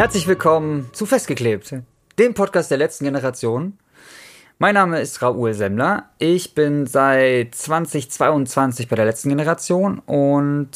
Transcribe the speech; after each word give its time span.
Herzlich 0.00 0.26
willkommen 0.26 0.88
zu 0.94 1.04
Festgeklebt, 1.04 1.74
dem 2.18 2.32
Podcast 2.32 2.70
der 2.70 2.78
letzten 2.78 3.04
Generation. 3.04 3.76
Mein 4.58 4.72
Name 4.72 4.98
ist 4.98 5.20
Raoul 5.20 5.52
Semmler. 5.52 6.08
Ich 6.18 6.54
bin 6.54 6.86
seit 6.86 7.54
2022 7.54 8.88
bei 8.88 8.96
der 8.96 9.04
letzten 9.04 9.28
Generation 9.28 9.98
und 9.98 10.70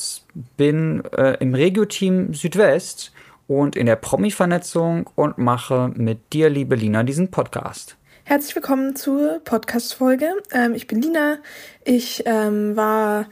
bin 0.58 1.02
äh, 1.16 1.38
im 1.40 1.54
Regio-Team 1.54 2.34
Südwest 2.34 3.12
und 3.46 3.76
in 3.76 3.86
der 3.86 3.96
Promi-Vernetzung 3.96 5.08
und 5.14 5.38
mache 5.38 5.90
mit 5.94 6.34
dir, 6.34 6.50
liebe 6.50 6.74
Lina, 6.74 7.02
diesen 7.02 7.30
Podcast. 7.30 7.96
Herzlich 8.24 8.54
willkommen 8.54 8.94
zur 8.94 9.40
Podcast-Folge. 9.42 10.34
Ähm, 10.52 10.74
ich 10.74 10.86
bin 10.86 11.00
Lina. 11.00 11.38
Ich 11.82 12.24
ähm, 12.26 12.76
war 12.76 13.24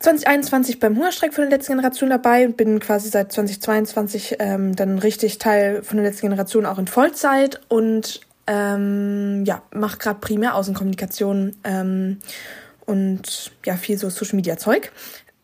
2021 0.00 0.78
beim 0.78 0.96
Hungerstreik 0.96 1.34
von 1.34 1.42
der 1.42 1.50
letzten 1.50 1.72
Generation 1.72 2.10
dabei 2.10 2.46
und 2.46 2.56
bin 2.56 2.78
quasi 2.78 3.08
seit 3.08 3.32
2022 3.32 4.36
ähm, 4.38 4.76
dann 4.76 4.98
richtig 4.98 5.38
Teil 5.38 5.82
von 5.82 5.96
der 5.96 6.06
letzten 6.06 6.28
Generation 6.28 6.66
auch 6.66 6.78
in 6.78 6.86
Vollzeit 6.86 7.60
und 7.68 8.20
ähm, 8.46 9.44
ja, 9.44 9.62
mache 9.74 9.98
gerade 9.98 10.20
primär 10.20 10.54
Außenkommunikation 10.54 11.56
ähm, 11.64 12.18
und 12.86 13.52
ja, 13.64 13.76
viel 13.76 13.98
so 13.98 14.08
Social 14.08 14.36
Media 14.36 14.56
Zeug. 14.56 14.92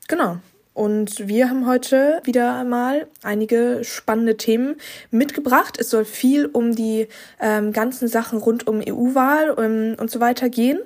Genau. 0.09 0.39
Und 0.75 1.29
wir 1.29 1.49
haben 1.49 1.69
heute 1.69 2.21
wieder 2.25 2.65
mal 2.65 3.07
einige 3.23 3.83
spannende 3.85 4.37
Themen 4.37 4.75
mitgebracht. 5.13 5.79
Es 5.79 5.89
soll 5.89 6.05
viel 6.05 6.47
um 6.47 6.75
die 6.75 7.07
ähm, 7.41 7.73
ganzen 7.73 8.09
Sachen 8.09 8.41
rund 8.41 8.67
um 8.67 8.81
EU-Wahl 8.81 9.51
um, 9.51 9.65
ähm, 9.65 9.97
und 10.01 10.11
so 10.11 10.19
weiter 10.19 10.49
gehen. 10.49 10.81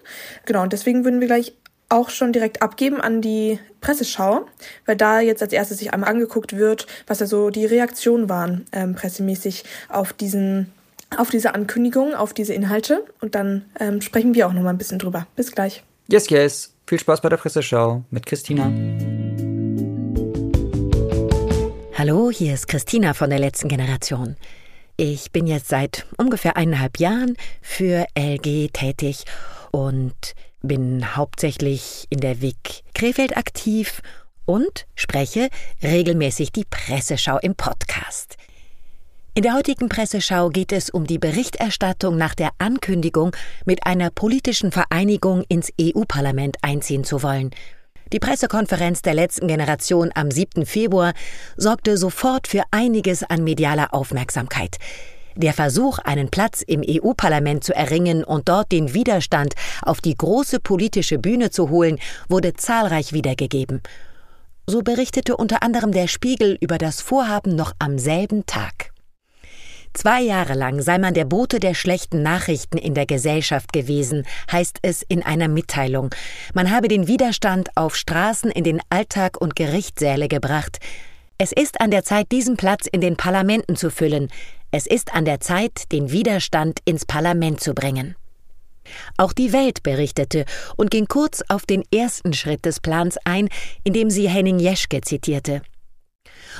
Genau, 0.44 0.62
und 0.62 0.74
deswegen 0.74 1.04
würden 1.04 1.20
wir 1.20 1.26
gleich 1.26 1.54
auch 1.88 2.10
schon 2.10 2.32
direkt 2.32 2.60
abgeben 2.60 3.00
an 3.00 3.22
die 3.22 3.58
Presseschau, 3.80 4.46
weil 4.84 4.96
da 4.96 5.20
jetzt 5.20 5.42
als 5.42 5.52
erstes 5.52 5.78
sich 5.78 5.92
einmal 5.92 6.10
angeguckt 6.10 6.56
wird, 6.56 6.86
was 7.06 7.18
da 7.18 7.26
so 7.26 7.50
die 7.50 7.64
Reaktionen 7.64 8.28
waren, 8.28 8.66
ähm, 8.72 8.94
pressemäßig 8.94 9.64
auf 9.88 10.12
diesen, 10.12 10.70
auf 11.16 11.30
diese 11.30 11.54
Ankündigung, 11.54 12.14
auf 12.14 12.34
diese 12.34 12.52
Inhalte. 12.52 13.04
Und 13.20 13.34
dann 13.34 13.64
ähm, 13.80 14.00
sprechen 14.00 14.34
wir 14.34 14.46
auch 14.46 14.52
noch 14.52 14.62
mal 14.62 14.70
ein 14.70 14.78
bisschen 14.78 14.98
drüber. 14.98 15.26
Bis 15.36 15.52
gleich. 15.52 15.82
Yes, 16.08 16.28
yes. 16.28 16.74
Viel 16.86 16.98
Spaß 16.98 17.20
bei 17.20 17.28
der 17.28 17.36
Presseschau 17.36 18.02
mit 18.10 18.26
Christina. 18.26 18.70
Hallo, 21.94 22.30
hier 22.30 22.54
ist 22.54 22.68
Christina 22.68 23.12
von 23.12 23.30
der 23.30 23.38
letzten 23.38 23.68
Generation. 23.68 24.36
Ich 24.96 25.32
bin 25.32 25.46
jetzt 25.46 25.68
seit 25.68 26.06
ungefähr 26.16 26.56
eineinhalb 26.56 26.98
Jahren 26.98 27.36
für 27.60 28.06
LG 28.16 28.68
tätig 28.72 29.24
und 29.70 30.34
bin 30.62 31.16
hauptsächlich 31.16 32.06
in 32.10 32.20
der 32.20 32.40
WIG 32.40 32.82
Krefeld 32.94 33.36
aktiv 33.36 34.02
und 34.44 34.86
spreche 34.94 35.48
regelmäßig 35.82 36.52
die 36.52 36.64
Presseschau 36.64 37.38
im 37.38 37.54
Podcast. 37.54 38.36
In 39.34 39.42
der 39.42 39.54
heutigen 39.54 39.88
Presseschau 39.88 40.48
geht 40.48 40.72
es 40.72 40.90
um 40.90 41.06
die 41.06 41.18
Berichterstattung 41.18 42.16
nach 42.16 42.34
der 42.34 42.50
Ankündigung, 42.58 43.36
mit 43.64 43.86
einer 43.86 44.10
politischen 44.10 44.72
Vereinigung 44.72 45.44
ins 45.48 45.72
EU-Parlament 45.80 46.56
einziehen 46.62 47.04
zu 47.04 47.22
wollen. 47.22 47.50
Die 48.12 48.18
Pressekonferenz 48.18 49.02
der 49.02 49.14
letzten 49.14 49.46
Generation 49.46 50.10
am 50.14 50.30
7. 50.30 50.66
Februar 50.66 51.12
sorgte 51.56 51.96
sofort 51.98 52.48
für 52.48 52.62
einiges 52.70 53.22
an 53.22 53.44
medialer 53.44 53.94
Aufmerksamkeit. 53.94 54.78
Der 55.38 55.52
Versuch, 55.52 56.00
einen 56.00 56.30
Platz 56.30 56.62
im 56.62 56.82
EU-Parlament 56.84 57.62
zu 57.62 57.72
erringen 57.72 58.24
und 58.24 58.48
dort 58.48 58.72
den 58.72 58.92
Widerstand 58.92 59.54
auf 59.82 60.00
die 60.00 60.16
große 60.16 60.58
politische 60.58 61.20
Bühne 61.20 61.50
zu 61.50 61.70
holen, 61.70 62.00
wurde 62.28 62.54
zahlreich 62.54 63.12
wiedergegeben. 63.12 63.80
So 64.66 64.82
berichtete 64.82 65.36
unter 65.36 65.62
anderem 65.62 65.92
der 65.92 66.08
Spiegel 66.08 66.58
über 66.60 66.76
das 66.76 67.00
Vorhaben 67.00 67.54
noch 67.54 67.72
am 67.78 68.00
selben 68.00 68.46
Tag. 68.46 68.90
Zwei 69.94 70.22
Jahre 70.22 70.54
lang 70.54 70.82
sei 70.82 70.98
man 70.98 71.14
der 71.14 71.24
Bote 71.24 71.60
der 71.60 71.74
schlechten 71.74 72.20
Nachrichten 72.20 72.76
in 72.76 72.94
der 72.94 73.06
Gesellschaft 73.06 73.72
gewesen, 73.72 74.26
heißt 74.50 74.78
es 74.82 75.02
in 75.02 75.22
einer 75.22 75.46
Mitteilung. 75.46 76.10
Man 76.52 76.72
habe 76.72 76.88
den 76.88 77.06
Widerstand 77.06 77.68
auf 77.76 77.94
Straßen 77.94 78.50
in 78.50 78.64
den 78.64 78.80
Alltag 78.90 79.40
und 79.40 79.54
Gerichtssäle 79.54 80.26
gebracht. 80.26 80.80
Es 81.40 81.52
ist 81.52 81.80
an 81.80 81.92
der 81.92 82.02
Zeit, 82.02 82.32
diesen 82.32 82.56
Platz 82.56 82.88
in 82.90 83.00
den 83.00 83.16
Parlamenten 83.16 83.76
zu 83.76 83.92
füllen. 83.92 84.28
Es 84.70 84.86
ist 84.86 85.14
an 85.14 85.24
der 85.24 85.40
Zeit, 85.40 85.90
den 85.92 86.10
Widerstand 86.10 86.80
ins 86.84 87.06
Parlament 87.06 87.60
zu 87.60 87.74
bringen. 87.74 88.16
Auch 89.16 89.32
die 89.32 89.52
Welt 89.52 89.82
berichtete 89.82 90.44
und 90.76 90.90
ging 90.90 91.06
kurz 91.06 91.42
auf 91.48 91.64
den 91.64 91.82
ersten 91.92 92.32
Schritt 92.32 92.64
des 92.64 92.80
Plans 92.80 93.16
ein, 93.24 93.48
indem 93.84 94.10
sie 94.10 94.28
Henning 94.28 94.58
Jeschke 94.58 95.00
zitierte. 95.00 95.62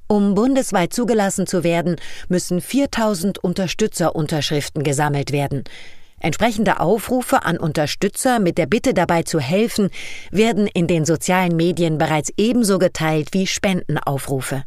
Um 0.07 0.35
bundesweit 0.35 0.93
zugelassen 0.93 1.47
zu 1.47 1.63
werden, 1.63 1.95
müssen 2.27 2.59
4000 2.59 3.39
Unterstützerunterschriften 3.39 4.83
gesammelt 4.83 5.31
werden. 5.31 5.63
Entsprechende 6.19 6.79
Aufrufe 6.79 7.43
an 7.43 7.57
Unterstützer 7.57 8.39
mit 8.39 8.57
der 8.57 8.67
Bitte 8.67 8.93
dabei 8.93 9.23
zu 9.23 9.39
helfen, 9.39 9.89
werden 10.29 10.67
in 10.67 10.87
den 10.87 11.05
sozialen 11.05 11.55
Medien 11.55 11.97
bereits 11.97 12.31
ebenso 12.37 12.77
geteilt 12.77 13.29
wie 13.31 13.47
Spendenaufrufe. 13.47 14.63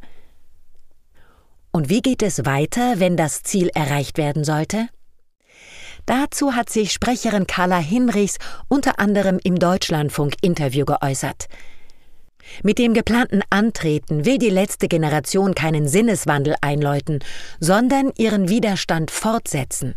Und 1.71 1.89
wie 1.89 2.03
geht 2.03 2.23
es 2.23 2.45
weiter, 2.45 2.95
wenn 2.99 3.17
das 3.17 3.43
Ziel 3.43 3.71
erreicht 3.75 4.19
werden 4.19 4.45
sollte? 4.45 4.89
Dazu 6.07 6.55
hat 6.55 6.71
sich 6.71 6.93
Sprecherin 6.93 7.47
Carla 7.47 7.79
Hinrichs 7.79 8.39
unter 8.69 8.99
anderem 8.99 9.41
im 9.43 9.59
Deutschlandfunk-Interview 9.59 10.85
geäußert. 10.85 11.47
Mit 12.63 12.79
dem 12.79 12.93
geplanten 12.93 13.41
Antreten 13.49 14.27
will 14.27 14.39
die 14.39 14.51
letzte 14.51 14.87
Generation 14.87 15.55
keinen 15.55 15.89
Sinneswandel 15.89 16.57
einläuten, 16.61 17.21
sondern 17.59 18.13
ihren 18.19 18.49
Widerstand 18.49 19.11
fortsetzen. 19.11 19.95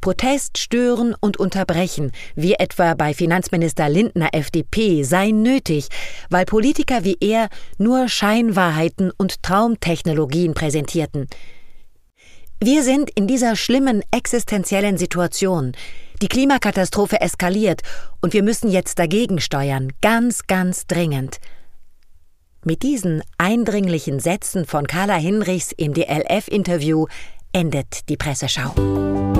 Protest 0.00 0.58
stören 0.58 1.14
und 1.18 1.38
unterbrechen, 1.38 2.12
wie 2.34 2.54
etwa 2.54 2.94
bei 2.94 3.14
Finanzminister 3.14 3.88
Lindner 3.88 4.30
FDP, 4.32 5.02
sei 5.02 5.30
nötig, 5.30 5.88
weil 6.28 6.44
Politiker 6.44 7.04
wie 7.04 7.16
er 7.20 7.48
nur 7.78 8.08
Scheinwahrheiten 8.08 9.10
und 9.16 9.42
Traumtechnologien 9.42 10.52
präsentierten. 10.52 11.28
Wir 12.66 12.82
sind 12.82 13.10
in 13.10 13.26
dieser 13.26 13.56
schlimmen 13.56 14.02
existenziellen 14.10 14.96
Situation. 14.96 15.72
Die 16.22 16.28
Klimakatastrophe 16.28 17.20
eskaliert 17.20 17.82
und 18.22 18.32
wir 18.32 18.42
müssen 18.42 18.70
jetzt 18.70 18.98
dagegen 18.98 19.38
steuern, 19.38 19.92
ganz, 20.00 20.46
ganz 20.46 20.86
dringend. 20.86 21.40
Mit 22.64 22.82
diesen 22.82 23.22
eindringlichen 23.36 24.18
Sätzen 24.18 24.64
von 24.64 24.86
Carla 24.86 25.16
Hinrichs 25.16 25.72
im 25.72 25.92
DLF-Interview 25.92 27.04
endet 27.52 28.08
die 28.08 28.16
Presseschau. 28.16 29.33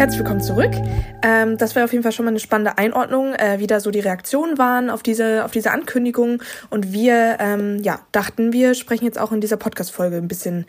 Herzlich 0.00 0.20
willkommen 0.20 0.40
zurück. 0.40 0.72
Ähm, 1.20 1.58
das 1.58 1.76
war 1.76 1.84
auf 1.84 1.92
jeden 1.92 2.02
Fall 2.02 2.12
schon 2.12 2.24
mal 2.24 2.30
eine 2.30 2.40
spannende 2.40 2.78
Einordnung, 2.78 3.34
äh, 3.34 3.58
wie 3.58 3.66
da 3.66 3.80
so 3.80 3.90
die 3.90 4.00
Reaktionen 4.00 4.56
waren 4.56 4.88
auf 4.88 5.02
diese, 5.02 5.44
auf 5.44 5.50
diese 5.50 5.72
Ankündigung. 5.72 6.42
Und 6.70 6.94
wir 6.94 7.36
ähm, 7.38 7.82
ja, 7.82 8.00
dachten, 8.10 8.54
wir 8.54 8.72
sprechen 8.72 9.04
jetzt 9.04 9.18
auch 9.18 9.30
in 9.30 9.42
dieser 9.42 9.58
Podcast-Folge 9.58 10.16
ein 10.16 10.26
bisschen 10.26 10.64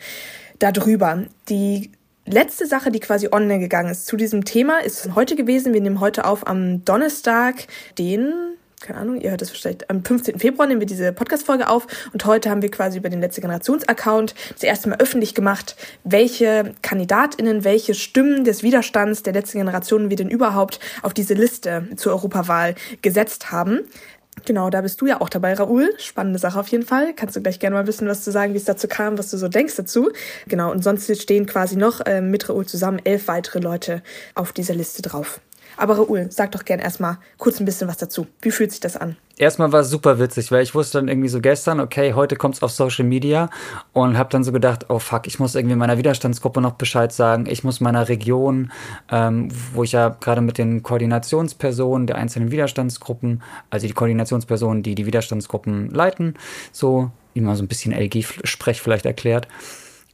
darüber. 0.58 1.22
Die 1.48 1.92
letzte 2.26 2.66
Sache, 2.66 2.90
die 2.90 3.00
quasi 3.00 3.30
online 3.32 3.58
gegangen 3.58 3.90
ist 3.90 4.04
zu 4.04 4.18
diesem 4.18 4.44
Thema, 4.44 4.80
ist 4.80 5.14
heute 5.14 5.34
gewesen. 5.34 5.72
Wir 5.72 5.80
nehmen 5.80 6.00
heute 6.00 6.26
auf 6.26 6.46
am 6.46 6.84
Donnerstag, 6.84 7.68
den 7.98 8.34
keine 8.82 8.98
Ahnung, 8.98 9.20
ihr 9.20 9.30
hört 9.30 9.42
es 9.42 9.50
vielleicht 9.50 9.88
am 9.88 10.04
15. 10.04 10.38
Februar 10.38 10.66
nehmen 10.66 10.80
wir 10.80 10.86
diese 10.86 11.12
Podcast-Folge 11.12 11.68
auf 11.68 11.86
und 12.12 12.24
heute 12.24 12.50
haben 12.50 12.62
wir 12.62 12.70
quasi 12.70 12.98
über 12.98 13.08
den 13.08 13.20
letzte 13.20 13.40
Generations-Account 13.40 14.34
das 14.52 14.62
erste 14.62 14.88
Mal 14.88 14.98
öffentlich 14.98 15.34
gemacht, 15.34 15.76
welche 16.04 16.74
KandidatInnen, 16.82 17.64
welche 17.64 17.94
Stimmen 17.94 18.44
des 18.44 18.62
Widerstands 18.62 19.22
der 19.22 19.32
letzten 19.32 19.58
Generation 19.58 20.10
wir 20.10 20.16
denn 20.16 20.28
überhaupt 20.28 20.80
auf 21.02 21.14
diese 21.14 21.34
Liste 21.34 21.88
zur 21.96 22.12
Europawahl 22.12 22.74
gesetzt 23.02 23.52
haben. 23.52 23.80
Genau, 24.46 24.70
da 24.70 24.80
bist 24.80 25.00
du 25.00 25.06
ja 25.06 25.20
auch 25.20 25.28
dabei, 25.28 25.54
Raoul. 25.54 25.94
Spannende 25.98 26.40
Sache 26.40 26.58
auf 26.58 26.66
jeden 26.68 26.84
Fall. 26.84 27.14
Kannst 27.14 27.36
du 27.36 27.42
gleich 27.42 27.60
gerne 27.60 27.76
mal 27.76 27.86
wissen, 27.86 28.08
was 28.08 28.24
zu 28.24 28.32
sagen, 28.32 28.54
wie 28.54 28.58
es 28.58 28.64
dazu 28.64 28.88
kam, 28.88 29.16
was 29.16 29.30
du 29.30 29.36
so 29.36 29.46
denkst 29.46 29.76
dazu. 29.76 30.10
Genau, 30.48 30.72
und 30.72 30.82
sonst 30.82 31.14
stehen 31.20 31.46
quasi 31.46 31.76
noch 31.76 32.00
äh, 32.00 32.20
mit 32.20 32.48
Raoul 32.48 32.66
zusammen 32.66 33.00
elf 33.04 33.28
weitere 33.28 33.60
Leute 33.60 34.02
auf 34.34 34.52
dieser 34.52 34.74
Liste 34.74 35.02
drauf. 35.02 35.40
Aber 35.82 35.96
Raoul, 35.98 36.28
sag 36.30 36.52
doch 36.52 36.64
gern 36.64 36.78
erstmal 36.78 37.18
kurz 37.38 37.58
ein 37.58 37.64
bisschen 37.64 37.88
was 37.88 37.96
dazu. 37.96 38.28
Wie 38.40 38.52
fühlt 38.52 38.70
sich 38.70 38.78
das 38.78 38.96
an? 38.96 39.16
Erstmal 39.36 39.72
war 39.72 39.80
es 39.80 39.90
super 39.90 40.20
witzig, 40.20 40.52
weil 40.52 40.62
ich 40.62 40.76
wusste 40.76 40.98
dann 40.98 41.08
irgendwie 41.08 41.28
so 41.28 41.40
gestern, 41.40 41.80
okay, 41.80 42.12
heute 42.12 42.36
kommt 42.36 42.54
es 42.54 42.62
auf 42.62 42.70
Social 42.70 43.04
Media 43.04 43.50
und 43.92 44.16
habe 44.16 44.30
dann 44.30 44.44
so 44.44 44.52
gedacht, 44.52 44.86
oh 44.90 45.00
fuck, 45.00 45.26
ich 45.26 45.40
muss 45.40 45.56
irgendwie 45.56 45.74
meiner 45.74 45.98
Widerstandsgruppe 45.98 46.60
noch 46.60 46.74
Bescheid 46.74 47.12
sagen. 47.12 47.46
Ich 47.46 47.64
muss 47.64 47.80
meiner 47.80 48.08
Region, 48.08 48.70
ähm, 49.10 49.48
wo 49.74 49.82
ich 49.82 49.90
ja 49.90 50.10
gerade 50.10 50.40
mit 50.40 50.56
den 50.56 50.84
Koordinationspersonen 50.84 52.06
der 52.06 52.14
einzelnen 52.14 52.52
Widerstandsgruppen, 52.52 53.42
also 53.68 53.84
die 53.84 53.92
Koordinationspersonen, 53.92 54.84
die 54.84 54.94
die 54.94 55.06
Widerstandsgruppen 55.06 55.90
leiten, 55.90 56.34
so 56.70 57.10
wie 57.34 57.40
man 57.40 57.56
so 57.56 57.64
ein 57.64 57.68
bisschen 57.68 57.92
LG-Sprech 57.92 58.80
vielleicht 58.80 59.06
erklärt, 59.06 59.48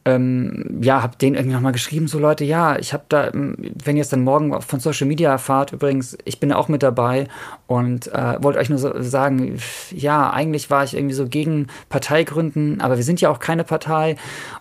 ähm, 0.08 0.80
ja, 0.80 1.02
habe 1.02 1.16
denen 1.16 1.36
irgendwie 1.36 1.54
nochmal 1.54 1.72
geschrieben, 1.72 2.08
so 2.08 2.18
Leute, 2.18 2.44
ja, 2.44 2.78
ich 2.78 2.92
habe 2.92 3.04
da, 3.08 3.28
ähm, 3.28 3.56
wenn 3.84 3.96
ihr 3.96 4.02
es 4.02 4.08
dann 4.08 4.22
morgen 4.24 4.60
von 4.62 4.80
Social 4.80 5.06
Media 5.06 5.30
erfahrt, 5.30 5.72
übrigens, 5.72 6.16
ich 6.24 6.40
bin 6.40 6.52
auch 6.52 6.68
mit 6.68 6.82
dabei 6.82 7.28
und 7.66 8.06
äh, 8.08 8.42
wollte 8.42 8.58
euch 8.58 8.70
nur 8.70 8.78
so 8.78 9.02
sagen, 9.02 9.58
ja, 9.90 10.30
eigentlich 10.30 10.70
war 10.70 10.84
ich 10.84 10.96
irgendwie 10.96 11.14
so 11.14 11.28
gegen 11.28 11.66
Parteigründen, 11.88 12.80
aber 12.80 12.96
wir 12.96 13.04
sind 13.04 13.20
ja 13.20 13.30
auch 13.30 13.38
keine 13.38 13.64
Partei 13.64 14.16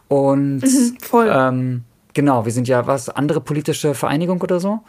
und 0.08 0.60
mhm, 0.60 0.98
voll. 1.02 1.32
Ähm, 1.32 1.84
genau, 2.14 2.46
wir 2.46 2.52
sind 2.52 2.68
ja 2.68 2.86
was, 2.88 3.10
andere 3.10 3.40
politische 3.40 3.94
Vereinigung 3.94 4.42
oder 4.42 4.60
so 4.60 4.82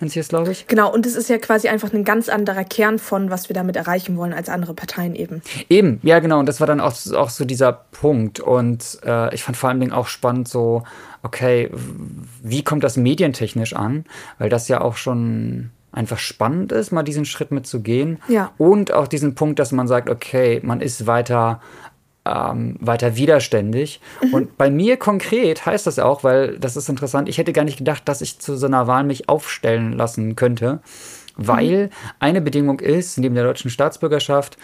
nennt 0.00 0.12
sich 0.12 0.20
das, 0.20 0.28
glaube 0.28 0.52
ich. 0.52 0.66
Genau, 0.66 0.92
und 0.92 1.06
es 1.06 1.16
ist 1.16 1.28
ja 1.28 1.38
quasi 1.38 1.68
einfach 1.68 1.92
ein 1.92 2.04
ganz 2.04 2.28
anderer 2.28 2.64
Kern 2.64 2.98
von, 2.98 3.30
was 3.30 3.48
wir 3.48 3.54
damit 3.54 3.76
erreichen 3.76 4.16
wollen, 4.16 4.32
als 4.32 4.48
andere 4.48 4.74
Parteien 4.74 5.14
eben. 5.14 5.42
Eben, 5.68 6.00
ja, 6.02 6.18
genau. 6.18 6.38
Und 6.38 6.46
das 6.46 6.60
war 6.60 6.66
dann 6.66 6.80
auch, 6.80 6.94
auch 7.14 7.30
so 7.30 7.44
dieser 7.44 7.72
Punkt. 7.72 8.40
Und 8.40 8.98
äh, 9.04 9.34
ich 9.34 9.42
fand 9.42 9.56
vor 9.56 9.68
allen 9.68 9.80
Dingen 9.80 9.92
auch 9.92 10.06
spannend, 10.06 10.48
so, 10.48 10.82
okay, 11.22 11.70
wie 12.42 12.62
kommt 12.62 12.84
das 12.84 12.96
medientechnisch 12.96 13.74
an? 13.74 14.04
Weil 14.38 14.48
das 14.48 14.68
ja 14.68 14.80
auch 14.80 14.96
schon 14.96 15.70
einfach 15.92 16.18
spannend 16.18 16.72
ist, 16.72 16.92
mal 16.92 17.02
diesen 17.02 17.24
Schritt 17.24 17.50
mitzugehen. 17.50 18.20
Ja. 18.28 18.52
Und 18.58 18.92
auch 18.92 19.08
diesen 19.08 19.34
Punkt, 19.34 19.58
dass 19.58 19.72
man 19.72 19.88
sagt, 19.88 20.08
okay, 20.08 20.60
man 20.62 20.80
ist 20.80 21.06
weiter 21.06 21.60
ähm, 22.24 22.76
weiter 22.80 23.16
widerständig. 23.16 24.00
Mhm. 24.22 24.34
Und 24.34 24.58
bei 24.58 24.70
mir 24.70 24.96
konkret 24.96 25.64
heißt 25.66 25.86
das 25.86 25.98
auch, 25.98 26.24
weil 26.24 26.58
das 26.58 26.76
ist 26.76 26.88
interessant, 26.88 27.28
ich 27.28 27.38
hätte 27.38 27.52
gar 27.52 27.64
nicht 27.64 27.78
gedacht, 27.78 28.02
dass 28.08 28.20
ich 28.20 28.38
zu 28.38 28.56
so 28.56 28.66
einer 28.66 28.86
Wahl 28.86 29.04
mich 29.04 29.28
aufstellen 29.28 29.92
lassen 29.92 30.36
könnte. 30.36 30.80
Weil 31.36 31.86
mhm. 31.86 31.90
eine 32.18 32.40
Bedingung 32.40 32.80
ist, 32.80 33.18
neben 33.18 33.34
der 33.34 33.44
deutschen 33.44 33.70
Staatsbürgerschaft 33.70 34.58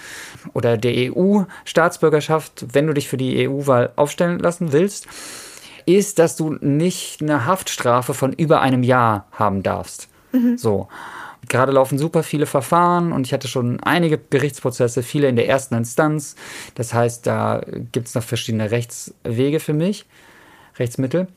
oder 0.53 0.76
der 0.76 1.12
EU-Staatsbürgerschaft, 1.12 2.67
wenn 2.73 2.87
du 2.87 2.93
dich 2.93 3.08
für 3.08 3.17
die 3.17 3.49
EU-Wahl 3.49 3.93
aufstellen 3.97 4.38
lassen 4.38 4.73
willst, 4.73 5.06
ist, 5.87 6.19
dass 6.19 6.37
du 6.37 6.56
nicht 6.61 7.23
eine 7.23 7.47
Haftstrafe 7.47 8.12
von 8.12 8.32
über 8.32 8.61
einem 8.61 8.82
Jahr 8.82 9.26
haben 9.32 9.62
darfst. 9.62 10.08
Mhm. 10.32 10.58
So 10.58 10.88
gerade 11.48 11.72
laufen 11.72 11.98
super 11.98 12.22
viele 12.22 12.46
Verfahren 12.46 13.12
und 13.12 13.26
ich 13.26 13.32
hatte 13.32 13.48
schon 13.48 13.81
einige 13.81 14.19
Gerichtsprozesse, 14.19 15.02
viele 15.02 15.28
in 15.28 15.37
der 15.37 15.48
ersten 15.48 15.75
Instanz. 15.75 16.37
Das 16.75 16.94
heißt, 16.94 17.26
da 17.26 17.62
gibt 17.93 18.08
es 18.08 18.14
noch 18.14 18.22
verschiedene 18.22 18.70
Rechtswege 18.70 19.60
für 19.60 19.72
mich, 19.72 20.06
Rechtsmittel. 20.78 21.28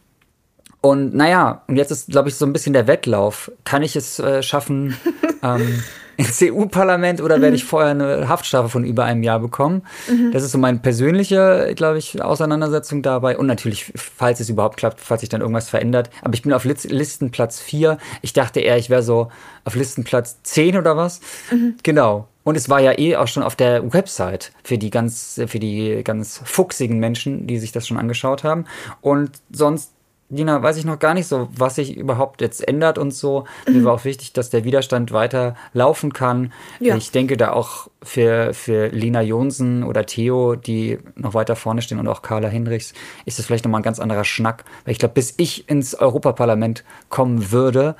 Und 0.81 1.13
naja, 1.13 1.63
und 1.67 1.75
jetzt 1.75 1.91
ist, 1.91 2.09
glaube 2.09 2.29
ich, 2.29 2.35
so 2.35 2.45
ein 2.45 2.53
bisschen 2.53 2.73
der 2.73 2.87
Wettlauf. 2.87 3.51
Kann 3.65 3.83
ich 3.83 3.95
es 3.95 4.19
äh, 4.19 4.41
schaffen, 4.41 4.97
ähm, 5.43 5.83
ins 6.27 6.41
EU-Parlament 6.41 7.21
oder 7.21 7.37
mhm. 7.37 7.41
werde 7.43 7.55
ich 7.55 7.63
vorher 7.63 7.91
eine 7.91 8.27
Haftstrafe 8.27 8.67
von 8.67 8.83
über 8.83 9.05
einem 9.05 9.23
Jahr 9.23 9.39
bekommen? 9.39 9.83
Mhm. 10.09 10.31
Das 10.33 10.43
ist 10.43 10.51
so 10.51 10.57
meine 10.57 10.79
persönliche, 10.79 11.71
glaube 11.75 11.97
ich, 11.97 12.21
Auseinandersetzung 12.21 13.01
dabei. 13.01 13.37
Und 13.37 13.47
natürlich, 13.47 13.93
falls 13.95 14.41
es 14.41 14.49
überhaupt 14.49 14.75
klappt, 14.75 14.99
falls 14.99 15.21
sich 15.21 15.29
dann 15.29 15.39
irgendwas 15.39 15.69
verändert. 15.69 16.09
Aber 16.21 16.33
ich 16.33 16.41
bin 16.41 16.51
auf 16.51 16.65
Listenplatz 16.65 17.61
4. 17.61 17.97
Ich 18.21 18.33
dachte 18.33 18.59
eher, 18.59 18.77
ich 18.77 18.89
wäre 18.89 19.01
so 19.01 19.29
auf 19.63 19.75
Listenplatz 19.75 20.43
10 20.43 20.77
oder 20.77 20.97
was. 20.97 21.21
Mhm. 21.51 21.75
Genau. 21.83 22.27
Und 22.43 22.57
es 22.57 22.67
war 22.67 22.81
ja 22.81 22.97
eh 22.97 23.15
auch 23.15 23.27
schon 23.27 23.43
auf 23.43 23.55
der 23.55 23.93
Website 23.93 24.51
für 24.63 24.77
die 24.77 24.89
ganz, 24.89 25.39
für 25.47 25.59
die 25.59 26.01
ganz 26.03 26.41
fuchsigen 26.43 26.99
Menschen, 26.99 27.47
die 27.47 27.59
sich 27.59 27.71
das 27.71 27.87
schon 27.87 27.97
angeschaut 27.97 28.43
haben. 28.43 28.65
Und 29.01 29.31
sonst 29.51 29.93
Dina, 30.29 30.61
weiß 30.61 30.77
ich 30.77 30.85
noch 30.85 30.99
gar 30.99 31.15
nicht 31.15 31.27
so, 31.27 31.49
was 31.55 31.75
sich 31.75 31.97
überhaupt 31.97 32.41
jetzt 32.41 32.67
ändert 32.67 32.99
und 32.99 33.11
so. 33.11 33.45
Mir 33.67 33.83
war 33.83 33.93
auch 33.93 34.05
wichtig, 34.05 34.31
dass 34.31 34.51
der 34.51 34.63
Widerstand 34.63 35.11
weiter 35.11 35.55
laufen 35.73 36.13
kann. 36.13 36.53
Ja. 36.79 36.95
Ich 36.95 37.11
denke 37.11 37.35
da 37.35 37.51
auch 37.51 37.87
für, 38.03 38.53
für 38.53 38.87
Lina 38.89 39.21
Jonsen 39.21 39.83
oder 39.83 40.05
Theo, 40.05 40.55
die 40.55 40.99
noch 41.15 41.33
weiter 41.33 41.55
vorne 41.55 41.81
stehen 41.81 41.99
und 41.99 42.07
auch 42.07 42.21
Carla 42.21 42.47
Hinrichs, 42.47 42.93
ist 43.25 43.39
das 43.39 43.47
vielleicht 43.47 43.65
nochmal 43.65 43.79
ein 43.79 43.83
ganz 43.83 43.99
anderer 43.99 44.23
Schnack. 44.23 44.65
Weil 44.85 44.91
ich 44.91 44.99
glaube, 44.99 45.15
bis 45.15 45.33
ich 45.37 45.67
ins 45.67 45.95
Europaparlament 45.95 46.83
kommen 47.09 47.51
würde, 47.51 47.95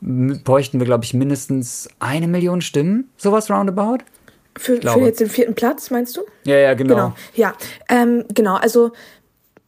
bräuchten 0.00 0.78
wir, 0.78 0.86
glaube 0.86 1.04
ich, 1.04 1.12
mindestens 1.12 1.88
eine 1.98 2.28
Million 2.28 2.62
Stimmen, 2.62 3.10
sowas 3.18 3.50
roundabout. 3.50 3.98
Für, 4.56 4.80
für 4.80 5.00
jetzt 5.00 5.20
den 5.20 5.28
vierten 5.28 5.54
Platz, 5.54 5.90
meinst 5.90 6.16
du? 6.16 6.22
Ja, 6.44 6.56
ja, 6.56 6.74
genau. 6.74 6.94
Genau, 6.94 7.14
ja. 7.34 7.54
Ähm, 7.88 8.24
genau, 8.32 8.54
also 8.54 8.92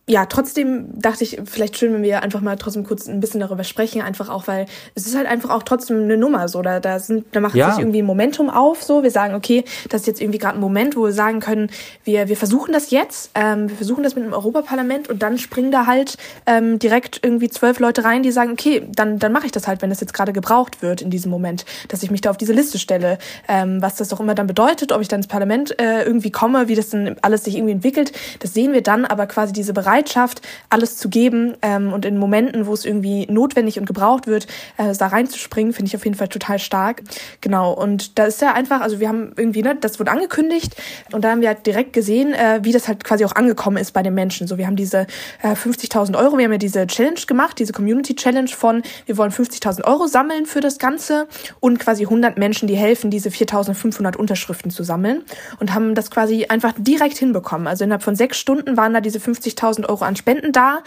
ja, 0.09 0.27
trotzdem 0.27 0.87
dachte 0.95 1.25
ich, 1.25 1.41
vielleicht 1.47 1.77
schön, 1.77 1.93
wenn 1.93 2.05
wir 2.05 2.23
einfach 2.23 2.41
mal 2.41 2.55
trotzdem 2.55 2.85
kurz 2.85 3.09
ein 3.09 3.19
bisschen 3.19 3.41
darüber 3.41 3.65
sprechen, 3.65 4.03
einfach 4.03 4.29
auch, 4.29 4.47
weil 4.47 4.67
es 4.95 5.05
ist 5.05 5.17
halt 5.17 5.27
einfach 5.27 5.51
auch 5.51 5.65
trotzdem 5.65 6.01
eine 6.05 6.17
Nummer, 6.17 6.47
so, 6.47 6.63
da, 6.63 6.79
da 6.79 7.01
sind, 7.01 7.25
da 7.33 7.41
macht 7.41 7.57
ja. 7.57 7.71
sich 7.71 7.81
irgendwie 7.81 8.03
ein 8.03 8.07
Momentum 8.07 8.49
auf, 8.49 8.85
so, 8.85 9.03
wir 9.03 9.11
sagen, 9.11 9.35
okay, 9.35 9.65
das 9.89 10.03
ist 10.03 10.07
jetzt 10.07 10.21
irgendwie 10.21 10.39
gerade 10.39 10.59
ein 10.59 10.61
Moment, 10.61 10.95
wo 10.95 11.07
wir 11.07 11.13
sagen 11.13 11.41
können, 11.41 11.71
wir, 12.05 12.29
wir 12.29 12.37
versuchen 12.37 12.73
das 12.73 12.93
jetzt, 12.93 13.33
ähm, 13.35 13.69
wir 13.69 13.77
versuchen 13.77 14.05
das 14.05 14.15
mit 14.15 14.25
dem 14.25 14.33
Europaparlament 14.33 15.09
und 15.09 15.25
dann 15.25 15.39
springen 15.39 15.73
da 15.73 15.87
halt 15.87 16.19
ähm, 16.47 16.79
direkt 16.79 17.19
irgendwie 17.25 17.49
zwölf 17.49 17.81
Leute 17.81 18.05
rein, 18.05 18.23
die 18.23 18.31
sagen, 18.31 18.53
okay, 18.53 18.87
dann, 18.89 19.19
dann 19.19 19.33
mache 19.33 19.47
ich 19.47 19.53
das 19.53 19.67
halt, 19.67 19.83
wenn 19.83 19.91
das 19.91 20.01
jetzt 20.01 20.15
gerade 20.15 20.33
gebraucht 20.33 20.83
wird 20.83 21.03
in 21.03 21.11
diesem 21.11 21.33
Moment, 21.33 21.65
dass 21.89 22.05
ich 22.05 22.13
mich 22.13 22.21
da 22.21 22.31
auf 22.31 22.37
diese 22.37 22.53
Liste 22.53 22.79
stelle, 22.79 23.19
ähm, 23.49 23.83
was 23.83 23.97
das 23.97 24.11
doch 24.11 24.21
immer 24.21 24.37
dann 24.37 24.47
bedeutet, 24.47 24.93
ob 24.93 25.01
ich 25.01 25.09
dann 25.09 25.19
ins 25.19 25.27
Parlament 25.27 25.81
äh, 25.81 26.05
irgendwie 26.05 26.31
komme, 26.31 26.69
wie 26.69 26.77
das 26.77 26.91
dann 26.91 27.17
alles 27.23 27.43
sich 27.43 27.57
irgendwie 27.57 27.73
entwickelt, 27.73 28.13
das 28.39 28.55
sehen 28.55 28.73
wir 28.73 28.83
dann, 28.83 29.05
aber 29.05 29.27
quasi 29.27 29.53
diese 29.53 29.73
Bereitschaft 29.73 29.96
Bereitschaft, 29.97 30.43
alles 30.69 30.97
zu 30.99 31.09
geben 31.09 31.55
ähm, 31.63 31.93
und 31.93 32.05
in 32.05 32.19
Momenten, 32.19 32.67
wo 32.67 32.75
es 32.75 32.85
irgendwie 32.85 33.27
notwendig 33.31 33.79
und 33.79 33.87
gebraucht 33.87 34.27
wird, 34.27 34.47
äh, 34.77 34.95
da 34.97 35.07
reinzuspringen, 35.07 35.73
finde 35.73 35.89
ich 35.89 35.97
auf 35.97 36.05
jeden 36.05 36.17
Fall 36.17 36.29
total 36.29 36.59
stark. 36.59 37.03
Genau, 37.41 37.73
und 37.73 38.19
da 38.19 38.27
ist 38.27 38.43
ja 38.43 38.53
einfach, 38.53 38.81
also 38.81 39.01
wir 39.01 39.09
haben 39.09 39.33
irgendwie, 39.37 39.63
ne, 39.63 39.77
das 39.81 39.99
wurde 39.99 40.11
angekündigt 40.11 40.77
und 41.13 41.25
da 41.25 41.31
haben 41.31 41.41
wir 41.41 41.49
halt 41.49 41.67
direkt 41.67 41.93
gesehen, 41.93 42.35
äh, 42.35 42.61
wie 42.63 42.73
das 42.73 42.89
halt 42.89 43.05
quasi 43.05 43.25
auch 43.25 43.35
angekommen 43.35 43.79
ist 43.79 43.93
bei 43.93 44.03
den 44.03 44.15
Menschen. 44.15 44.47
So, 44.47 44.59
wir 44.59 44.67
haben 44.67 44.77
diese 44.77 45.07
äh, 45.43 45.53
50.000 45.53 46.19
Euro, 46.19 46.37
wir 46.37 46.45
haben 46.45 46.53
ja 46.53 46.59
diese 46.59 46.87
Challenge 46.87 47.21
gemacht, 47.27 47.59
diese 47.59 47.73
Community 47.73 48.15
Challenge 48.15 48.49
von, 48.49 48.83
wir 49.07 49.17
wollen 49.17 49.31
50.000 49.31 49.85
Euro 49.85 50.07
sammeln 50.07 50.45
für 50.47 50.61
das 50.61 50.79
Ganze 50.79 51.27
und 51.61 51.79
quasi 51.79 52.05
100 52.05 52.37
Menschen, 52.37 52.69
die 52.69 52.77
helfen, 52.77 53.11
diese 53.11 53.31
4.500 53.31 54.17
Unterschriften 54.17 54.71
zu 54.71 54.83
sammeln 54.83 55.25
und 55.59 55.73
haben 55.73 55.95
das 55.95 56.11
quasi 56.11 56.47
einfach 56.49 56.75
direkt 56.77 57.17
hinbekommen. 57.17 57.67
Also 57.67 57.85
innerhalb 57.85 58.03
von 58.03 58.15
sechs 58.15 58.39
Stunden 58.39 58.77
waren 58.77 58.93
da 58.93 59.01
diese 59.01 59.19
50.000 59.19 59.86
Euro 59.89 60.05
an 60.05 60.17
Spenden 60.17 60.53
da. 60.53 60.81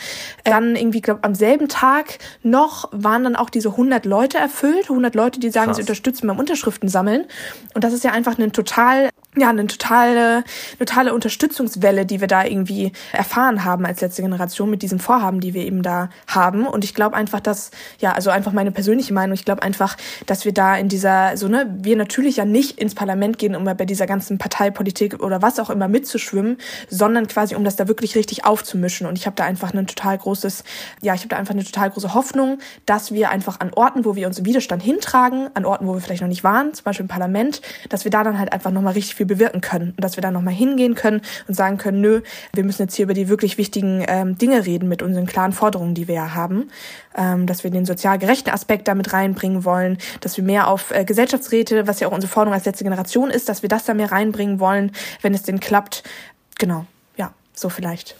Dann 0.44 0.75
irgendwie, 0.75 1.01
glaube 1.01 1.24
am 1.24 1.36
selben 1.36 1.68
Tag 1.68 2.20
noch 2.44 2.89
waren 2.91 3.24
dann 3.24 3.36
auch 3.36 3.50
diese 3.50 3.70
100 3.70 4.06
Leute 4.06 4.38
erfüllt. 4.38 4.89
100 4.89 5.15
Leute, 5.15 5.39
die 5.39 5.50
sagen, 5.50 5.68
Krass. 5.68 5.77
sie 5.77 5.84
unterstützen 5.84 6.27
beim 6.27 6.39
Unterschriften 6.39 6.89
sammeln. 6.89 7.25
Und 7.74 7.84
das 7.84 7.94
ist 7.94 8.03
ja 8.03 8.12
einfach 8.12 8.38
ein 8.38 8.51
total 8.51 9.10
ja, 9.39 9.50
eine 9.50 9.67
totale, 9.67 10.43
totale 10.77 11.13
Unterstützungswelle, 11.13 12.05
die 12.05 12.22
wir 12.22 12.27
da 12.27 12.43
irgendwie 12.46 12.91
erfahren 13.12 13.63
haben 13.63 13.86
als 13.86 14.01
letzte 14.01 14.22
Generation 14.22 14.69
mit 14.69 14.81
diesen 14.81 15.00
Vorhaben, 15.00 15.39
die 15.39 15.53
wir 15.53 15.65
eben 15.65 15.84
da 15.84 16.10
haben. 16.27 16.65
Und 16.67 16.84
ich 16.84 16.93
glaube 16.93 17.15
einfach, 17.15 17.39
dass, 17.39 17.72
ja, 18.00 18.13
also 18.13 18.29
einfach 18.29 18.51
meine 18.51 18.72
persönliche 18.72 19.13
Meinung, 19.13 19.34
ich 19.34 19.46
glaube 19.46 19.63
einfach, 19.63 19.98
dass 20.25 20.46
wir 20.46 20.53
da 20.53 20.75
in 20.75 20.89
dieser, 20.89 21.38
so, 21.38 21.48
ne, 21.48 21.67
wir 21.79 21.96
natürlich 21.96 22.38
ja 22.38 22.46
nicht 22.46 22.79
ins 22.79 22.96
Parlament 22.96 23.38
gehen, 23.38 23.55
um 23.55 23.63
bei 23.63 23.86
dieser 23.86 24.08
ganzen 24.08 24.38
Parteipolitik 24.38 25.22
oder 25.22 25.41
was 25.41 25.60
auch 25.60 25.69
immer 25.69 25.88
mitzuschwimmen, 25.88 26.58
sondern 26.89 27.27
quasi, 27.27 27.55
um 27.55 27.63
das 27.63 27.75
da 27.75 27.88
wirklich 27.88 28.15
richtig 28.15 28.46
aufzumischen. 28.46 29.08
Und 29.08 29.17
ich 29.17 29.25
habe 29.25 29.36
da 29.36 29.46
einfach 29.46 29.74
ein 29.74 29.88
total 29.88 30.17
großes, 30.17 30.63
ja, 31.01 31.13
ich 31.13 31.22
habe 31.22 31.29
da 31.29 31.38
einfach 31.38 31.53
eine 31.53 31.63
total 31.63 31.91
große 31.91 32.13
Hoffnung, 32.13 32.60
dass 32.86 33.12
wir 33.12 33.29
einfach 33.29 33.60
an 33.60 33.72
Orten, 33.74 34.05
wo 34.05 34.15
wir 34.15 34.27
uns 34.27 34.39
im 34.39 34.46
Widerstand 34.46 34.84
hintragen, 34.84 35.50
an 35.53 35.65
Orten, 35.65 35.88
wo 35.88 35.93
wir 35.93 36.01
vielleicht 36.01 36.22
noch 36.22 36.27
nicht 36.27 36.43
waren, 36.43 36.74
zum 36.74 36.84
Beispiel 36.84 37.03
im 37.03 37.10
Parlament, 37.10 37.62
dass 37.89 38.03
wir 38.03 38.12
da 38.12 38.24
dann 38.24 38.39
halt 38.39 38.51
einfach 38.51 38.72
nochmal 38.72 38.93
richtig 38.93 39.15
viel 39.15 39.25
bewirken 39.30 39.62
können 39.62 39.94
und 39.96 40.04
dass 40.04 40.18
wir 40.18 40.22
da 40.22 40.32
nochmal 40.32 40.54
hingehen 40.54 40.96
können 40.96 41.22
und 41.48 41.54
sagen 41.54 41.78
können, 41.78 42.02
nö, 42.02 42.22
wir 42.54 42.66
müssen 42.66 42.82
jetzt 42.82 42.96
hier 42.96 43.04
über 43.04 43.14
die 43.14 43.30
wirklich 43.30 43.58
wichtigen 43.58 44.04
ähm, 44.08 44.38
Dinge 44.38 44.66
reden 44.66 44.90
mit 44.90 45.02
unseren 45.02 45.26
klaren 45.26 45.54
Forderungen, 45.54 45.96
die 45.96 46.08
wir 46.08 46.16
ja 46.16 46.34
haben, 46.34 46.70
ähm, 47.16 47.46
dass 47.46 47.64
wir 47.64 47.72
den 47.72 47.86
sozial 47.86 48.20
gerechten 48.20 48.50
Aspekt 48.50 48.88
damit 48.88 49.14
reinbringen 49.14 49.64
wollen, 49.64 49.98
dass 50.20 50.36
wir 50.36 50.44
mehr 50.44 50.68
auf 50.68 50.92
äh, 50.92 51.06
Gesellschaftsräte, 51.06 51.88
was 51.88 52.02
ja 52.02 52.08
auch 52.10 52.14
unsere 52.14 52.32
Forderung 52.32 52.54
als 52.54 52.66
letzte 52.66 52.84
Generation 52.84 53.30
ist, 53.30 53.48
dass 53.48 53.62
wir 53.62 53.70
das 53.70 53.86
da 53.86 53.94
mehr 53.94 54.12
reinbringen 54.12 54.60
wollen, 54.60 54.92
wenn 55.22 55.34
es 55.34 55.44
denn 55.44 55.60
klappt. 55.60 56.04
Genau, 56.58 56.86
ja, 57.16 57.32
so 57.54 57.70
vielleicht. 57.70 58.16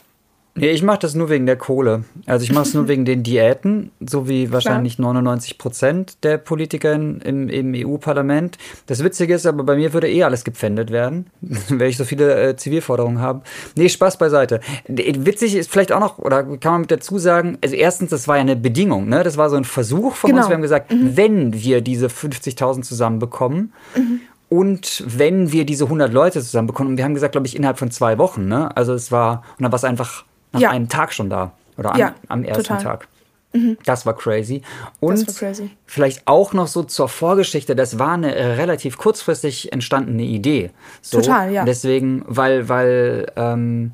Nee, 0.60 0.72
ich 0.72 0.84
mache 0.84 1.00
das 1.00 1.16
nur 1.16 1.30
wegen 1.30 1.46
der 1.46 1.56
Kohle. 1.56 2.04
Also 2.26 2.44
ich 2.44 2.52
mache 2.52 2.64
es 2.64 2.74
nur 2.74 2.88
wegen 2.90 3.06
den 3.06 3.24
Diäten, 3.24 3.92
so 4.00 4.28
wie 4.28 4.52
wahrscheinlich 4.52 5.00
99 5.00 5.58
Prozent 5.58 6.24
der 6.24 6.38
Politiker 6.38 6.94
im, 6.94 7.50
im 7.50 7.74
EU-Parlament. 7.76 8.58
Das 8.88 9.04
Witzige 9.04 9.34
ist 9.34 9.46
aber, 9.46 9.64
bei 9.64 9.76
mir 9.76 9.94
würde 9.94 10.10
eh 10.10 10.24
alles 10.24 10.44
gepfändet 10.44 10.92
werden, 10.92 11.28
wenn 11.42 11.90
ich 11.90 11.98
so 11.98 12.04
viele 12.04 12.50
äh, 12.50 12.56
Zivilforderungen 12.56 13.20
habe. 13.20 13.42
Nee, 13.76 13.90
Spaß 13.90 14.18
beiseite. 14.18 14.60
Witzig 14.88 15.56
ist 15.56 15.72
vielleicht 15.72 15.92
auch 15.92 16.00
noch, 16.00 16.20
oder 16.20 16.44
kann 16.44 16.74
man 16.74 16.82
mit 16.82 16.92
dazu 16.92 17.18
sagen, 17.18 17.58
also 17.64 17.76
erstens, 17.76 18.10
das 18.10 18.28
war 18.28 18.36
ja 18.36 18.42
eine 18.42 18.56
Bedingung, 18.56 19.08
ne? 19.08 19.24
Das 19.24 19.38
war 19.38 19.50
so 19.50 19.56
ein 19.56 19.66
Versuch 19.66 20.16
von 20.16 20.30
genau. 20.30 20.42
uns. 20.42 20.50
Wir 20.50 20.56
haben 20.56 20.62
gesagt, 20.62 20.92
mhm. 20.92 21.16
wenn 21.16 21.54
wir 21.54 21.82
diese 21.82 22.08
50.000 22.08 22.82
zusammenbekommen, 22.82 23.74
mhm. 23.96 24.22
Und 24.50 25.04
wenn 25.06 25.52
wir 25.52 25.64
diese 25.64 25.84
100 25.84 26.12
Leute 26.12 26.42
zusammenbekommen, 26.42 26.94
und 26.94 26.98
wir 26.98 27.04
haben 27.04 27.14
gesagt, 27.14 27.34
glaube 27.34 27.46
ich, 27.46 27.56
innerhalb 27.56 27.78
von 27.78 27.92
zwei 27.92 28.18
Wochen, 28.18 28.48
ne? 28.48 28.76
Also 28.76 28.94
es 28.96 29.12
war, 29.12 29.44
und 29.58 29.64
dann 29.64 29.72
war 29.72 29.78
es 29.78 29.84
einfach 29.84 30.26
nach 30.52 30.62
ja. 30.62 30.70
einem 30.72 30.90
Tag 30.90 31.14
schon 31.14 31.30
da. 31.30 31.52
Oder 31.78 31.94
an, 31.94 32.00
ja, 32.00 32.16
am 32.28 32.44
ersten 32.44 32.64
total. 32.64 32.84
Tag. 32.84 33.08
Mhm. 33.54 33.78
Das 33.86 34.06
war 34.06 34.16
crazy. 34.16 34.62
Und 35.00 35.26
war 35.26 35.34
crazy. 35.34 35.72
vielleicht 35.86 36.28
auch 36.28 36.54
noch 36.54 36.68
so 36.68 36.84
zur 36.84 37.10
Vorgeschichte, 37.10 37.76
das 37.76 37.98
war 37.98 38.14
eine 38.14 38.36
relativ 38.58 38.98
kurzfristig 38.98 39.74
entstandene 39.74 40.24
Idee. 40.24 40.72
So. 41.02 41.20
Total, 41.20 41.52
ja. 41.52 41.66
Deswegen, 41.66 42.24
weil, 42.28 42.70
weil, 42.70 43.32
ähm, 43.36 43.92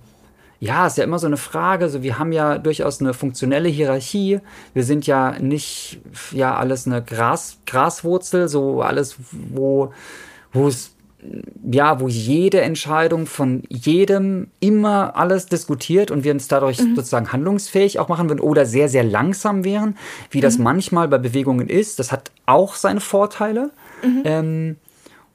ja, 0.59 0.87
ist 0.87 0.97
ja 0.97 1.03
immer 1.03 1.19
so 1.19 1.27
eine 1.27 1.37
Frage. 1.37 1.89
So, 1.89 2.01
wir 2.01 2.17
haben 2.17 2.31
ja 2.31 2.57
durchaus 2.57 2.99
eine 2.99 3.13
funktionelle 3.13 3.69
Hierarchie. 3.69 4.39
Wir 4.73 4.83
sind 4.83 5.05
ja 5.05 5.37
nicht, 5.39 5.99
ja, 6.31 6.55
alles 6.55 6.87
eine 6.87 7.03
Gras, 7.03 7.57
Graswurzel, 7.65 8.47
so 8.47 8.81
alles, 8.81 9.15
wo, 9.31 9.93
wo 10.51 10.67
es 10.67 10.94
ja, 11.69 11.99
wo 11.99 12.07
jede 12.07 12.61
Entscheidung 12.61 13.25
von 13.25 13.63
jedem 13.69 14.47
immer 14.59 15.15
alles 15.15 15.47
diskutiert 15.47 16.11
und 16.11 16.23
wir 16.23 16.31
uns 16.31 16.47
dadurch 16.47 16.79
mhm. 16.79 16.95
sozusagen 16.95 17.31
handlungsfähig 17.31 17.99
auch 17.99 18.07
machen 18.07 18.29
würden 18.29 18.39
oder 18.39 18.65
sehr, 18.65 18.89
sehr 18.89 19.03
langsam 19.03 19.63
wären, 19.63 19.97
wie 20.29 20.39
mhm. 20.39 20.43
das 20.43 20.57
manchmal 20.57 21.07
bei 21.07 21.17
Bewegungen 21.17 21.69
ist. 21.69 21.99
Das 21.99 22.11
hat 22.11 22.31
auch 22.45 22.75
seine 22.75 23.01
Vorteile. 23.01 23.71
Mhm. 24.03 24.21
Ähm, 24.25 24.75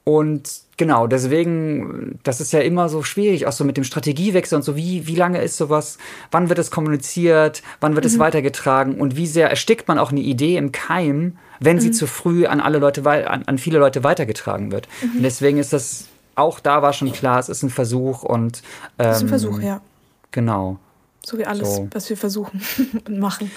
und 0.05 0.51
genau, 0.81 1.07
deswegen, 1.07 2.19
das 2.23 2.41
ist 2.41 2.53
ja 2.53 2.61
immer 2.61 2.89
so 2.89 3.03
schwierig, 3.03 3.47
auch 3.47 3.53
so 3.53 3.65
mit 3.65 3.77
dem 3.77 3.85
Strategiewechsel 3.85 4.57
und 4.57 4.63
so, 4.63 4.77
wie, 4.77 5.07
wie 5.07 5.15
lange 5.15 5.43
ist 5.43 5.59
sowas, 5.59 5.99
wann 6.31 6.49
wird 6.49 6.59
es 6.59 6.71
kommuniziert, 6.71 7.63
wann 7.81 7.97
wird 7.97 8.07
es 8.07 8.15
mhm. 8.15 8.21
weitergetragen 8.21 8.99
und 8.99 9.15
wie 9.15 9.27
sehr 9.27 9.51
erstickt 9.51 9.89
man 9.89 9.99
auch 9.99 10.11
eine 10.11 10.21
Idee 10.21 10.57
im 10.57 10.73
Keim, 10.73 11.37
wenn 11.61 11.77
mhm. 11.77 11.81
sie 11.81 11.91
zu 11.91 12.07
früh 12.07 12.47
an 12.47 12.61
alle 12.63 12.79
Leute, 12.79 13.05
an, 13.07 13.43
an 13.45 13.59
viele 13.59 13.79
Leute 13.79 14.03
weitergetragen 14.05 14.73
wird. 14.73 14.89
Mhm. 15.03 15.19
Und 15.19 15.23
deswegen 15.23 15.59
ist 15.59 15.75
das, 15.75 16.07
auch 16.35 16.61
da 16.61 16.81
war 16.81 16.95
schon 16.95 17.13
klar, 17.13 17.39
es 17.39 17.51
ist 17.51 17.63
ein 17.63 17.69
Versuch 17.69 18.23
und. 18.23 18.63
Ähm, 18.99 19.11
es 19.11 19.17
ist 19.19 19.23
ein 19.25 19.29
Versuch, 19.29 19.61
ja. 19.61 19.83
Genau. 20.31 20.79
So 21.23 21.37
wie 21.37 21.45
alles, 21.45 21.77
so. 21.77 21.89
was 21.91 22.09
wir 22.09 22.17
versuchen 22.17 22.63
und 23.07 23.19
machen. 23.19 23.51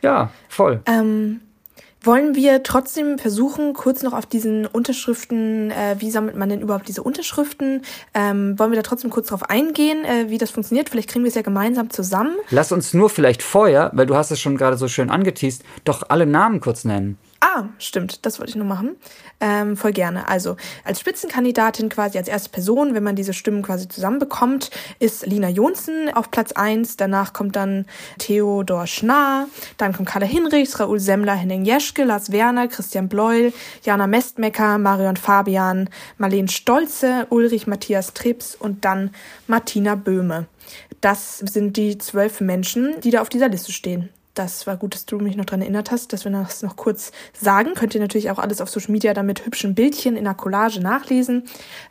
Ja, 0.00 0.30
voll. 0.48 0.80
Ähm, 0.86 1.42
wollen 2.04 2.34
wir 2.34 2.62
trotzdem 2.62 3.18
versuchen, 3.18 3.72
kurz 3.74 4.02
noch 4.02 4.12
auf 4.12 4.26
diesen 4.26 4.66
Unterschriften, 4.66 5.70
äh, 5.70 5.96
wie 5.98 6.10
sammelt 6.10 6.36
man 6.36 6.48
denn 6.48 6.60
überhaupt 6.60 6.88
diese 6.88 7.02
Unterschriften? 7.02 7.82
Ähm, 8.14 8.58
wollen 8.58 8.70
wir 8.70 8.76
da 8.76 8.82
trotzdem 8.82 9.10
kurz 9.10 9.28
drauf 9.28 9.48
eingehen, 9.48 10.04
äh, 10.04 10.28
wie 10.28 10.38
das 10.38 10.50
funktioniert? 10.50 10.88
Vielleicht 10.88 11.10
kriegen 11.10 11.24
wir 11.24 11.28
es 11.28 11.34
ja 11.34 11.42
gemeinsam 11.42 11.90
zusammen. 11.90 12.34
Lass 12.50 12.72
uns 12.72 12.94
nur 12.94 13.10
vielleicht 13.10 13.42
vorher, 13.42 13.90
weil 13.94 14.06
du 14.06 14.16
hast 14.16 14.30
es 14.30 14.40
schon 14.40 14.56
gerade 14.56 14.76
so 14.76 14.88
schön 14.88 15.10
angeteased, 15.10 15.62
doch 15.84 16.02
alle 16.08 16.26
Namen 16.26 16.60
kurz 16.60 16.84
nennen. 16.84 17.18
Ah, 17.44 17.64
stimmt, 17.78 18.24
das 18.24 18.38
wollte 18.38 18.50
ich 18.50 18.56
nur 18.56 18.66
machen. 18.66 18.94
Ähm, 19.40 19.76
voll 19.76 19.90
gerne. 19.90 20.28
Also 20.28 20.56
als 20.84 21.00
Spitzenkandidatin 21.00 21.88
quasi 21.88 22.16
als 22.16 22.28
erste 22.28 22.50
Person, 22.50 22.94
wenn 22.94 23.02
man 23.02 23.16
diese 23.16 23.32
Stimmen 23.32 23.62
quasi 23.62 23.88
zusammenbekommt, 23.88 24.70
ist 25.00 25.26
Lina 25.26 25.48
Jonsen 25.48 26.14
auf 26.14 26.30
Platz 26.30 26.52
eins. 26.52 26.96
Danach 26.96 27.32
kommt 27.32 27.56
dann 27.56 27.86
Theodor 28.18 28.86
Schnarr, 28.86 29.48
dann 29.76 29.92
kommt 29.92 30.08
Carla 30.08 30.24
Hinrichs, 30.24 30.78
Raoul 30.78 31.00
Semmler, 31.00 31.34
Henning 31.34 31.64
Jeschke, 31.64 32.04
Lars 32.04 32.30
Werner, 32.30 32.68
Christian 32.68 33.08
Bleul, 33.08 33.52
Jana 33.82 34.06
Mestmecker, 34.06 34.78
Marion 34.78 35.16
Fabian, 35.16 35.90
Marlene 36.18 36.48
Stolze, 36.48 37.26
Ulrich 37.30 37.66
Matthias 37.66 38.14
Trips 38.14 38.54
und 38.54 38.84
dann 38.84 39.10
Martina 39.48 39.96
Böhme. 39.96 40.46
Das 41.00 41.38
sind 41.38 41.76
die 41.76 41.98
zwölf 41.98 42.40
Menschen, 42.40 43.00
die 43.00 43.10
da 43.10 43.20
auf 43.20 43.28
dieser 43.28 43.48
Liste 43.48 43.72
stehen. 43.72 44.10
Das 44.34 44.66
war 44.66 44.78
gut, 44.78 44.94
dass 44.94 45.04
du 45.04 45.18
mich 45.18 45.36
noch 45.36 45.44
daran 45.44 45.60
erinnert 45.60 45.90
hast, 45.90 46.12
dass 46.12 46.24
wir 46.24 46.32
das 46.32 46.62
noch 46.62 46.76
kurz 46.76 47.12
sagen. 47.38 47.74
Könnt 47.74 47.94
ihr 47.94 48.00
natürlich 48.00 48.30
auch 48.30 48.38
alles 48.38 48.62
auf 48.62 48.70
Social 48.70 48.92
Media 48.92 49.12
dann 49.12 49.26
mit 49.26 49.44
hübschen 49.44 49.74
Bildchen 49.74 50.16
in 50.16 50.24
der 50.24 50.34
Collage 50.34 50.80
nachlesen. 50.80 51.44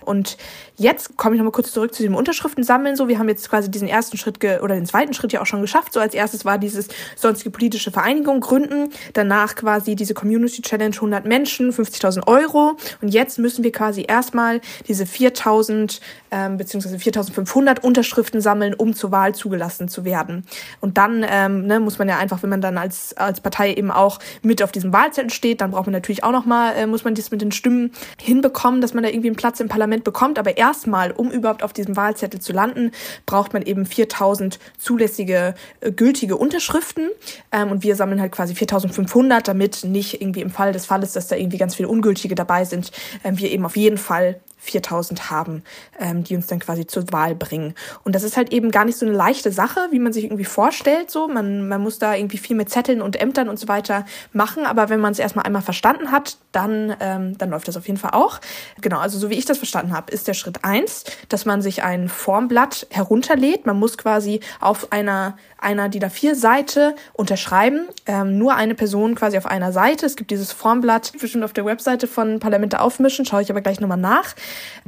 Und 0.03 0.37
jetzt 0.81 1.17
komme 1.17 1.35
ich 1.35 1.39
nochmal 1.39 1.53
kurz 1.53 1.71
zurück 1.71 1.93
zu 1.93 2.03
dem 2.03 2.15
Unterschriften 2.15 2.63
sammeln. 2.63 2.95
So, 2.95 3.07
wir 3.07 3.19
haben 3.19 3.29
jetzt 3.29 3.49
quasi 3.49 3.71
diesen 3.71 3.87
ersten 3.87 4.17
Schritt 4.17 4.43
oder 4.61 4.75
den 4.75 4.85
zweiten 4.85 5.13
Schritt 5.13 5.33
ja 5.33 5.41
auch 5.41 5.45
schon 5.45 5.61
geschafft. 5.61 5.93
So 5.93 5.99
als 5.99 6.13
erstes 6.13 6.45
war 6.45 6.57
dieses 6.57 6.87
sonstige 7.15 7.51
politische 7.51 7.91
Vereinigung 7.91 8.41
gründen. 8.41 8.89
Danach 9.13 9.55
quasi 9.55 9.95
diese 9.95 10.13
Community 10.13 10.61
Challenge 10.61 10.95
100 10.95 11.25
Menschen, 11.25 11.71
50.000 11.71 12.27
Euro. 12.27 12.77
Und 13.01 13.09
jetzt 13.09 13.39
müssen 13.39 13.63
wir 13.63 13.71
quasi 13.71 14.05
erstmal 14.07 14.61
diese 14.87 15.05
4.000 15.05 15.99
ähm, 16.31 16.57
bzw. 16.57 16.95
4.500 16.95 17.81
Unterschriften 17.81 18.41
sammeln, 18.41 18.73
um 18.73 18.93
zur 18.93 19.11
Wahl 19.11 19.35
zugelassen 19.35 19.87
zu 19.87 20.05
werden. 20.05 20.45
Und 20.79 20.97
dann 20.97 21.25
ähm, 21.27 21.67
ne, 21.67 21.79
muss 21.79 21.99
man 21.99 22.09
ja 22.09 22.17
einfach 22.17 22.41
wenn 22.43 22.49
man 22.49 22.61
dann 22.61 22.77
als, 22.77 23.15
als 23.17 23.41
Partei 23.41 23.73
eben 23.73 23.91
auch 23.91 24.19
mit 24.41 24.63
auf 24.63 24.71
diesem 24.71 24.93
Wahlzettel 24.93 25.31
steht, 25.31 25.61
dann 25.61 25.71
braucht 25.71 25.85
man 25.85 25.93
natürlich 25.93 26.23
auch 26.23 26.31
nochmal, 26.31 26.75
äh, 26.75 26.87
muss 26.87 27.03
man 27.03 27.15
das 27.15 27.31
mit 27.31 27.41
den 27.41 27.51
Stimmen 27.51 27.91
hinbekommen, 28.19 28.81
dass 28.81 28.93
man 28.93 29.03
da 29.03 29.09
irgendwie 29.09 29.27
einen 29.27 29.35
Platz 29.35 29.59
im 29.59 29.67
Parlament 29.67 30.03
bekommt. 30.03 30.39
Aber 30.39 30.57
erstmal, 30.71 31.11
um 31.11 31.29
überhaupt 31.31 31.63
auf 31.63 31.73
diesem 31.73 31.97
Wahlzettel 31.97 32.39
zu 32.39 32.53
landen, 32.53 32.91
braucht 33.25 33.51
man 33.51 33.61
eben 33.61 33.85
4000 33.85 34.57
zulässige, 34.77 35.53
äh, 35.81 35.91
gültige 35.91 36.37
Unterschriften. 36.37 37.09
Ähm, 37.51 37.71
und 37.71 37.83
wir 37.83 37.95
sammeln 37.97 38.21
halt 38.21 38.31
quasi 38.31 38.55
4500, 38.55 39.47
damit 39.47 39.83
nicht 39.83 40.21
irgendwie 40.21 40.41
im 40.41 40.49
Fall 40.49 40.71
des 40.71 40.85
Falles, 40.85 41.11
dass 41.11 41.27
da 41.27 41.35
irgendwie 41.35 41.57
ganz 41.57 41.75
viele 41.75 41.89
Ungültige 41.89 42.35
dabei 42.35 42.63
sind, 42.63 42.91
äh, 43.23 43.33
wir 43.33 43.51
eben 43.51 43.65
auf 43.65 43.75
jeden 43.75 43.97
Fall 43.97 44.39
4000 44.61 45.31
haben, 45.31 45.63
ähm, 45.99 46.23
die 46.23 46.35
uns 46.35 46.47
dann 46.47 46.59
quasi 46.59 46.85
zur 46.85 47.11
Wahl 47.11 47.35
bringen. 47.35 47.73
Und 48.03 48.13
das 48.13 48.23
ist 48.23 48.37
halt 48.37 48.53
eben 48.53 48.71
gar 48.71 48.85
nicht 48.85 48.97
so 48.97 49.05
eine 49.05 49.15
leichte 49.15 49.51
Sache, 49.51 49.87
wie 49.91 49.99
man 49.99 50.13
sich 50.13 50.23
irgendwie 50.23 50.45
vorstellt. 50.45 51.09
So, 51.09 51.27
man, 51.27 51.67
man 51.67 51.81
muss 51.81 51.97
da 51.97 52.15
irgendwie 52.15 52.37
viel 52.37 52.55
mit 52.55 52.69
Zetteln 52.69 53.01
und 53.01 53.19
Ämtern 53.19 53.49
und 53.49 53.57
so 53.57 53.67
weiter 53.67 54.05
machen. 54.33 54.65
Aber 54.65 54.89
wenn 54.89 54.99
man 54.99 55.11
es 55.11 55.19
erstmal 55.19 55.45
einmal 55.45 55.63
verstanden 55.63 56.11
hat, 56.11 56.37
dann, 56.51 56.95
ähm, 56.99 57.37
dann 57.37 57.49
läuft 57.49 57.67
das 57.67 57.75
auf 57.75 57.87
jeden 57.87 57.99
Fall 57.99 58.11
auch. 58.11 58.39
Genau, 58.81 58.99
also 58.99 59.17
so 59.17 59.29
wie 59.29 59.35
ich 59.35 59.45
das 59.45 59.57
verstanden 59.57 59.93
habe, 59.93 60.11
ist 60.11 60.27
der 60.27 60.35
Schritt 60.35 60.63
eins, 60.63 61.05
dass 61.29 61.45
man 61.45 61.61
sich 61.61 61.83
ein 61.83 62.07
Formblatt 62.07 62.85
herunterlädt. 62.91 63.65
Man 63.65 63.79
muss 63.79 63.97
quasi 63.97 64.41
auf 64.59 64.91
einer 64.91 65.35
einer 65.61 65.89
DIN 65.89 66.03
A4-Seite 66.03 66.95
unterschreiben. 67.13 67.87
Ähm, 68.07 68.37
nur 68.37 68.55
eine 68.55 68.75
Person 68.75 69.15
quasi 69.15 69.37
auf 69.37 69.45
einer 69.45 69.71
Seite. 69.71 70.05
Es 70.05 70.15
gibt 70.15 70.31
dieses 70.31 70.51
Formblatt 70.51 71.13
bestimmt 71.19 71.43
auf 71.43 71.53
der 71.53 71.65
Webseite 71.65 72.07
von 72.07 72.39
Parlamente 72.39 72.81
aufmischen, 72.81 73.25
schaue 73.25 73.43
ich 73.43 73.51
aber 73.51 73.61
gleich 73.61 73.79
nochmal 73.79 73.97
nach. 73.97 74.33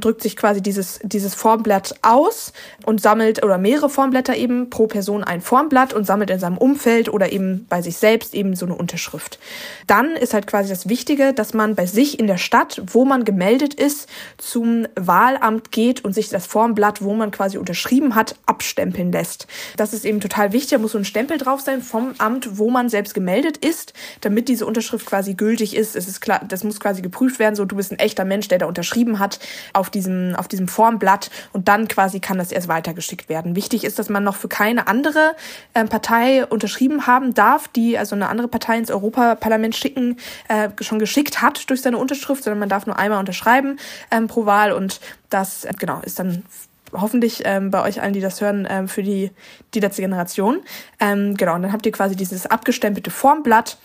Drückt 0.00 0.22
sich 0.22 0.36
quasi 0.36 0.60
dieses, 0.60 1.00
dieses 1.02 1.34
Formblatt 1.34 1.94
aus 2.02 2.52
und 2.84 3.00
sammelt 3.00 3.42
oder 3.42 3.58
mehrere 3.58 3.88
Formblätter 3.88 4.36
eben 4.36 4.70
pro 4.70 4.86
Person 4.86 5.24
ein 5.24 5.40
Formblatt 5.40 5.92
und 5.92 6.04
sammelt 6.04 6.30
in 6.30 6.38
seinem 6.38 6.58
Umfeld 6.58 7.08
oder 7.08 7.32
eben 7.32 7.66
bei 7.68 7.82
sich 7.82 7.96
selbst 7.96 8.34
eben 8.34 8.56
so 8.56 8.66
eine 8.66 8.74
Unterschrift. 8.74 9.38
Dann 9.86 10.10
ist 10.10 10.34
halt 10.34 10.46
quasi 10.46 10.68
das 10.68 10.88
Wichtige, 10.88 11.32
dass 11.32 11.54
man 11.54 11.74
bei 11.74 11.86
sich 11.86 12.18
in 12.18 12.26
der 12.26 12.38
Stadt, 12.38 12.82
wo 12.86 13.04
man 13.04 13.24
gemeldet 13.24 13.74
ist, 13.74 14.08
zum 14.38 14.86
Wahlamt 14.96 15.72
geht 15.72 16.04
und 16.04 16.14
sich 16.14 16.28
das 16.28 16.46
Formblatt, 16.46 17.02
wo 17.02 17.14
man 17.14 17.30
quasi 17.30 17.58
unterschrieben 17.58 18.14
hat, 18.14 18.36
abstempeln 18.46 19.12
lässt. 19.12 19.46
Das 19.76 19.92
ist 19.92 20.04
eben 20.04 20.20
total 20.20 20.52
wichtig 20.52 20.74
da 20.74 20.78
muss 20.78 20.92
so 20.92 20.98
ein 20.98 21.04
Stempel 21.04 21.38
drauf 21.38 21.60
sein 21.60 21.82
vom 21.82 22.14
Amt, 22.18 22.58
wo 22.58 22.68
man 22.68 22.88
selbst 22.88 23.14
gemeldet 23.14 23.58
ist, 23.58 23.92
damit 24.22 24.48
diese 24.48 24.66
Unterschrift 24.66 25.06
quasi 25.06 25.34
gültig 25.34 25.76
ist. 25.76 25.94
Es 25.94 26.08
ist 26.08 26.20
klar, 26.20 26.40
das 26.48 26.64
muss 26.64 26.80
quasi 26.80 27.00
geprüft 27.00 27.38
werden, 27.38 27.54
so 27.54 27.64
du 27.64 27.76
bist 27.76 27.92
ein 27.92 27.98
echter 27.98 28.24
Mensch, 28.24 28.48
der 28.48 28.58
da 28.58 28.66
unterschrieben 28.66 29.20
hat 29.20 29.38
auf 29.72 29.90
diesem, 29.90 30.34
auf 30.34 30.48
diesem 30.48 30.66
Formblatt 30.66 31.30
und 31.52 31.68
dann 31.68 31.86
quasi 31.86 32.18
kann 32.18 32.38
das 32.38 32.50
erst 32.50 32.66
weitergeschickt 32.66 33.28
werden. 33.28 33.54
Wichtig 33.54 33.84
ist, 33.84 34.00
dass 34.00 34.08
man 34.08 34.24
noch 34.24 34.34
für 34.34 34.48
keine 34.48 34.88
andere 34.88 35.36
äh, 35.74 35.84
Partei 35.84 36.44
unterschrieben 36.44 37.06
haben 37.06 37.34
darf, 37.34 37.68
die 37.68 37.96
also 37.96 38.16
eine 38.16 38.28
andere 38.28 38.48
Partei 38.48 38.78
ins 38.78 38.90
Europaparlament 38.90 39.73
schicken, 39.76 40.18
äh, 40.48 40.68
schon 40.80 40.98
geschickt 40.98 41.42
hat 41.42 41.68
durch 41.70 41.82
seine 41.82 41.98
Unterschrift, 41.98 42.44
sondern 42.44 42.60
man 42.60 42.68
darf 42.68 42.86
nur 42.86 42.98
einmal 42.98 43.20
unterschreiben 43.20 43.78
ähm, 44.10 44.26
pro 44.26 44.46
Wahl 44.46 44.72
und 44.72 45.00
das, 45.30 45.64
äh, 45.64 45.72
genau, 45.78 46.00
ist 46.02 46.18
dann 46.18 46.44
hoffentlich 46.92 47.42
ähm, 47.44 47.70
bei 47.70 47.82
euch 47.82 48.00
allen, 48.00 48.12
die 48.12 48.20
das 48.20 48.40
hören, 48.40 48.66
ähm, 48.70 48.88
für 48.88 49.02
die, 49.02 49.30
die 49.74 49.80
letzte 49.80 50.02
Generation. 50.02 50.60
Ähm, 51.00 51.36
genau, 51.36 51.54
und 51.54 51.62
dann 51.62 51.72
habt 51.72 51.86
ihr 51.86 51.92
quasi 51.92 52.16
dieses 52.16 52.46
abgestempelte 52.46 53.10
Formblatt 53.10 53.78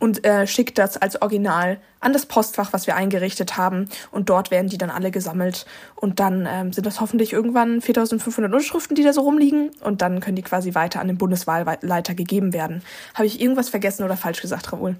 und 0.00 0.24
äh, 0.24 0.46
schickt 0.46 0.78
das 0.78 0.96
als 0.96 1.20
Original 1.22 1.78
an 2.00 2.12
das 2.12 2.26
Postfach, 2.26 2.72
was 2.72 2.86
wir 2.86 2.96
eingerichtet 2.96 3.56
haben. 3.56 3.88
Und 4.10 4.28
dort 4.28 4.50
werden 4.50 4.68
die 4.68 4.78
dann 4.78 4.90
alle 4.90 5.10
gesammelt. 5.10 5.64
Und 5.94 6.20
dann 6.20 6.46
ähm, 6.50 6.72
sind 6.72 6.86
das 6.86 7.00
hoffentlich 7.00 7.32
irgendwann 7.32 7.80
4500 7.80 8.52
Unterschriften, 8.52 8.96
die 8.96 9.04
da 9.04 9.12
so 9.12 9.22
rumliegen. 9.22 9.70
Und 9.82 10.02
dann 10.02 10.20
können 10.20 10.36
die 10.36 10.42
quasi 10.42 10.74
weiter 10.74 11.00
an 11.00 11.06
den 11.06 11.18
Bundeswahlleiter 11.18 12.14
gegeben 12.14 12.52
werden. 12.52 12.82
Habe 13.14 13.26
ich 13.26 13.40
irgendwas 13.40 13.68
vergessen 13.68 14.04
oder 14.04 14.16
falsch 14.16 14.42
gesagt, 14.42 14.72
Raoul? 14.72 14.96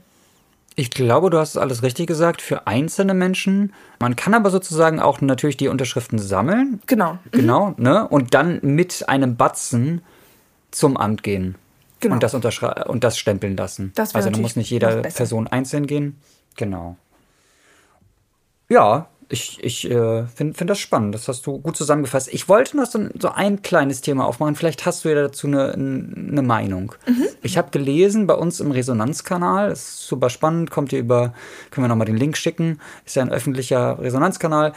Ich 0.78 0.90
glaube, 0.90 1.30
du 1.30 1.38
hast 1.38 1.56
alles 1.56 1.82
richtig 1.82 2.06
gesagt 2.06 2.42
für 2.42 2.66
einzelne 2.66 3.14
Menschen. 3.14 3.72
Man 3.98 4.14
kann 4.14 4.34
aber 4.34 4.50
sozusagen 4.50 5.00
auch 5.00 5.22
natürlich 5.22 5.56
die 5.56 5.68
Unterschriften 5.68 6.18
sammeln. 6.18 6.80
Genau. 6.86 7.18
Genau, 7.32 7.74
mhm. 7.76 7.82
ne? 7.82 8.06
Und 8.06 8.34
dann 8.34 8.60
mit 8.62 9.08
einem 9.08 9.36
Batzen 9.36 10.02
zum 10.70 10.98
Amt 10.98 11.22
gehen. 11.22 11.56
Genau. 12.00 12.14
Und 12.14 12.22
das 12.22 12.34
unterschreiben 12.34 12.82
und 12.84 13.04
das 13.04 13.18
stempeln 13.18 13.56
lassen. 13.56 13.92
Das 13.94 14.14
also 14.14 14.30
da 14.30 14.38
muss 14.38 14.56
nicht 14.56 14.70
jede. 14.70 15.02
Person 15.02 15.46
einzeln 15.46 15.86
gehen. 15.86 16.20
Genau. 16.56 16.96
Ja, 18.68 19.08
ich, 19.28 19.58
ich 19.64 19.90
äh, 19.90 20.24
finde 20.26 20.54
find 20.54 20.70
das 20.70 20.78
spannend. 20.78 21.14
Das 21.14 21.26
hast 21.26 21.46
du 21.46 21.58
gut 21.58 21.76
zusammengefasst. 21.76 22.28
Ich 22.32 22.48
wollte 22.48 22.76
noch 22.76 22.86
so, 22.86 22.98
ein- 22.98 23.10
so 23.18 23.28
ein 23.30 23.60
kleines 23.62 24.00
Thema 24.00 24.24
aufmachen. 24.24 24.54
Vielleicht 24.54 24.86
hast 24.86 25.04
du 25.04 25.08
ja 25.08 25.14
dazu 25.16 25.48
eine, 25.48 25.72
eine 25.72 26.42
Meinung. 26.42 26.94
Ich 27.42 27.58
habe 27.58 27.70
gelesen 27.70 28.26
bei 28.26 28.34
uns 28.34 28.60
im 28.60 28.70
Resonanzkanal, 28.70 29.68
das 29.70 29.80
ist 29.80 30.06
super 30.06 30.30
spannend, 30.30 30.70
kommt 30.70 30.92
ihr 30.92 31.00
über, 31.00 31.32
können 31.70 31.84
wir 31.84 31.88
nochmal 31.88 32.06
den 32.06 32.16
Link 32.16 32.36
schicken, 32.36 32.80
ist 33.04 33.16
ja 33.16 33.22
ein 33.22 33.30
öffentlicher 33.32 33.98
Resonanzkanal. 34.00 34.72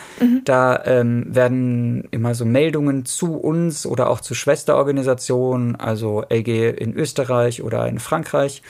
Da 0.46 0.84
ähm, 0.86 1.26
werden 1.30 2.08
immer 2.12 2.34
so 2.36 2.46
Meldungen 2.46 3.06
zu 3.06 3.36
uns 3.36 3.86
oder 3.86 4.10
auch 4.10 4.20
zu 4.20 4.34
Schwesterorganisationen, 4.34 5.76
also 5.76 6.24
LG 6.30 6.70
in 6.78 6.94
Österreich 6.96 7.62
oder 7.64 7.88
in 7.88 8.00
Frankreich. 8.00 8.62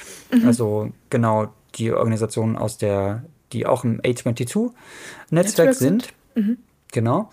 Also 0.45 0.91
genau 1.09 1.47
die 1.75 1.91
Organisationen 1.91 2.57
aus 2.57 2.77
der, 2.77 3.23
die 3.53 3.65
auch 3.65 3.83
im 3.83 4.01
A22-Netzwerk 4.01 4.73
Netzwerk 5.31 5.73
sind. 5.73 6.13
Genau. 6.91 7.29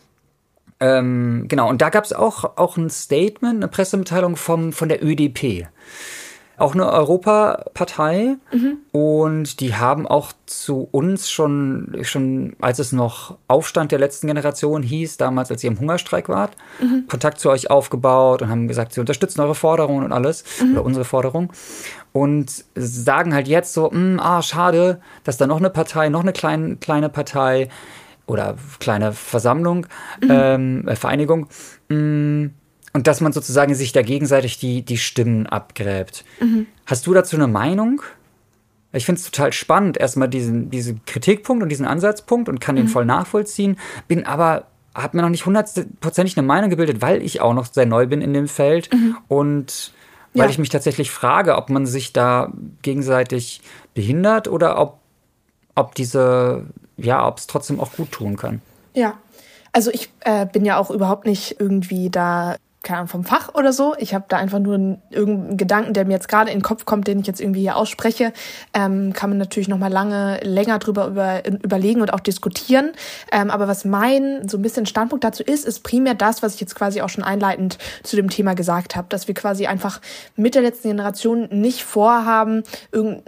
Ähm, 0.78 1.46
genau, 1.48 1.70
und 1.70 1.80
da 1.80 1.88
gab 1.88 2.04
es 2.04 2.12
auch, 2.12 2.56
auch 2.56 2.76
ein 2.76 2.90
Statement, 2.90 3.56
eine 3.56 3.68
Pressemitteilung 3.68 4.36
vom, 4.36 4.72
von 4.72 4.88
der 4.88 5.02
ÖDP. 5.02 5.66
Auch 6.58 6.74
eine 6.74 6.90
Europapartei. 6.90 8.36
Und 8.92 9.60
die 9.60 9.74
haben 9.74 10.06
auch 10.06 10.32
zu 10.46 10.88
uns 10.90 11.30
schon, 11.30 11.96
schon, 12.02 12.56
als 12.60 12.78
es 12.78 12.92
noch 12.92 13.36
Aufstand 13.48 13.92
der 13.92 13.98
letzten 13.98 14.26
Generation 14.26 14.82
hieß, 14.82 15.16
damals, 15.18 15.50
als 15.50 15.62
ihr 15.64 15.70
im 15.70 15.78
Hungerstreik 15.78 16.28
wart, 16.28 16.56
Kontakt 17.08 17.40
zu 17.40 17.50
euch 17.50 17.70
aufgebaut 17.70 18.42
und 18.42 18.48
haben 18.48 18.68
gesagt, 18.68 18.92
sie 18.94 19.00
unterstützen 19.00 19.40
eure 19.40 19.54
Forderungen 19.54 20.04
und 20.04 20.12
alles, 20.12 20.44
oder 20.72 20.84
unsere 20.84 21.04
Forderung. 21.04 21.52
Und 22.12 22.64
sagen 22.74 23.34
halt 23.34 23.48
jetzt 23.48 23.74
so, 23.74 23.90
"Hm, 23.90 24.18
ah, 24.20 24.40
schade, 24.40 25.00
dass 25.24 25.36
da 25.36 25.46
noch 25.46 25.58
eine 25.58 25.68
Partei, 25.70 26.08
noch 26.08 26.22
eine 26.22 26.32
kleine, 26.32 26.76
kleine 26.76 27.10
Partei 27.10 27.68
oder 28.26 28.56
kleine 28.80 29.12
Versammlung, 29.12 29.86
ähm, 30.28 30.88
äh, 30.88 30.96
Vereinigung, 30.96 31.48
mh, 31.88 32.50
und 32.96 33.06
dass 33.06 33.20
man 33.20 33.30
sozusagen 33.34 33.74
sich 33.74 33.92
da 33.92 34.00
gegenseitig 34.00 34.58
die, 34.58 34.80
die 34.80 34.96
Stimmen 34.96 35.46
abgräbt. 35.46 36.24
Hast 36.86 37.06
du 37.06 37.12
dazu 37.12 37.36
eine 37.36 37.46
Meinung? 37.46 38.00
Ich 38.92 39.04
finde 39.04 39.20
es 39.20 39.30
total 39.30 39.52
spannend, 39.52 39.98
erstmal 39.98 40.28
diesen, 40.30 40.70
diesen 40.70 41.04
Kritikpunkt 41.04 41.62
und 41.62 41.68
diesen 41.68 41.84
Ansatzpunkt 41.84 42.48
und 42.48 42.58
kann 42.58 42.76
den 42.76 42.88
voll 42.88 43.04
nachvollziehen, 43.04 43.78
bin 44.08 44.24
aber, 44.24 44.64
habe 44.94 45.14
mir 45.14 45.22
noch 45.22 45.28
nicht 45.28 45.44
hundertprozentig 45.44 46.38
eine 46.38 46.46
Meinung 46.46 46.70
gebildet, 46.70 47.02
weil 47.02 47.20
ich 47.20 47.42
auch 47.42 47.52
noch 47.52 47.66
sehr 47.70 47.84
neu 47.84 48.06
bin 48.06 48.22
in 48.22 48.32
dem 48.32 48.48
Feld 48.48 48.88
und 49.28 49.92
weil 50.32 50.44
Ja. 50.46 50.50
ich 50.50 50.58
mich 50.58 50.70
tatsächlich 50.70 51.10
frage, 51.10 51.56
ob 51.56 51.68
man 51.68 51.84
sich 51.84 52.14
da 52.14 52.50
gegenseitig 52.80 53.60
behindert 53.92 54.48
oder 54.48 54.78
ob, 54.78 55.00
ob 55.74 55.94
diese, 55.94 56.64
ja, 56.96 57.28
ob 57.28 57.36
es 57.36 57.46
trotzdem 57.46 57.78
auch 57.78 57.92
gut 57.92 58.10
tun 58.10 58.36
kann. 58.38 58.62
Ja, 58.94 59.18
also 59.72 59.90
ich 59.90 60.10
äh, 60.20 60.46
bin 60.46 60.64
ja 60.64 60.78
auch 60.78 60.90
überhaupt 60.90 61.26
nicht 61.26 61.56
irgendwie 61.60 62.08
da, 62.08 62.56
keine 62.86 63.00
Ahnung, 63.00 63.08
vom 63.08 63.24
Fach 63.24 63.54
oder 63.54 63.72
so. 63.72 63.94
Ich 63.98 64.14
habe 64.14 64.24
da 64.28 64.36
einfach 64.36 64.60
nur 64.60 64.76
einen, 64.76 65.02
irgendeinen 65.10 65.56
Gedanken, 65.56 65.92
der 65.92 66.04
mir 66.06 66.12
jetzt 66.12 66.28
gerade 66.28 66.50
in 66.50 66.58
den 66.58 66.62
Kopf 66.62 66.84
kommt, 66.84 67.08
den 67.08 67.18
ich 67.18 67.26
jetzt 67.26 67.40
irgendwie 67.40 67.60
hier 67.60 67.76
ausspreche. 67.76 68.32
Ähm, 68.72 69.12
kann 69.12 69.28
man 69.28 69.38
natürlich 69.38 69.68
noch 69.68 69.78
mal 69.78 69.92
lange, 69.92 70.38
länger 70.42 70.78
drüber 70.78 71.08
über, 71.08 71.44
überlegen 71.46 72.00
und 72.00 72.12
auch 72.12 72.20
diskutieren. 72.20 72.92
Ähm, 73.32 73.50
aber 73.50 73.66
was 73.66 73.84
mein 73.84 74.48
so 74.48 74.56
ein 74.56 74.62
bisschen 74.62 74.86
Standpunkt 74.86 75.24
dazu 75.24 75.42
ist, 75.42 75.66
ist 75.66 75.80
primär 75.80 76.14
das, 76.14 76.42
was 76.42 76.54
ich 76.54 76.60
jetzt 76.60 76.76
quasi 76.76 77.00
auch 77.02 77.08
schon 77.08 77.24
einleitend 77.24 77.78
zu 78.04 78.14
dem 78.14 78.30
Thema 78.30 78.54
gesagt 78.54 78.94
habe, 78.94 79.08
dass 79.08 79.26
wir 79.26 79.34
quasi 79.34 79.66
einfach 79.66 80.00
mit 80.36 80.54
der 80.54 80.62
letzten 80.62 80.88
Generation 80.88 81.48
nicht 81.50 81.82
vorhaben, 81.82 82.62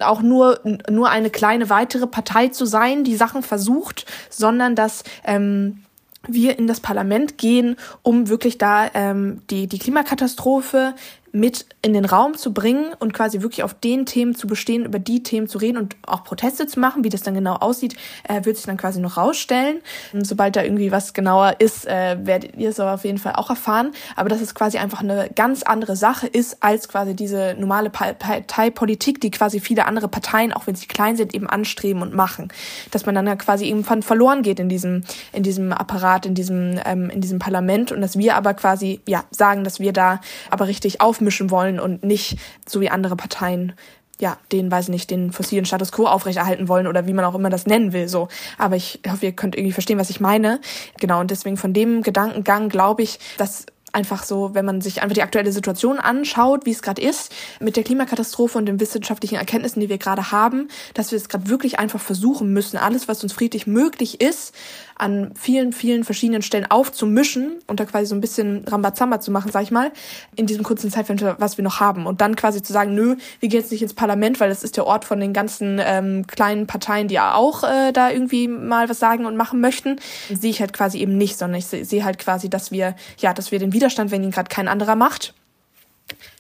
auch 0.01 0.23
nur, 0.23 0.61
nur 0.89 1.11
eine 1.11 1.31
kleine 1.31 1.69
weitere 1.69 2.07
Partei 2.07 2.49
zu 2.49 2.65
sein, 2.65 3.03
die 3.03 3.17
Sachen 3.17 3.43
versucht, 3.43 4.07
sondern 4.31 4.77
dass 4.77 5.03
ähm, 5.25 5.83
wir 6.27 6.59
in 6.59 6.67
das 6.67 6.81
Parlament 6.81 7.39
gehen, 7.39 7.77
um 8.03 8.29
wirklich 8.29 8.59
da 8.59 8.91
ähm, 8.95 9.43
die, 9.51 9.67
die 9.67 9.79
Klimakatastrophe 9.79 10.95
mit 11.39 11.67
in 11.83 11.93
den 11.93 12.05
Raum 12.05 12.37
zu 12.37 12.53
bringen 12.53 12.93
und 12.99 13.15
quasi 13.15 13.43
wirklich 13.43 13.63
auf 13.63 13.75
den 13.75 14.07
Themen 14.07 14.35
zu 14.35 14.47
bestehen, 14.47 14.85
über 14.85 14.99
die 14.99 15.23
Themen 15.23 15.49
zu 15.49 15.59
reden 15.59 15.79
und 15.79 15.97
auch 16.07 16.25
Proteste 16.25 16.67
zu 16.67 16.81
machen. 16.81 17.05
Wie 17.05 17.09
das 17.09 17.23
dann 17.23 17.35
genau 17.35 17.55
aussieht, 17.55 17.97
äh, 18.25 18.45
wird 18.45 18.57
sich 18.57 18.67
dann 18.67 18.77
quasi 18.77 19.01
noch 19.01 19.17
rausstellen. 19.17 19.81
Und 20.13 20.27
sobald 20.27 20.57
da 20.57 20.63
irgendwie 20.63 20.93
was 20.93 21.15
genauer 21.15 21.57
ist, 21.61 21.87
äh, 21.87 22.17
werdet 22.23 22.57
ihr 22.57 22.71
es 22.71 22.81
aber 22.81 22.95
auf 22.95 23.05
jeden 23.05 23.19
Fall 23.19 23.35
auch 23.35 23.51
erfahren. 23.51 23.93
Aber 24.17 24.29
dass 24.29 24.41
es 24.41 24.55
quasi 24.55 24.79
einfach 24.79 25.01
eine 25.01 25.31
ganz 25.35 25.63
andere 25.63 25.97
Sache 25.97 26.27
ist 26.27 26.63
als 26.63 26.89
quasi 26.89 27.15
diese 27.15 27.55
normale 27.59 27.91
Pa- 27.91 28.13
Parteipolitik, 28.13 29.21
die 29.21 29.31
quasi 29.31 29.61
viele 29.61 29.87
andere 29.87 30.09
Parteien, 30.09 30.53
auch 30.53 30.67
wenn 30.67 30.75
sie 30.75 30.87
klein 30.87 31.17
sind, 31.17 31.35
eben 31.35 31.49
anstreben 31.49 32.03
und 32.03 32.15
machen. 32.15 32.49
Dass 32.91 33.07
man 33.07 33.15
dann 33.15 33.27
ja 33.27 33.37
quasi 33.37 33.69
irgendwann 33.69 34.03
verloren 34.03 34.43
geht 34.43 34.59
in 34.61 34.69
diesem, 34.69 35.05
in 35.33 35.43
diesem 35.43 35.73
Apparat, 35.73 36.27
in 36.27 36.35
diesem, 36.35 36.81
ähm, 36.85 37.11
in 37.11 37.21
diesem 37.21 37.39
Parlament 37.39 37.93
und 37.93 38.01
dass 38.01 38.19
wir 38.19 38.35
aber 38.35 38.55
quasi, 38.55 39.01
ja, 39.07 39.25
sagen, 39.31 39.65
dass 39.65 39.81
wir 39.81 39.93
da 39.93 40.21
aber 40.51 40.67
richtig 40.67 41.01
aufmischen 41.29 41.51
wollen 41.51 41.79
und 41.79 42.03
nicht 42.03 42.39
so 42.67 42.81
wie 42.81 42.91
andere 42.91 43.17
Parteien 43.17 43.75
ja, 44.21 44.37
den, 44.51 44.69
weiß 44.69 44.87
ich 44.87 44.91
nicht, 44.91 45.11
den 45.13 45.31
fossilen 45.31 45.65
Status 45.65 45.93
quo 45.93 46.07
aufrechterhalten 46.07 46.67
wollen 46.67 46.89
oder 46.89 47.07
wie 47.07 47.13
man 47.13 47.25
auch 47.25 47.37
immer 47.37 47.51
das 47.51 47.67
nennen 47.67 47.93
will, 47.93 48.09
so. 48.09 48.27
Aber 48.57 48.75
ich 48.75 48.99
hoffe, 49.09 49.27
ihr 49.27 49.33
könnt 49.33 49.55
irgendwie 49.55 49.71
verstehen, 49.71 49.97
was 49.97 50.11
ich 50.11 50.19
meine. 50.19 50.61
Genau, 50.99 51.21
und 51.21 51.31
deswegen 51.31 51.57
von 51.57 51.73
dem 51.73 52.03
Gedankengang 52.03 52.69
glaube 52.69 53.05
ich, 53.05 53.21
dass 53.37 53.67
einfach 53.93 54.25
so, 54.25 54.55
wenn 54.55 54.65
man 54.65 54.81
sich 54.81 55.03
einfach 55.03 55.15
die 55.15 55.23
aktuelle 55.23 55.53
Situation 55.53 55.99
anschaut, 55.99 56.67
wie 56.67 56.73
es 56.73 56.83
gerade 56.83 57.01
ist, 57.01 57.33
mit 57.61 57.77
der 57.77 57.85
Klimakatastrophe 57.85 58.59
und 58.59 58.67
den 58.67 58.81
wissenschaftlichen 58.81 59.37
Erkenntnissen, 59.37 59.81
die 59.81 59.89
wir 59.89 59.99
gerade 59.99 60.31
haben, 60.33 60.69
dass 60.95 61.13
wir 61.13 61.17
es 61.17 61.29
gerade 61.29 61.49
wirklich 61.49 61.79
einfach 61.79 62.01
versuchen 62.01 62.53
müssen, 62.53 62.77
alles, 62.77 63.07
was 63.07 63.23
uns 63.23 63.33
friedlich 63.33 63.67
möglich 63.67 64.21
ist, 64.21 64.55
an 64.99 65.33
vielen, 65.35 65.73
vielen 65.73 66.05
verschiedenen 66.05 66.43
Stellen 66.43 66.71
aufzumischen 66.71 67.53
und 67.67 67.81
da 67.81 67.85
quasi 67.85 68.07
so 68.07 68.15
ein 68.15 68.21
bisschen 68.21 68.65
Rambazamba 68.67 69.21
zu 69.21 69.31
machen, 69.31 69.51
sag 69.53 69.63
ich 69.63 69.71
mal, 69.71 69.93
in 70.37 70.47
diesem 70.47 70.65
kurzen 70.65 70.91
Zeitfenster, 70.91 71.37
was 71.39 71.57
wir 71.57 71.63
noch 71.63 71.81
haben. 71.81 72.07
Und 72.07 72.21
dann 72.21 72.37
quasi 72.37 72.63
zu 72.63 72.73
sagen, 72.73 72.95
nö, 72.95 73.17
wir 73.41 73.49
gehen 73.49 73.61
jetzt 73.61 73.71
nicht 73.71 73.83
ins 73.83 73.95
Parlament, 73.95 74.41
weil 74.41 74.49
das 74.49 74.65
ist 74.65 74.77
der 74.77 74.87
Ort 74.87 75.05
von 75.05 75.21
den 75.21 75.33
ganzen 75.33 75.81
ähm, 75.83 76.27
kleinen 76.27 76.67
Parteien, 76.67 77.09
die 77.09 77.21
auch 77.21 77.65
äh, 77.65 77.93
da 77.93 78.11
irgendwie 78.11 78.49
mal 78.49 78.89
was 78.89 78.99
sagen 78.99 79.25
und 79.27 79.37
machen 79.37 79.61
möchten, 79.61 79.97
sehe 80.33 80.51
ich 80.51 80.61
halt 80.61 80.73
quasi 80.73 80.99
eben 80.99 81.17
nicht, 81.17 81.39
sondern 81.39 81.59
ich 81.59 81.67
se- 81.67 81.85
sehe 81.85 82.05
halt 82.05 82.19
quasi, 82.19 82.51
dass 82.51 82.73
wir, 82.73 82.95
ja, 83.19 83.33
dass 83.33 83.53
wir 83.53 83.59
den 83.59 83.73
Widerstand, 83.73 84.11
wenn 84.11 84.23
ihn 84.25 84.31
gerade 84.33 84.49
kein 84.49 84.69
anderer 84.69 84.97
macht, 84.97 85.35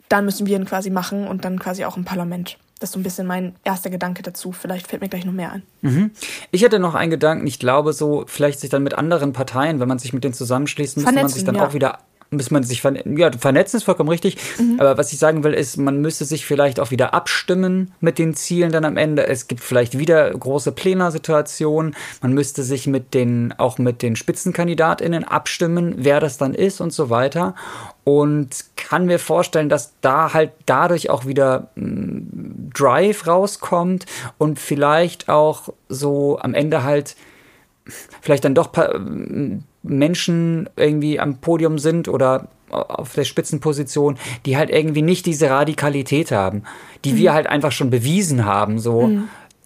dann 0.09 0.25
müssen 0.25 0.47
wir 0.47 0.57
ihn 0.57 0.65
quasi 0.65 0.91
machen 0.91 1.27
und 1.27 1.45
dann 1.45 1.59
quasi 1.59 1.85
auch 1.85 1.97
im 1.97 2.05
Parlament. 2.05 2.59
Das 2.79 2.91
ist 2.91 2.95
so 2.95 3.01
ein 3.01 3.03
bisschen 3.03 3.27
mein 3.27 3.57
erster 3.65 3.91
Gedanke 3.91 4.23
dazu. 4.23 4.53
Vielleicht 4.53 4.87
fällt 4.87 5.03
mir 5.03 5.09
gleich 5.09 5.25
noch 5.25 5.33
mehr 5.33 5.53
ein. 5.53 5.63
Ich 6.51 6.63
hätte 6.63 6.79
noch 6.79 6.95
einen 6.95 7.11
Gedanken, 7.11 7.47
ich 7.47 7.59
glaube 7.59 7.93
so, 7.93 8.25
vielleicht 8.27 8.61
sich 8.61 8.71
dann 8.71 8.83
mit 8.83 8.95
anderen 8.95 9.33
Parteien, 9.33 9.81
wenn 9.81 9.89
man 9.89 9.99
sich 9.99 10.13
mit 10.13 10.25
denen 10.25 10.35
zusammenschließt, 10.35 10.97
müsste 10.97 11.13
man 11.13 11.29
sich 11.29 11.45
dann 11.45 11.57
ja. 11.57 11.67
auch 11.67 11.75
wieder, 11.75 11.99
muss 12.31 12.51
man 12.51 12.63
sich 12.63 12.83
verne 12.83 13.03
ja, 13.17 13.31
vernetzen 13.33 13.79
ist 13.79 13.85
vollkommen 13.85 14.11
richtig. 14.11 14.37
Aber 14.79 14.99
was 14.99 15.13
ich 15.13 15.19
sagen 15.19 15.45
will, 15.45 15.55
ist, 15.55 15.79
man 15.79 16.01
müsste 16.01 16.25
sich 16.27 16.45
vielleicht 16.45 16.79
auch 16.79 16.91
wieder 16.91 17.15
abstimmen 17.15 17.93
mit 18.01 18.19
den 18.19 18.35
Zielen 18.35 18.71
dann 18.71 18.85
am 18.85 18.97
Ende. 18.97 19.27
Es 19.27 19.49
gibt 19.49 19.63
vielleicht 19.63 19.99
wieder 19.99 20.31
große 20.31 20.73
Plenarsituationen. 20.73 21.97
Man 22.21 22.33
müsste 22.35 22.63
sich 22.63 22.87
mit 22.87 23.15
den, 23.15 23.55
auch 23.57 23.79
mit 23.79 24.03
den 24.03 24.15
SpitzenkandidatInnen 24.15 25.25
abstimmen, 25.25 25.95
wer 25.99 26.21
das 26.21 26.37
dann 26.37 26.53
ist 26.55 26.81
und 26.81 26.93
so 26.93 27.09
weiter. 27.09 27.55
Und 28.05 28.65
kann 28.77 29.07
mir 29.07 29.19
vorstellen, 29.19 29.69
dass 29.69 29.95
da 30.01 30.35
halt 30.35 30.53
dadurch 30.67 31.11
auch 31.11 31.25
wieder 31.27 31.71
mh, 31.77 32.23
Drive 32.75 33.27
rauskommt 33.27 34.07
und 34.37 34.59
vielleicht 34.59 35.29
auch 35.29 35.71
so 35.89 36.39
am 36.41 36.55
Ende 36.55 36.85
halt 36.85 37.17
vielleicht 38.21 38.45
dann 38.45 38.55
doch 38.55 38.71
pa- 38.71 38.99
Menschen 39.89 40.69
irgendwie 40.77 41.19
am 41.21 41.39
Podium 41.39 41.79
sind 41.79 42.09
oder 42.09 42.49
auf 42.71 43.15
der 43.15 43.25
Spitzenposition, 43.25 44.19
die 44.45 44.57
halt 44.57 44.71
irgendwie 44.71 45.03
nicht 45.03 45.27
diese 45.27 45.51
Radikalität 45.51 46.33
haben, 46.33 46.65
die 47.05 47.17
wir 47.17 47.33
halt 47.33 47.47
einfach 47.47 47.73
schon 47.73 47.91
bewiesen 47.91 48.45
haben, 48.45 48.79
so 48.79 49.11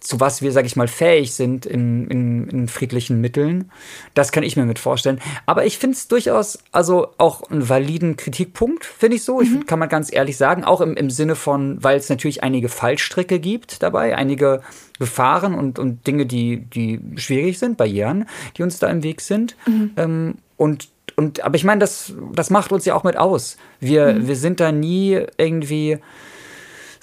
zu 0.03 0.19
was 0.19 0.41
wir, 0.41 0.51
sag 0.51 0.65
ich 0.65 0.75
mal, 0.75 0.89
fähig 0.89 1.33
sind 1.33 1.65
in, 1.65 2.07
in, 2.07 2.47
in 2.49 2.67
friedlichen 2.67 3.21
Mitteln. 3.21 3.71
Das 4.13 4.33
kann 4.33 4.43
ich 4.43 4.57
mir 4.57 4.65
mit 4.65 4.77
vorstellen. 4.77 5.21
Aber 5.45 5.65
ich 5.65 5.77
finde 5.77 5.95
es 5.95 6.09
durchaus, 6.09 6.59
also 6.73 7.07
auch 7.17 7.49
einen 7.49 7.69
validen 7.69 8.17
Kritikpunkt, 8.17 8.83
finde 8.85 9.15
ich 9.15 9.23
so. 9.23 9.39
Ich 9.39 9.49
find, 9.49 9.65
kann 9.65 9.79
man 9.79 9.87
ganz 9.87 10.13
ehrlich 10.13 10.35
sagen, 10.35 10.65
auch 10.65 10.81
im, 10.81 10.95
im 10.95 11.09
Sinne 11.09 11.35
von, 11.35 11.81
weil 11.81 11.97
es 11.97 12.09
natürlich 12.09 12.43
einige 12.43 12.67
Fallstricke 12.67 13.39
gibt 13.39 13.81
dabei, 13.81 14.15
einige 14.17 14.61
Gefahren 14.99 15.55
und, 15.55 15.79
und 15.79 16.05
Dinge, 16.05 16.25
die, 16.25 16.57
die 16.57 16.99
schwierig 17.15 17.57
sind, 17.57 17.77
Barrieren, 17.77 18.27
die 18.57 18.63
uns 18.63 18.79
da 18.79 18.89
im 18.89 19.03
Weg 19.03 19.21
sind. 19.21 19.55
Ähm, 19.97 20.35
und, 20.57 20.89
und, 21.15 21.43
aber 21.45 21.55
ich 21.55 21.63
meine, 21.63 21.79
das, 21.79 22.13
das 22.33 22.49
macht 22.49 22.73
uns 22.73 22.83
ja 22.83 22.93
auch 22.93 23.03
mit 23.05 23.15
aus. 23.15 23.57
Wir, 23.79 24.27
wir 24.27 24.35
sind 24.35 24.59
da 24.59 24.73
nie 24.73 25.21
irgendwie 25.37 25.99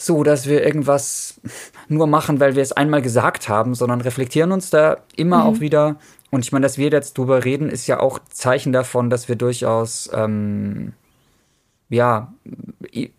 so, 0.01 0.23
dass 0.23 0.49
wir 0.49 0.65
irgendwas 0.65 1.41
nur 1.89 2.07
machen, 2.07 2.41
weil 2.41 2.57
wir 2.57 2.63
es 2.63 2.73
einmal 2.73 3.03
gesagt 3.03 3.51
haben, 3.51 3.75
sondern 3.75 4.01
reflektieren 4.01 4.51
uns 4.51 4.71
da 4.71 4.97
immer 5.15 5.45
auch 5.45 5.61
wieder. 5.61 5.97
Und 6.31 6.45
ich 6.45 6.53
meine, 6.53 6.65
dass 6.65 6.79
wir 6.79 6.91
jetzt 6.91 7.19
drüber 7.19 7.45
reden, 7.45 7.69
ist 7.69 7.87
ja 7.87 8.01
auch 8.01 8.19
Zeichen 8.31 8.73
davon, 8.73 9.11
dass 9.11 9.29
wir 9.29 9.37
durchaus 9.37 10.09
ähm, 10.15 10.95
ja 11.91 12.33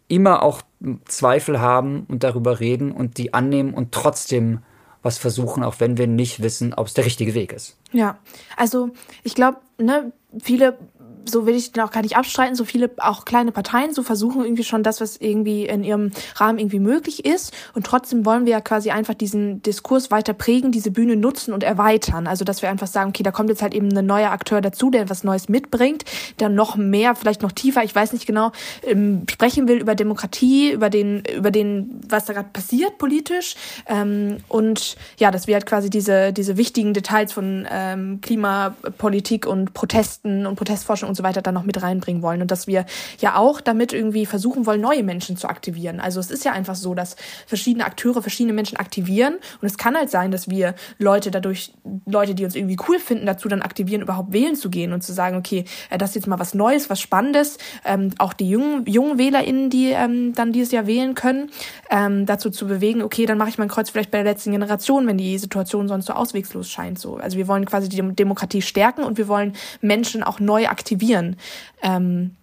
immer 0.08 0.42
auch 0.42 0.64
Zweifel 1.06 1.62
haben 1.62 2.06
und 2.08 2.24
darüber 2.24 2.60
reden 2.60 2.92
und 2.92 3.20
die 3.20 3.34
annehmen 3.34 3.76
und 3.76 3.92
trotzdem 3.92 4.60
was 5.04 5.20
versuchen, 5.20 5.64
auch 5.64 5.76
wenn 5.80 5.98
wir 5.98 6.08
nicht 6.08 6.42
wissen, 6.42 6.74
ob 6.74 6.88
es 6.88 6.96
der 6.96 7.06
richtige 7.06 7.36
Weg 7.36 7.54
ist. 7.54 7.78
Ja, 7.92 8.18
also 8.58 8.90
ich 9.24 9.36
glaube, 9.36 9.58
ne, 9.78 10.12
viele 10.42 10.80
so 11.26 11.46
will 11.46 11.56
ich 11.56 11.72
den 11.72 11.84
auch 11.84 11.92
gar 11.92 12.02
nicht 12.02 12.18
abstreiten, 12.18 12.56
so 12.56 12.66
viele 12.66 12.92
auch 12.98 13.26
kleine 13.26 13.52
Parteien 13.52 13.94
so 13.94 14.04
versuchen 14.04 14.44
irgendwie 14.44 14.64
schon 14.64 14.84
das, 14.84 15.02
was 15.02 15.18
irgendwie 15.18 15.66
in 15.66 15.84
ihrem 15.84 16.12
Rahmen 16.36 16.60
irgendwie 16.60 16.80
möglich 16.80 17.26
ist. 17.26 17.54
Und 17.74 17.86
trotzdem 17.86 18.26
wollen 18.26 18.46
wir 18.46 18.54
ja 18.54 18.62
quasi 18.62 18.92
einfach 18.92 19.14
diesen 19.14 19.62
Diskurs 19.62 20.12
weiter 20.12 20.34
prägen, 20.34 20.72
diese 20.72 20.92
Bühne 20.92 21.16
nutzen 21.16 21.54
und 21.54 21.64
erweitern. 21.64 22.28
Also, 22.28 22.46
dass 22.46 22.62
wir 22.62 22.70
einfach 22.70 22.88
sagen, 22.88 23.10
okay, 23.10 23.24
da 23.24 23.32
kommt 23.32 23.50
jetzt 23.50 23.62
halt 23.62 23.74
eben 23.74 23.96
ein 23.96 24.06
neuer 24.06 24.32
Akteur 24.32 24.62
dazu, 24.62 24.90
der 24.90 25.10
was 25.10 25.24
Neues 25.24 25.50
mitbringt, 25.50 26.04
der 26.40 26.50
noch 26.50 26.76
mehr, 26.76 27.16
vielleicht 27.16 27.42
noch 27.42 27.52
tiefer, 27.52 27.84
ich 27.84 27.94
weiß 27.94 28.14
nicht 28.14 28.26
genau, 28.26 28.52
ähm, 28.84 29.24
sprechen 29.30 29.68
will 29.68 29.78
über 29.78 29.96
Demokratie, 29.96 30.72
über 30.72 30.90
den, 30.90 31.24
über 31.36 31.52
den, 31.52 32.02
was 32.08 32.26
da 32.26 32.34
gerade 32.34 32.50
passiert 32.52 32.98
politisch. 32.98 33.56
Ähm, 33.88 34.38
und 34.48 34.96
ja, 35.18 35.32
dass 35.32 35.48
wir 35.48 35.56
halt 35.56 35.66
quasi 35.66 35.90
diese, 35.90 36.34
diese 36.34 36.58
wichtigen 36.58 36.94
Details 36.94 37.34
von 37.34 37.68
ähm, 37.70 38.20
Klimapolitik 38.22 39.46
und 39.46 39.74
Protesten 39.74 40.46
und 40.46 40.56
Protestforschung 40.56 41.11
und 41.12 41.16
so 41.16 41.24
weiter 41.24 41.42
dann 41.42 41.54
noch 41.54 41.64
mit 41.64 41.82
reinbringen 41.82 42.22
wollen 42.22 42.42
und 42.42 42.52
dass 42.52 42.68
wir 42.68 42.86
ja 43.20 43.36
auch 43.36 43.62
damit 43.62 43.94
irgendwie 43.94 44.26
versuchen 44.26 44.66
wollen, 44.66 44.82
neue 44.82 45.04
Menschen 45.04 45.38
zu 45.38 45.48
aktivieren. 45.48 46.00
Also 46.00 46.20
es 46.20 46.32
ist 46.32 46.46
ja 46.46 46.54
einfach 46.54 46.76
so, 46.76 46.96
dass 46.96 47.16
verschiedene 47.46 47.86
Akteure 47.86 48.22
verschiedene 48.22 48.54
Menschen 48.54 48.78
aktivieren 48.78 49.36
und 49.62 49.68
es 49.68 49.78
kann 49.78 49.96
halt 49.96 50.10
sein, 50.10 50.32
dass 50.32 50.50
wir 50.50 50.76
Leute 50.98 51.32
dadurch, 51.32 51.74
Leute, 52.06 52.34
die 52.34 52.46
uns 52.46 52.56
irgendwie 52.56 52.78
cool 52.88 53.00
finden, 53.00 53.26
dazu 53.26 53.50
dann 53.50 53.62
aktivieren, 53.62 54.02
überhaupt 54.02 54.32
wählen 54.32 54.56
zu 54.56 54.70
gehen 54.70 54.94
und 54.94 55.02
zu 55.04 55.14
sagen, 55.14 55.38
okay, 55.38 55.66
äh, 55.90 55.98
das 55.98 56.12
ist 56.12 56.16
jetzt 56.16 56.28
mal 56.28 56.40
was 56.40 56.54
Neues, 56.54 56.90
was 56.90 57.02
Spannendes. 57.02 57.58
Ähm, 57.86 58.12
auch 58.18 58.34
die 58.34 58.50
jungen, 58.50 58.86
jungen 58.86 59.18
WählerInnen, 59.18 59.70
die 59.70 59.90
ähm, 59.90 60.34
dann 60.34 60.54
dieses 60.54 60.72
Jahr 60.72 60.88
wählen 60.88 61.16
können, 61.16 61.50
ähm, 61.90 62.26
dazu 62.26 62.50
zu 62.50 62.68
bewegen, 62.68 63.02
okay, 63.02 63.26
dann 63.26 63.38
mache 63.38 63.50
ich 63.50 63.58
mein 63.58 63.68
Kreuz 63.68 63.90
vielleicht 63.90 64.12
bei 64.12 64.20
der 64.24 64.32
letzten 64.32 64.52
Generation, 64.52 65.08
wenn 65.08 65.18
die 65.18 65.38
Situation 65.38 65.88
sonst 65.88 66.06
so 66.06 66.14
auswegslos 66.14 66.70
scheint. 66.70 67.00
So. 67.00 67.18
Also 67.18 67.38
wir 67.38 67.48
wollen 67.48 67.66
quasi 67.66 67.90
die 67.90 68.02
Demokratie 68.02 68.62
stärken 68.62 69.04
und 69.04 69.18
wir 69.18 69.28
wollen 69.28 69.54
Menschen 69.82 70.24
auch 70.24 70.40
neu 70.40 70.68
aktivieren 70.68 71.01
motivieren. 71.02 71.36
Ähm, 71.82 72.36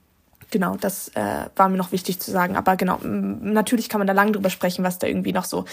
genau, 0.51 0.77
das 0.77 1.09
äh, 1.15 1.47
war 1.57 1.69
mir 1.69 1.77
noch 1.77 1.93
wichtig 1.93 2.21
zu 2.21 2.31
sagen. 2.31 2.57
Aber 2.57 2.77
genau, 2.77 2.99
natürlich 3.03 3.89
kann 3.89 4.01
man 4.01 4.07
da 4.07 4.13
lange 4.13 4.33
drüber 4.33 4.51
sprechen, 4.51 4.85
was 4.85 4.99
da 4.99 5.07
irgendwie 5.07 5.33
noch 5.33 5.45
so 5.45 5.65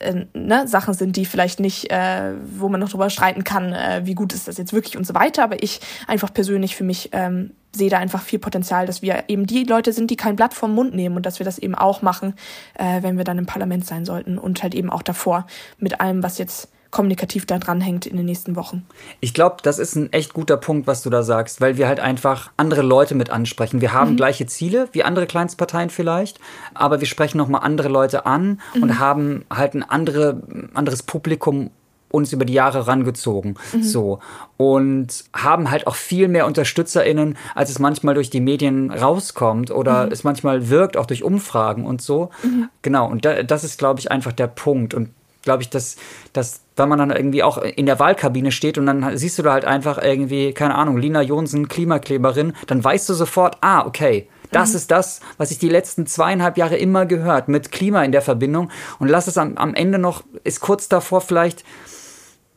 äh, 0.00 0.24
ne, 0.34 0.66
Sachen 0.66 0.94
sind, 0.94 1.16
die 1.16 1.24
vielleicht 1.24 1.60
nicht, 1.60 1.90
äh, 1.90 2.32
wo 2.44 2.68
man 2.68 2.80
noch 2.80 2.88
drüber 2.88 3.10
streiten 3.10 3.44
kann, 3.44 3.72
äh, 3.72 4.02
wie 4.04 4.14
gut 4.14 4.32
ist 4.32 4.48
das 4.48 4.58
jetzt 4.58 4.72
wirklich 4.72 4.96
und 4.96 5.06
so 5.06 5.14
weiter. 5.14 5.44
Aber 5.44 5.62
ich 5.62 5.80
einfach 6.06 6.32
persönlich 6.32 6.76
für 6.76 6.84
mich 6.84 7.10
ähm, 7.12 7.52
sehe 7.72 7.90
da 7.90 7.98
einfach 7.98 8.22
viel 8.22 8.38
Potenzial, 8.38 8.86
dass 8.86 9.02
wir 9.02 9.24
eben 9.28 9.46
die 9.46 9.64
Leute 9.64 9.92
sind, 9.92 10.10
die 10.10 10.16
kein 10.16 10.36
Blatt 10.36 10.54
vom 10.54 10.74
Mund 10.74 10.94
nehmen 10.94 11.16
und 11.16 11.26
dass 11.26 11.40
wir 11.40 11.44
das 11.44 11.58
eben 11.58 11.74
auch 11.74 12.02
machen, 12.02 12.34
äh, 12.74 13.02
wenn 13.02 13.16
wir 13.16 13.24
dann 13.24 13.38
im 13.38 13.46
Parlament 13.46 13.84
sein 13.84 14.04
sollten 14.04 14.38
und 14.38 14.62
halt 14.62 14.74
eben 14.74 14.90
auch 14.90 15.02
davor 15.02 15.46
mit 15.78 16.00
allem, 16.00 16.22
was 16.22 16.38
jetzt 16.38 16.68
kommunikativ 16.94 17.44
da 17.44 17.58
dranhängt 17.58 18.06
in 18.06 18.16
den 18.16 18.24
nächsten 18.24 18.54
Wochen. 18.54 18.86
Ich 19.20 19.34
glaube, 19.34 19.56
das 19.62 19.80
ist 19.80 19.96
ein 19.96 20.12
echt 20.12 20.32
guter 20.32 20.56
Punkt, 20.56 20.86
was 20.86 21.02
du 21.02 21.10
da 21.10 21.24
sagst, 21.24 21.60
weil 21.60 21.76
wir 21.76 21.88
halt 21.88 21.98
einfach 21.98 22.52
andere 22.56 22.82
Leute 22.82 23.16
mit 23.16 23.30
ansprechen. 23.30 23.80
Wir 23.80 23.92
haben 23.92 24.12
mhm. 24.12 24.16
gleiche 24.16 24.46
Ziele 24.46 24.88
wie 24.92 25.02
andere 25.02 25.26
Kleinstparteien 25.26 25.90
vielleicht, 25.90 26.38
aber 26.72 27.00
wir 27.00 27.08
sprechen 27.08 27.36
nochmal 27.36 27.62
andere 27.64 27.88
Leute 27.88 28.26
an 28.26 28.60
mhm. 28.74 28.82
und 28.82 28.98
haben 29.00 29.44
halt 29.52 29.74
ein 29.74 29.82
andere, 29.82 30.40
anderes 30.72 31.02
Publikum 31.02 31.70
uns 32.12 32.32
über 32.32 32.44
die 32.44 32.52
Jahre 32.52 32.86
rangezogen. 32.86 33.56
Mhm. 33.72 33.82
So. 33.82 34.20
Und 34.56 35.24
haben 35.34 35.72
halt 35.72 35.88
auch 35.88 35.96
viel 35.96 36.28
mehr 36.28 36.46
UnterstützerInnen, 36.46 37.36
als 37.56 37.70
es 37.70 37.80
manchmal 37.80 38.14
durch 38.14 38.30
die 38.30 38.40
Medien 38.40 38.92
rauskommt 38.92 39.72
oder 39.72 40.06
mhm. 40.06 40.12
es 40.12 40.22
manchmal 40.22 40.70
wirkt, 40.70 40.96
auch 40.96 41.06
durch 41.06 41.24
Umfragen 41.24 41.84
und 41.84 42.00
so. 42.00 42.30
Mhm. 42.44 42.68
Genau. 42.82 43.10
Und 43.10 43.24
da, 43.24 43.42
das 43.42 43.64
ist, 43.64 43.80
glaube 43.80 43.98
ich, 43.98 44.12
einfach 44.12 44.30
der 44.30 44.46
Punkt. 44.46 44.94
Und 44.94 45.10
glaube 45.42 45.62
ich, 45.62 45.70
dass, 45.70 45.96
dass, 46.32 46.60
wenn 46.76 46.88
man 46.88 46.98
dann 46.98 47.10
irgendwie 47.10 47.42
auch 47.42 47.58
in 47.58 47.86
der 47.86 47.98
Wahlkabine 47.98 48.50
steht 48.50 48.78
und 48.78 48.86
dann 48.86 49.16
siehst 49.16 49.38
du 49.38 49.42
da 49.42 49.52
halt 49.52 49.64
einfach 49.64 50.02
irgendwie, 50.02 50.52
keine 50.52 50.74
Ahnung, 50.74 50.96
Lina 50.96 51.22
Jonsen, 51.22 51.68
Klimakleberin, 51.68 52.52
dann 52.66 52.82
weißt 52.82 53.08
du 53.08 53.14
sofort, 53.14 53.58
ah, 53.60 53.86
okay, 53.86 54.28
das 54.50 54.70
mhm. 54.70 54.76
ist 54.76 54.90
das, 54.90 55.20
was 55.36 55.50
ich 55.50 55.58
die 55.58 55.68
letzten 55.68 56.06
zweieinhalb 56.06 56.56
Jahre 56.56 56.76
immer 56.76 57.06
gehört, 57.06 57.48
mit 57.48 57.72
Klima 57.72 58.02
in 58.04 58.12
der 58.12 58.22
Verbindung. 58.22 58.70
Und 58.98 59.08
lass 59.08 59.26
es 59.26 59.36
am, 59.36 59.56
am 59.56 59.74
Ende 59.74 59.98
noch, 59.98 60.24
ist 60.44 60.60
kurz 60.60 60.88
davor 60.88 61.20
vielleicht 61.20 61.64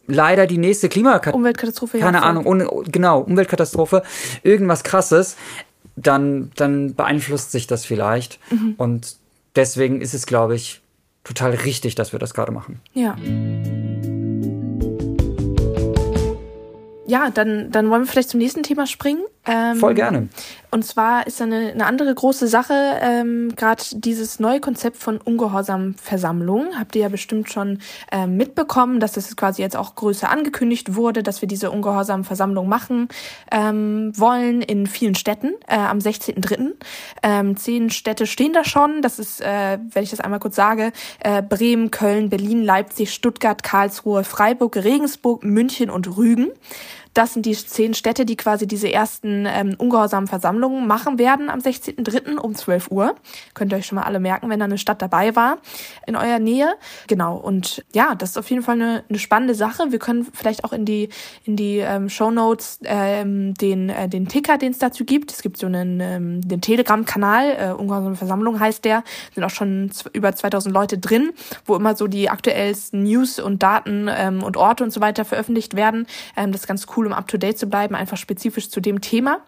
leider 0.07 0.47
die 0.47 0.57
nächste 0.57 0.89
Klimakatastrophe. 0.89 1.37
Umweltkatastrophe, 1.37 1.99
Keine 1.99 2.19
ja, 2.19 2.23
Ahnung, 2.23 2.45
un, 2.45 2.67
genau, 2.89 3.19
Umweltkatastrophe, 3.19 4.03
irgendwas 4.43 4.83
krasses, 4.83 5.35
dann, 5.95 6.51
dann 6.55 6.95
beeinflusst 6.95 7.51
sich 7.51 7.67
das 7.67 7.85
vielleicht. 7.85 8.39
Mhm. 8.51 8.75
Und 8.77 9.17
deswegen 9.55 10.01
ist 10.01 10.13
es, 10.13 10.25
glaube 10.25 10.55
ich, 10.55 10.81
total 11.23 11.51
richtig, 11.51 11.95
dass 11.95 12.13
wir 12.13 12.19
das 12.19 12.33
gerade 12.33 12.51
machen. 12.51 12.79
Ja. 12.93 13.17
Ja, 17.07 17.29
dann, 17.29 17.71
dann 17.71 17.89
wollen 17.89 18.01
wir 18.01 18.07
vielleicht 18.07 18.29
zum 18.29 18.39
nächsten 18.39 18.63
Thema 18.63 18.85
springen. 18.85 19.23
Ähm, 19.45 19.77
Voll 19.77 19.93
gerne. 19.93 20.27
Und 20.71 20.83
zwar 20.85 21.25
ist 21.25 21.41
eine, 21.41 21.71
eine 21.71 21.85
andere 21.85 22.13
große 22.13 22.47
Sache, 22.47 22.73
ähm, 23.01 23.53
gerade 23.55 23.81
dieses 23.93 24.41
neue 24.41 24.59
Konzept 24.59 24.97
von 24.97 25.17
ungehorsamen 25.17 25.95
Versammlungen. 25.95 26.77
Habt 26.77 26.97
ihr 26.97 27.03
ja 27.03 27.09
bestimmt 27.09 27.49
schon 27.49 27.79
ähm, 28.11 28.35
mitbekommen, 28.35 28.99
dass 28.99 29.13
das 29.13 29.33
quasi 29.37 29.61
jetzt 29.61 29.77
auch 29.77 29.95
größer 29.95 30.29
angekündigt 30.29 30.95
wurde, 30.95 31.23
dass 31.23 31.39
wir 31.39 31.47
diese 31.47 31.71
ungehorsamen 31.71 32.25
Versammlungen 32.25 32.69
machen 32.69 33.07
ähm, 33.49 34.11
wollen 34.17 34.61
in 34.61 34.85
vielen 34.85 35.15
Städten 35.15 35.53
äh, 35.67 35.77
am 35.77 35.99
16.03. 35.99 36.73
Ähm, 37.23 37.55
zehn 37.55 37.89
Städte 37.89 38.27
stehen 38.27 38.51
da 38.51 38.65
schon. 38.65 39.01
Das 39.01 39.17
ist, 39.17 39.39
äh, 39.39 39.77
wenn 39.93 40.03
ich 40.03 40.09
das 40.09 40.19
einmal 40.19 40.39
kurz 40.39 40.57
sage, 40.57 40.91
äh, 41.21 41.41
Bremen, 41.41 41.89
Köln, 41.89 42.29
Berlin, 42.29 42.65
Leipzig, 42.65 43.13
Stuttgart, 43.13 43.63
Karlsruhe, 43.63 44.25
Freiburg, 44.25 44.75
Regensburg, 44.75 45.45
München 45.45 45.89
und 45.89 46.17
Rügen. 46.17 46.51
Das 47.17 47.33
sind 47.33 47.47
die 47.47 47.55
zehn 47.55 47.95
Städte, 47.95 48.27
die 48.27 48.37
quasi 48.37 48.67
diese 48.67 48.93
ersten 48.93 49.47
ähm, 49.47 49.73
ungehorsamen 49.75 50.27
Versammlungen 50.27 50.85
machen 50.85 51.17
werden 51.17 51.49
am 51.49 51.61
16.03. 51.61 52.37
um 52.37 52.53
12 52.53 52.91
Uhr. 52.91 53.15
Könnt 53.55 53.73
ihr 53.73 53.79
euch 53.79 53.87
schon 53.87 53.95
mal 53.95 54.03
alle 54.03 54.19
merken, 54.19 54.51
wenn 54.51 54.59
da 54.59 54.65
eine 54.65 54.77
Stadt 54.77 55.01
dabei 55.01 55.35
war 55.35 55.57
in 56.05 56.15
eurer 56.15 56.37
Nähe. 56.37 56.75
Genau. 57.07 57.35
Und 57.35 57.83
ja, 57.91 58.13
das 58.13 58.29
ist 58.29 58.37
auf 58.37 58.47
jeden 58.51 58.61
Fall 58.61 58.75
eine, 58.75 59.03
eine 59.09 59.17
spannende 59.17 59.55
Sache. 59.55 59.91
Wir 59.91 59.97
können 59.97 60.27
vielleicht 60.31 60.63
auch 60.63 60.73
in 60.73 60.85
die, 60.85 61.09
in 61.43 61.55
die 61.55 61.79
ähm, 61.79 62.07
Show 62.07 62.29
Notes 62.29 62.81
ähm, 62.83 63.55
den, 63.55 63.89
äh, 63.89 64.07
den 64.07 64.27
Ticker, 64.27 64.59
den 64.59 64.73
es 64.73 64.77
dazu 64.77 65.03
gibt. 65.03 65.31
Es 65.31 65.41
gibt 65.41 65.57
so 65.57 65.65
einen 65.65 65.99
ähm, 65.99 66.47
den 66.47 66.61
Telegram-Kanal, 66.61 67.57
äh, 67.59 67.71
ungehorsame 67.71 68.15
Versammlung 68.15 68.59
heißt 68.59 68.85
der. 68.85 69.03
Sind 69.33 69.43
auch 69.43 69.49
schon 69.49 69.89
über 70.13 70.35
2000 70.35 70.71
Leute 70.71 70.99
drin, 70.99 71.31
wo 71.65 71.75
immer 71.75 71.95
so 71.95 72.05
die 72.05 72.29
aktuellsten 72.29 73.01
News 73.01 73.39
und 73.39 73.63
Daten 73.63 74.07
ähm, 74.07 74.43
und 74.43 74.55
Orte 74.55 74.83
und 74.83 74.91
so 74.91 75.01
weiter 75.01 75.25
veröffentlicht 75.25 75.75
werden. 75.75 76.05
Ähm, 76.35 76.51
das 76.51 76.61
ist 76.61 76.67
ganz 76.67 76.85
cool 76.95 77.06
um 77.07 77.13
up-to-date 77.13 77.57
zu 77.57 77.67
bleiben, 77.67 77.95
einfach 77.95 78.17
spezifisch 78.17 78.69
zu 78.69 78.79
dem 78.81 79.01
Thema. 79.01 79.39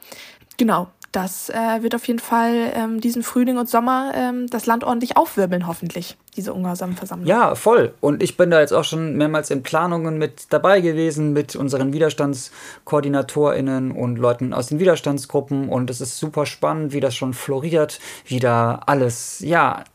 Genau, 0.57 0.87
das 1.11 1.49
äh, 1.49 1.81
wird 1.81 1.95
auf 1.95 2.07
jeden 2.07 2.19
Fall 2.19 2.71
ähm, 2.75 3.01
diesen 3.01 3.23
Frühling 3.23 3.57
und 3.57 3.67
Sommer 3.67 4.11
ähm, 4.13 4.45
das 4.47 4.67
Land 4.67 4.83
ordentlich 4.83 5.17
aufwirbeln, 5.17 5.65
hoffentlich, 5.65 6.17
diese 6.35 6.53
ungehorsamen 6.53 6.95
Versammlungen. 6.95 7.27
Ja, 7.27 7.55
voll. 7.55 7.95
Und 7.99 8.21
ich 8.21 8.37
bin 8.37 8.51
da 8.51 8.59
jetzt 8.59 8.73
auch 8.73 8.83
schon 8.83 9.15
mehrmals 9.15 9.49
in 9.49 9.63
Planungen 9.63 10.19
mit 10.19 10.53
dabei 10.53 10.81
gewesen, 10.81 11.33
mit 11.33 11.55
unseren 11.55 11.93
WiderstandskoordinatorInnen 11.93 13.91
und 13.91 14.17
Leuten 14.17 14.53
aus 14.53 14.67
den 14.67 14.77
Widerstandsgruppen. 14.79 15.69
Und 15.69 15.89
es 15.89 15.99
ist 15.99 16.19
super 16.19 16.45
spannend, 16.45 16.93
wie 16.93 16.99
das 16.99 17.15
schon 17.15 17.33
floriert, 17.33 17.99
wie 18.25 18.39
da 18.39 18.79
alles, 18.85 19.39
ja, 19.39 19.85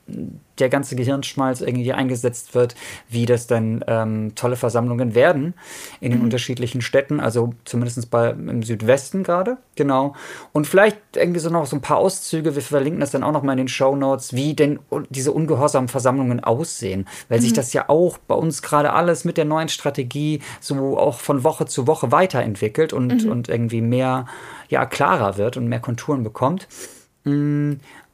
der 0.59 0.69
ganze 0.69 0.97
Gehirnschmalz 0.97 1.61
irgendwie 1.61 1.93
eingesetzt 1.93 2.55
wird, 2.55 2.75
wie 3.09 3.27
das 3.27 3.47
dann 3.47 3.85
ähm, 3.87 4.35
tolle 4.35 4.57
Versammlungen 4.57 5.15
werden 5.15 5.55
in 6.01 6.11
den 6.11 6.19
mhm. 6.19 6.27
unterschiedlichen 6.27 6.81
Städten, 6.81 7.21
also 7.21 7.55
zumindest 7.65 8.11
bei, 8.11 8.31
im 8.31 8.63
Südwesten 8.63 9.25
gerade, 9.25 9.59
genau. 9.75 10.15
Und 10.53 10.67
vielleicht 10.67 10.99
irgendwie 11.17 11.41
so 11.41 11.51
noch 11.51 11.67
so 11.67 11.77
ein 11.77 11.83
paar 11.83 11.97
Auszüge, 11.97 12.55
wir 12.55 12.63
verlinken 12.63 13.01
das 13.01 13.11
dann 13.11 13.25
auch 13.25 13.33
noch 13.33 13.43
mal 13.43 13.53
in 13.53 13.59
den 13.59 13.69
Show 13.69 13.97
Notes, 13.97 14.33
wie 14.33 14.55
denn 14.55 14.79
diese 15.11 15.33
ungehorsamen 15.33 15.89
Versammlungen 15.89 16.43
aussehen, 16.43 17.07
weil 17.29 17.39
mhm. 17.39 17.43
sich 17.43 17.53
das 17.53 17.73
ja 17.73 17.89
auch 17.89 18.19
bei 18.19 18.35
uns 18.35 18.63
gerade 18.63 18.93
alles 18.93 19.25
mit 19.25 19.37
der 19.37 19.45
neuen 19.45 19.69
Strategie 19.69 20.41
so 20.61 20.99
auch 20.99 21.19
von 21.19 21.45
Woche 21.45 21.67
zu 21.67 21.87
Woche 21.87 22.13
weiterentwickelt 22.13 22.93
und, 22.93 23.25
mhm. 23.25 23.31
und 23.31 23.49
irgendwie 23.49 23.81
mehr, 23.81 24.27
ja, 24.69 24.87
klarer 24.87 25.37
wird 25.37 25.57
und 25.57 25.69
mehr 25.69 25.81
Konturen 25.81 26.23
bekommt. 26.23 26.69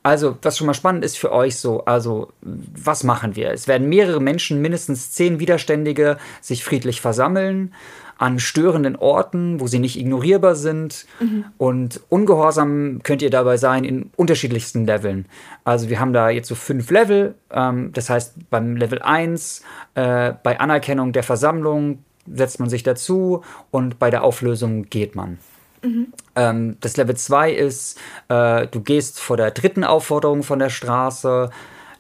Also, 0.03 0.39
was 0.41 0.57
schon 0.57 0.67
mal 0.67 0.75
spannend 0.75 1.05
ist 1.05 1.19
für 1.19 1.31
euch 1.31 1.57
so, 1.57 1.85
also, 1.85 2.33
was 2.43 3.05
machen 3.05 3.37
wir? 3.37 3.51
Es 3.51 3.69
werden 3.69 3.89
mehrere 3.89 4.21
Menschen, 4.21 4.63
mindestens 4.63 5.13
zehn 5.13 5.41
Widerständige, 5.41 6.17
sich 6.41 6.65
friedlich 6.65 7.01
versammeln 7.01 7.75
an 8.21 8.39
störenden 8.39 8.97
Orten, 8.97 9.61
wo 9.61 9.67
sie 9.67 9.79
nicht 9.79 9.99
ignorierbar 9.99 10.55
sind. 10.55 11.07
Mhm. 11.21 11.47
Und 11.57 12.01
ungehorsam 12.11 13.01
könnt 13.03 13.23
ihr 13.23 13.31
dabei 13.31 13.57
sein 13.57 13.83
in 13.83 14.11
unterschiedlichsten 14.15 14.85
Leveln. 14.85 15.25
Also 15.65 15.89
wir 15.89 16.01
haben 16.01 16.13
da 16.13 16.29
jetzt 16.29 16.49
so 16.49 16.55
fünf 16.55 16.91
Level. 16.91 17.35
Ähm, 17.51 17.93
das 17.95 18.11
heißt, 18.11 18.51
beim 18.51 18.77
Level 18.77 19.01
1, 19.01 19.63
äh, 19.95 20.35
bei 20.43 20.61
Anerkennung 20.61 21.13
der 21.13 21.23
Versammlung 21.23 22.05
setzt 22.31 22.61
man 22.61 22.69
sich 22.69 22.83
dazu 22.83 23.43
und 23.71 23.99
bei 23.99 24.11
der 24.11 24.23
Auflösung 24.23 24.91
geht 24.91 25.15
man. 25.15 25.39
Mhm. 25.83 26.13
Ähm, 26.37 26.77
das 26.81 26.97
Level 26.97 27.17
2 27.17 27.53
ist, 27.53 27.99
äh, 28.29 28.67
du 28.67 28.81
gehst 28.81 29.21
vor 29.21 29.37
der 29.37 29.51
dritten 29.51 29.85
Aufforderung 29.85 30.43
von 30.43 30.59
der 30.59 30.71
Straße. 30.71 31.51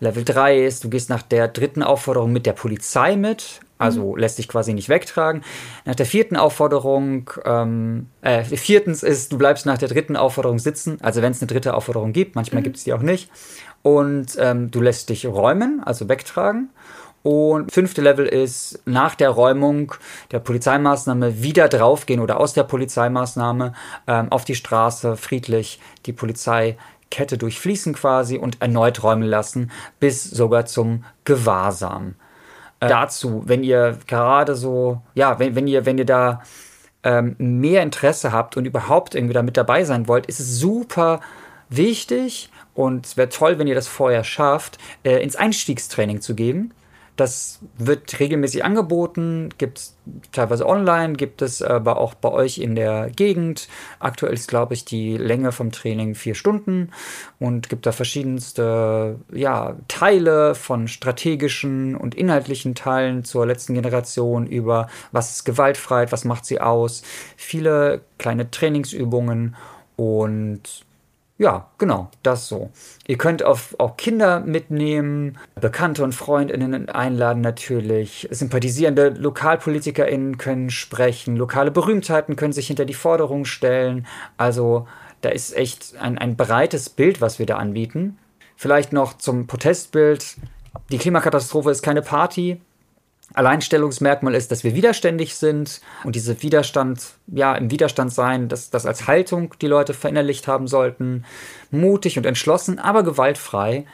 Level 0.00 0.24
3 0.24 0.64
ist, 0.64 0.84
du 0.84 0.90
gehst 0.90 1.10
nach 1.10 1.22
der 1.22 1.48
dritten 1.48 1.82
Aufforderung 1.82 2.32
mit 2.32 2.46
der 2.46 2.52
Polizei 2.52 3.16
mit. 3.16 3.60
Also 3.80 4.12
mhm. 4.12 4.18
lässt 4.18 4.38
dich 4.38 4.46
quasi 4.46 4.74
nicht 4.74 4.90
wegtragen. 4.90 5.42
Nach 5.86 5.94
der 5.94 6.04
vierten 6.04 6.36
Aufforderung, 6.36 7.30
ähm, 7.46 8.08
äh, 8.20 8.44
viertens 8.44 9.02
ist, 9.02 9.32
du 9.32 9.38
bleibst 9.38 9.64
nach 9.64 9.78
der 9.78 9.88
dritten 9.88 10.16
Aufforderung 10.16 10.58
sitzen. 10.58 10.98
Also 11.00 11.22
wenn 11.22 11.32
es 11.32 11.40
eine 11.40 11.46
dritte 11.46 11.72
Aufforderung 11.72 12.12
gibt, 12.12 12.34
manchmal 12.34 12.60
mhm. 12.60 12.64
gibt 12.64 12.76
es 12.76 12.84
die 12.84 12.92
auch 12.92 13.00
nicht. 13.00 13.30
Und 13.82 14.36
ähm, 14.38 14.70
du 14.70 14.82
lässt 14.82 15.08
dich 15.08 15.26
räumen, 15.26 15.82
also 15.82 16.10
wegtragen. 16.10 16.68
Und 17.22 17.70
fünfte 17.70 18.00
Level 18.00 18.24
ist 18.24 18.80
nach 18.86 19.14
der 19.14 19.30
Räumung 19.30 19.94
der 20.30 20.38
Polizeimaßnahme 20.38 21.42
wieder 21.42 21.68
draufgehen 21.68 22.20
oder 22.20 22.40
aus 22.40 22.54
der 22.54 22.64
Polizeimaßnahme 22.64 23.74
ähm, 24.06 24.32
auf 24.32 24.44
die 24.44 24.54
Straße 24.54 25.16
friedlich 25.16 25.80
die 26.06 26.14
Polizeikette 26.14 27.36
durchfließen 27.36 27.92
quasi 27.94 28.38
und 28.38 28.62
erneut 28.62 29.02
räumen 29.02 29.28
lassen, 29.28 29.70
bis 29.98 30.24
sogar 30.24 30.64
zum 30.64 31.04
Gewahrsam. 31.24 32.14
Äh, 32.80 32.88
dazu, 32.88 33.42
wenn 33.44 33.62
ihr 33.62 33.98
gerade 34.06 34.54
so, 34.54 35.02
ja, 35.14 35.38
wenn, 35.38 35.54
wenn 35.54 35.66
ihr, 35.66 35.84
wenn 35.84 35.98
ihr 35.98 36.06
da 36.06 36.40
ähm, 37.02 37.36
mehr 37.38 37.82
Interesse 37.82 38.32
habt 38.32 38.56
und 38.56 38.64
überhaupt 38.64 39.14
irgendwie 39.14 39.34
da 39.34 39.42
mit 39.42 39.58
dabei 39.58 39.84
sein 39.84 40.08
wollt, 40.08 40.24
ist 40.24 40.40
es 40.40 40.58
super 40.58 41.20
wichtig 41.68 42.50
und 42.74 43.06
es 43.06 43.16
wäre 43.18 43.28
toll, 43.28 43.58
wenn 43.58 43.66
ihr 43.66 43.74
das 43.74 43.88
vorher 43.88 44.24
schafft, 44.24 44.78
äh, 45.02 45.22
ins 45.22 45.36
Einstiegstraining 45.36 46.22
zu 46.22 46.34
geben. 46.34 46.72
Das 47.20 47.58
wird 47.76 48.18
regelmäßig 48.18 48.64
angeboten, 48.64 49.50
gibt 49.58 49.76
es 49.76 49.96
teilweise 50.32 50.66
online, 50.66 51.12
gibt 51.12 51.42
es 51.42 51.60
aber 51.60 51.98
auch 51.98 52.14
bei 52.14 52.30
euch 52.30 52.56
in 52.56 52.74
der 52.74 53.10
Gegend. 53.10 53.68
Aktuell 53.98 54.32
ist, 54.32 54.48
glaube 54.48 54.72
ich, 54.72 54.86
die 54.86 55.18
Länge 55.18 55.52
vom 55.52 55.70
Training 55.70 56.14
vier 56.14 56.34
Stunden 56.34 56.92
und 57.38 57.68
gibt 57.68 57.84
da 57.84 57.92
verschiedenste 57.92 59.16
ja, 59.34 59.76
Teile 59.86 60.54
von 60.54 60.88
strategischen 60.88 61.94
und 61.94 62.14
inhaltlichen 62.14 62.74
Teilen 62.74 63.22
zur 63.22 63.44
letzten 63.44 63.74
Generation 63.74 64.46
über 64.46 64.88
was 65.12 65.30
ist 65.32 65.44
Gewaltfreiheit, 65.44 66.12
was 66.12 66.24
macht 66.24 66.46
sie 66.46 66.58
aus, 66.58 67.02
viele 67.36 68.00
kleine 68.16 68.50
Trainingsübungen 68.50 69.56
und 69.96 70.86
ja, 71.40 71.70
genau, 71.78 72.10
das 72.22 72.48
so. 72.48 72.68
Ihr 73.06 73.16
könnt 73.16 73.42
auf, 73.42 73.74
auch 73.78 73.96
Kinder 73.96 74.40
mitnehmen, 74.40 75.38
Bekannte 75.58 76.04
und 76.04 76.14
Freundinnen 76.14 76.90
einladen 76.90 77.40
natürlich. 77.40 78.28
Sympathisierende 78.30 79.08
LokalpolitikerInnen 79.08 80.36
können 80.36 80.68
sprechen, 80.68 81.36
lokale 81.36 81.70
Berühmtheiten 81.70 82.36
können 82.36 82.52
sich 82.52 82.66
hinter 82.66 82.84
die 82.84 82.92
Forderung 82.92 83.46
stellen. 83.46 84.06
Also 84.36 84.86
da 85.22 85.30
ist 85.30 85.56
echt 85.56 85.96
ein, 85.98 86.18
ein 86.18 86.36
breites 86.36 86.90
Bild, 86.90 87.22
was 87.22 87.38
wir 87.38 87.46
da 87.46 87.56
anbieten. 87.56 88.18
Vielleicht 88.54 88.92
noch 88.92 89.16
zum 89.16 89.46
Protestbild. 89.46 90.36
Die 90.92 90.98
Klimakatastrophe 90.98 91.70
ist 91.70 91.80
keine 91.80 92.02
Party, 92.02 92.60
Alleinstellungsmerkmal 93.34 94.34
ist, 94.34 94.50
dass 94.50 94.64
wir 94.64 94.74
widerständig 94.74 95.36
sind 95.36 95.80
und 96.04 96.16
diese 96.16 96.42
Widerstand, 96.42 97.14
ja, 97.28 97.54
im 97.54 97.70
Widerstand 97.70 98.12
sein, 98.12 98.48
dass 98.48 98.70
das 98.70 98.86
als 98.86 99.06
Haltung 99.06 99.54
die 99.60 99.68
Leute 99.68 99.94
verinnerlicht 99.94 100.48
haben 100.48 100.66
sollten. 100.66 101.24
Mutig 101.70 102.18
und 102.18 102.26
entschlossen, 102.26 102.78
aber 102.78 103.02
gewaltfrei. 103.02 103.86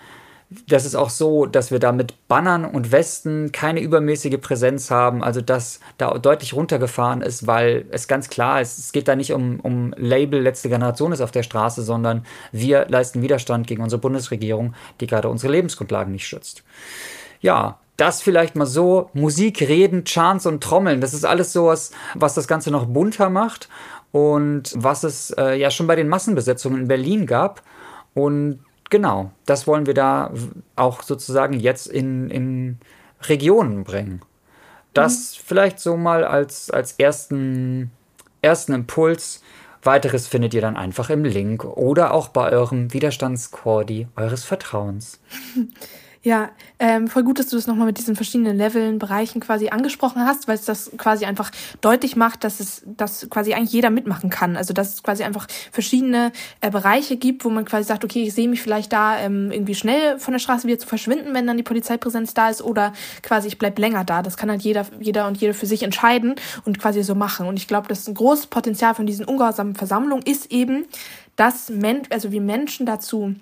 Das 0.68 0.84
ist 0.86 0.94
auch 0.94 1.10
so, 1.10 1.44
dass 1.44 1.72
wir 1.72 1.80
da 1.80 1.90
mit 1.90 2.28
Bannern 2.28 2.64
und 2.64 2.92
Westen 2.92 3.50
keine 3.50 3.80
übermäßige 3.80 4.38
Präsenz 4.40 4.92
haben, 4.92 5.24
also 5.24 5.40
dass 5.40 5.80
da 5.98 6.16
deutlich 6.18 6.54
runtergefahren 6.54 7.20
ist, 7.20 7.48
weil 7.48 7.84
es 7.90 8.06
ganz 8.06 8.28
klar 8.28 8.60
ist, 8.60 8.78
es 8.78 8.92
geht 8.92 9.08
da 9.08 9.16
nicht 9.16 9.32
um, 9.32 9.58
um 9.58 9.92
Label 9.96 10.40
letzte 10.40 10.68
Generation 10.68 11.10
ist 11.10 11.20
auf 11.20 11.32
der 11.32 11.42
Straße, 11.42 11.82
sondern 11.82 12.24
wir 12.52 12.86
leisten 12.88 13.22
Widerstand 13.22 13.66
gegen 13.66 13.82
unsere 13.82 14.00
Bundesregierung, 14.00 14.74
die 15.00 15.08
gerade 15.08 15.28
unsere 15.28 15.52
Lebensgrundlagen 15.52 16.12
nicht 16.12 16.28
schützt. 16.28 16.62
Ja, 17.40 17.80
das 17.96 18.22
vielleicht 18.22 18.56
mal 18.56 18.66
so, 18.66 19.10
Musik, 19.14 19.62
Reden, 19.62 20.04
Chants 20.04 20.46
und 20.46 20.62
Trommeln, 20.62 21.00
das 21.00 21.14
ist 21.14 21.24
alles 21.24 21.52
sowas, 21.52 21.92
was 22.14 22.34
das 22.34 22.46
Ganze 22.46 22.70
noch 22.70 22.86
bunter 22.86 23.30
macht 23.30 23.68
und 24.12 24.72
was 24.76 25.02
es 25.02 25.30
äh, 25.30 25.54
ja 25.58 25.70
schon 25.70 25.86
bei 25.86 25.96
den 25.96 26.08
Massenbesetzungen 26.08 26.82
in 26.82 26.88
Berlin 26.88 27.26
gab. 27.26 27.62
Und 28.14 28.60
genau, 28.90 29.30
das 29.46 29.66
wollen 29.66 29.86
wir 29.86 29.94
da 29.94 30.32
auch 30.74 31.02
sozusagen 31.02 31.58
jetzt 31.58 31.86
in, 31.86 32.30
in 32.30 32.78
Regionen 33.22 33.84
bringen. 33.84 34.22
Das 34.92 35.36
mhm. 35.36 35.42
vielleicht 35.46 35.80
so 35.80 35.96
mal 35.96 36.24
als, 36.24 36.70
als 36.70 36.92
ersten, 36.92 37.90
ersten 38.42 38.72
Impuls. 38.72 39.42
Weiteres 39.82 40.26
findet 40.26 40.52
ihr 40.52 40.62
dann 40.62 40.76
einfach 40.76 41.10
im 41.10 41.24
Link 41.24 41.64
oder 41.64 42.12
auch 42.12 42.28
bei 42.28 42.50
eurem 42.50 42.92
Widerstandskordi 42.92 44.08
eures 44.16 44.44
Vertrauens. 44.44 45.20
Ja, 46.26 46.50
ähm, 46.80 47.06
voll 47.06 47.22
gut, 47.22 47.38
dass 47.38 47.46
du 47.46 47.54
das 47.54 47.68
nochmal 47.68 47.86
mit 47.86 47.98
diesen 47.98 48.16
verschiedenen 48.16 48.56
Leveln, 48.56 48.98
Bereichen 48.98 49.38
quasi 49.40 49.68
angesprochen 49.68 50.22
hast, 50.24 50.48
weil 50.48 50.56
es 50.56 50.64
das 50.64 50.90
quasi 50.98 51.24
einfach 51.24 51.52
deutlich 51.82 52.16
macht, 52.16 52.42
dass 52.42 52.58
es, 52.58 52.82
dass 52.84 53.30
quasi 53.30 53.54
eigentlich 53.54 53.70
jeder 53.70 53.90
mitmachen 53.90 54.28
kann. 54.28 54.56
Also 54.56 54.74
dass 54.74 54.94
es 54.94 55.02
quasi 55.04 55.22
einfach 55.22 55.46
verschiedene 55.70 56.32
äh, 56.62 56.70
Bereiche 56.72 57.16
gibt, 57.16 57.44
wo 57.44 57.48
man 57.48 57.64
quasi 57.64 57.86
sagt, 57.86 58.04
okay, 58.04 58.24
ich 58.24 58.34
sehe 58.34 58.48
mich 58.48 58.60
vielleicht 58.60 58.92
da 58.92 59.20
ähm, 59.20 59.52
irgendwie 59.52 59.76
schnell 59.76 60.18
von 60.18 60.32
der 60.32 60.40
Straße 60.40 60.66
wieder 60.66 60.80
zu 60.80 60.88
verschwinden, 60.88 61.32
wenn 61.32 61.46
dann 61.46 61.58
die 61.58 61.62
Polizeipräsenz 61.62 62.34
da 62.34 62.48
ist, 62.48 62.60
oder 62.60 62.92
quasi 63.22 63.46
ich 63.46 63.58
bleib 63.58 63.78
länger 63.78 64.02
da. 64.02 64.22
Das 64.22 64.36
kann 64.36 64.50
halt 64.50 64.62
jeder, 64.62 64.84
jeder 64.98 65.28
und 65.28 65.36
jede 65.36 65.54
für 65.54 65.66
sich 65.66 65.84
entscheiden 65.84 66.34
und 66.64 66.80
quasi 66.80 67.04
so 67.04 67.14
machen. 67.14 67.46
Und 67.46 67.56
ich 67.56 67.68
glaube, 67.68 67.86
das 67.86 68.00
ist 68.00 68.08
ein 68.08 68.14
großes 68.14 68.48
Potenzial 68.48 68.96
von 68.96 69.06
diesen 69.06 69.26
ungehorsamen 69.26 69.76
Versammlungen 69.76 70.26
ist 70.26 70.50
eben, 70.50 70.86
dass 71.36 71.70
Men 71.70 72.02
also 72.10 72.32
wir 72.32 72.40
Menschen 72.40 72.84
dazu 72.84 73.36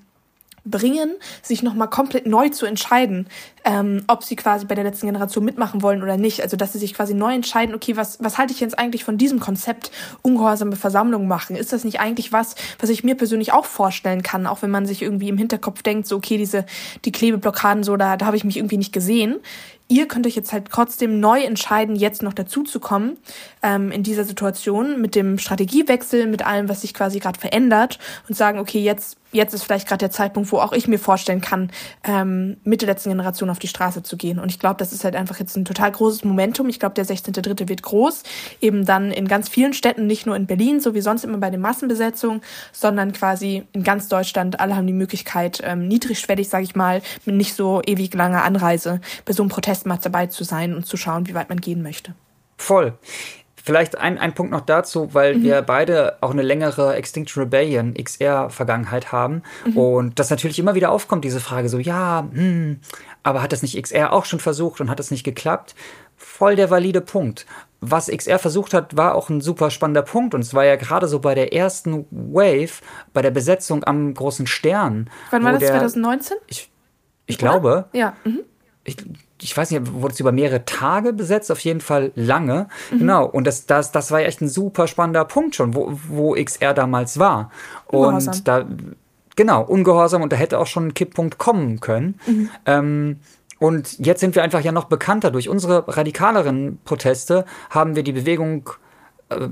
bringen, 0.64 1.16
sich 1.42 1.62
nochmal 1.62 1.88
komplett 1.88 2.26
neu 2.26 2.48
zu 2.48 2.66
entscheiden, 2.66 3.26
ähm, 3.64 4.04
ob 4.06 4.24
sie 4.24 4.36
quasi 4.36 4.64
bei 4.64 4.74
der 4.74 4.84
letzten 4.84 5.06
Generation 5.06 5.44
mitmachen 5.44 5.82
wollen 5.82 6.02
oder 6.02 6.16
nicht. 6.16 6.42
Also 6.42 6.56
dass 6.56 6.72
sie 6.72 6.78
sich 6.78 6.94
quasi 6.94 7.14
neu 7.14 7.34
entscheiden, 7.34 7.74
okay, 7.74 7.96
was, 7.96 8.18
was 8.22 8.38
halte 8.38 8.52
ich 8.52 8.60
jetzt 8.60 8.78
eigentlich 8.78 9.04
von 9.04 9.18
diesem 9.18 9.40
Konzept 9.40 9.90
ungehorsame 10.22 10.76
Versammlung 10.76 11.28
machen? 11.28 11.56
Ist 11.56 11.72
das 11.72 11.84
nicht 11.84 12.00
eigentlich 12.00 12.32
was, 12.32 12.54
was 12.80 12.90
ich 12.90 13.04
mir 13.04 13.14
persönlich 13.14 13.52
auch 13.52 13.66
vorstellen 13.66 14.22
kann, 14.22 14.46
auch 14.46 14.62
wenn 14.62 14.70
man 14.70 14.86
sich 14.86 15.02
irgendwie 15.02 15.28
im 15.28 15.38
Hinterkopf 15.38 15.82
denkt, 15.82 16.06
so 16.06 16.16
okay, 16.16 16.38
diese 16.38 16.64
die 17.04 17.12
Klebeblockaden, 17.12 17.84
so 17.84 17.96
da, 17.96 18.16
da 18.16 18.26
habe 18.26 18.36
ich 18.36 18.44
mich 18.44 18.56
irgendwie 18.56 18.78
nicht 18.78 18.92
gesehen 18.92 19.40
ihr 19.88 20.08
könnt 20.08 20.26
euch 20.26 20.36
jetzt 20.36 20.52
halt 20.52 20.68
trotzdem 20.70 21.20
neu 21.20 21.42
entscheiden, 21.42 21.96
jetzt 21.96 22.22
noch 22.22 22.32
dazu 22.32 22.62
zu 22.62 22.80
kommen 22.80 23.18
ähm, 23.62 23.90
in 23.90 24.02
dieser 24.02 24.24
Situation 24.24 25.00
mit 25.00 25.14
dem 25.14 25.38
Strategiewechsel, 25.38 26.26
mit 26.26 26.46
allem, 26.46 26.68
was 26.68 26.80
sich 26.82 26.94
quasi 26.94 27.18
gerade 27.18 27.38
verändert 27.38 27.98
und 28.28 28.34
sagen, 28.36 28.58
okay, 28.58 28.80
jetzt 28.82 29.18
jetzt 29.34 29.52
ist 29.52 29.64
vielleicht 29.64 29.88
gerade 29.88 29.98
der 29.98 30.10
Zeitpunkt, 30.10 30.50
wo 30.52 30.58
auch 30.58 30.72
ich 30.72 30.88
mir 30.88 30.98
vorstellen 30.98 31.40
kann, 31.40 31.70
ähm, 32.04 32.56
mit 32.64 32.80
der 32.80 32.88
letzten 32.88 33.10
Generation 33.10 33.50
auf 33.50 33.58
die 33.58 33.66
Straße 33.66 34.02
zu 34.02 34.16
gehen. 34.16 34.38
Und 34.38 34.50
ich 34.50 34.58
glaube, 34.58 34.76
das 34.78 34.92
ist 34.92 35.04
halt 35.04 35.16
einfach 35.16 35.38
jetzt 35.38 35.56
ein 35.56 35.64
total 35.64 35.90
großes 35.90 36.24
Momentum. 36.24 36.68
Ich 36.68 36.78
glaube, 36.78 36.94
der 36.94 37.04
16.3. 37.04 37.68
wird 37.68 37.82
groß, 37.82 38.22
eben 38.60 38.86
dann 38.86 39.10
in 39.10 39.28
ganz 39.28 39.48
vielen 39.48 39.74
Städten, 39.74 40.06
nicht 40.06 40.24
nur 40.24 40.36
in 40.36 40.46
Berlin, 40.46 40.80
so 40.80 40.94
wie 40.94 41.00
sonst 41.00 41.24
immer 41.24 41.38
bei 41.38 41.50
den 41.50 41.60
Massenbesetzungen, 41.60 42.40
sondern 42.72 43.12
quasi 43.12 43.64
in 43.72 43.82
ganz 43.82 44.08
Deutschland. 44.08 44.60
Alle 44.60 44.76
haben 44.76 44.86
die 44.86 44.92
Möglichkeit, 44.92 45.60
ähm, 45.64 45.88
niedrigschwellig, 45.88 46.48
sage 46.48 46.64
ich 46.64 46.76
mal, 46.76 47.02
mit 47.24 47.34
nicht 47.34 47.54
so 47.54 47.82
ewig 47.84 48.14
langer 48.14 48.44
Anreise 48.44 49.00
bei 49.24 49.32
so 49.32 49.42
einem 49.42 49.50
Protest 49.50 49.73
Testmatch 49.74 50.02
dabei 50.02 50.26
zu 50.26 50.44
sein 50.44 50.74
und 50.74 50.86
zu 50.86 50.96
schauen, 50.96 51.26
wie 51.26 51.34
weit 51.34 51.48
man 51.48 51.60
gehen 51.60 51.82
möchte. 51.82 52.14
Voll. 52.56 52.94
Vielleicht 53.56 53.96
ein, 53.98 54.18
ein 54.18 54.34
Punkt 54.34 54.52
noch 54.52 54.60
dazu, 54.60 55.14
weil 55.14 55.36
mhm. 55.36 55.42
wir 55.42 55.62
beide 55.62 56.18
auch 56.20 56.30
eine 56.30 56.42
längere 56.42 56.94
Extinction 56.94 57.42
Rebellion 57.42 57.94
XR-Vergangenheit 57.94 59.10
haben 59.10 59.42
mhm. 59.66 59.76
und 59.76 60.18
das 60.18 60.30
natürlich 60.30 60.58
immer 60.58 60.74
wieder 60.74 60.90
aufkommt, 60.90 61.24
diese 61.24 61.40
Frage 61.40 61.68
so, 61.70 61.78
ja, 61.78 62.28
hm, 62.30 62.80
aber 63.22 63.42
hat 63.42 63.52
das 63.52 63.62
nicht 63.62 63.82
XR 63.82 64.12
auch 64.12 64.26
schon 64.26 64.38
versucht 64.38 64.80
und 64.80 64.90
hat 64.90 64.98
das 64.98 65.10
nicht 65.10 65.24
geklappt? 65.24 65.74
Voll 66.16 66.56
der 66.56 66.70
valide 66.70 67.00
Punkt. 67.00 67.46
Was 67.80 68.08
XR 68.08 68.38
versucht 68.38 68.74
hat, 68.74 68.96
war 68.98 69.14
auch 69.14 69.30
ein 69.30 69.40
super 69.40 69.70
spannender 69.70 70.02
Punkt 70.02 70.34
und 70.34 70.42
es 70.42 70.52
war 70.52 70.64
ja 70.64 70.76
gerade 70.76 71.08
so 71.08 71.18
bei 71.18 71.34
der 71.34 71.54
ersten 71.54 72.06
Wave, 72.10 72.82
bei 73.14 73.22
der 73.22 73.30
Besetzung 73.30 73.82
am 73.84 74.12
großen 74.12 74.46
Stern. 74.46 75.10
Wann 75.30 75.42
war 75.42 75.52
das, 75.52 75.60
der, 75.60 75.70
2019? 75.70 76.36
Ich, 76.48 76.70
ich 77.26 77.38
glaube. 77.38 77.86
Ja. 77.92 78.12
Mhm. 78.24 78.40
Ich, 78.84 78.98
ich 79.42 79.56
weiß 79.56 79.70
nicht, 79.70 79.92
wurde 79.92 80.14
es 80.14 80.20
über 80.20 80.32
mehrere 80.32 80.64
Tage 80.64 81.12
besetzt, 81.12 81.50
auf 81.50 81.60
jeden 81.60 81.80
Fall 81.80 82.12
lange. 82.14 82.68
Mhm. 82.90 82.98
Genau. 83.00 83.26
Und 83.26 83.46
das, 83.46 83.66
das, 83.66 83.92
das 83.92 84.10
war 84.10 84.20
echt 84.20 84.40
ein 84.40 84.48
super 84.48 84.86
spannender 84.86 85.24
Punkt 85.24 85.56
schon, 85.56 85.74
wo, 85.74 85.98
wo 86.08 86.34
XR 86.34 86.74
damals 86.74 87.18
war. 87.18 87.50
Ungehorsam. 87.86 88.34
Und 88.34 88.48
da, 88.48 88.66
genau, 89.36 89.62
ungehorsam 89.62 90.22
und 90.22 90.32
da 90.32 90.36
hätte 90.36 90.58
auch 90.58 90.66
schon 90.66 90.88
ein 90.88 90.94
Kipppunkt 90.94 91.38
kommen 91.38 91.80
können. 91.80 92.20
Mhm. 92.26 92.50
Ähm, 92.66 93.16
und 93.58 93.98
jetzt 93.98 94.20
sind 94.20 94.34
wir 94.34 94.42
einfach 94.42 94.60
ja 94.60 94.72
noch 94.72 94.84
bekannter. 94.84 95.30
Durch 95.30 95.48
unsere 95.48 95.84
radikaleren 95.88 96.78
Proteste 96.84 97.44
haben 97.70 97.96
wir 97.96 98.02
die 98.02 98.12
Bewegung 98.12 98.70
äh, 99.30 99.48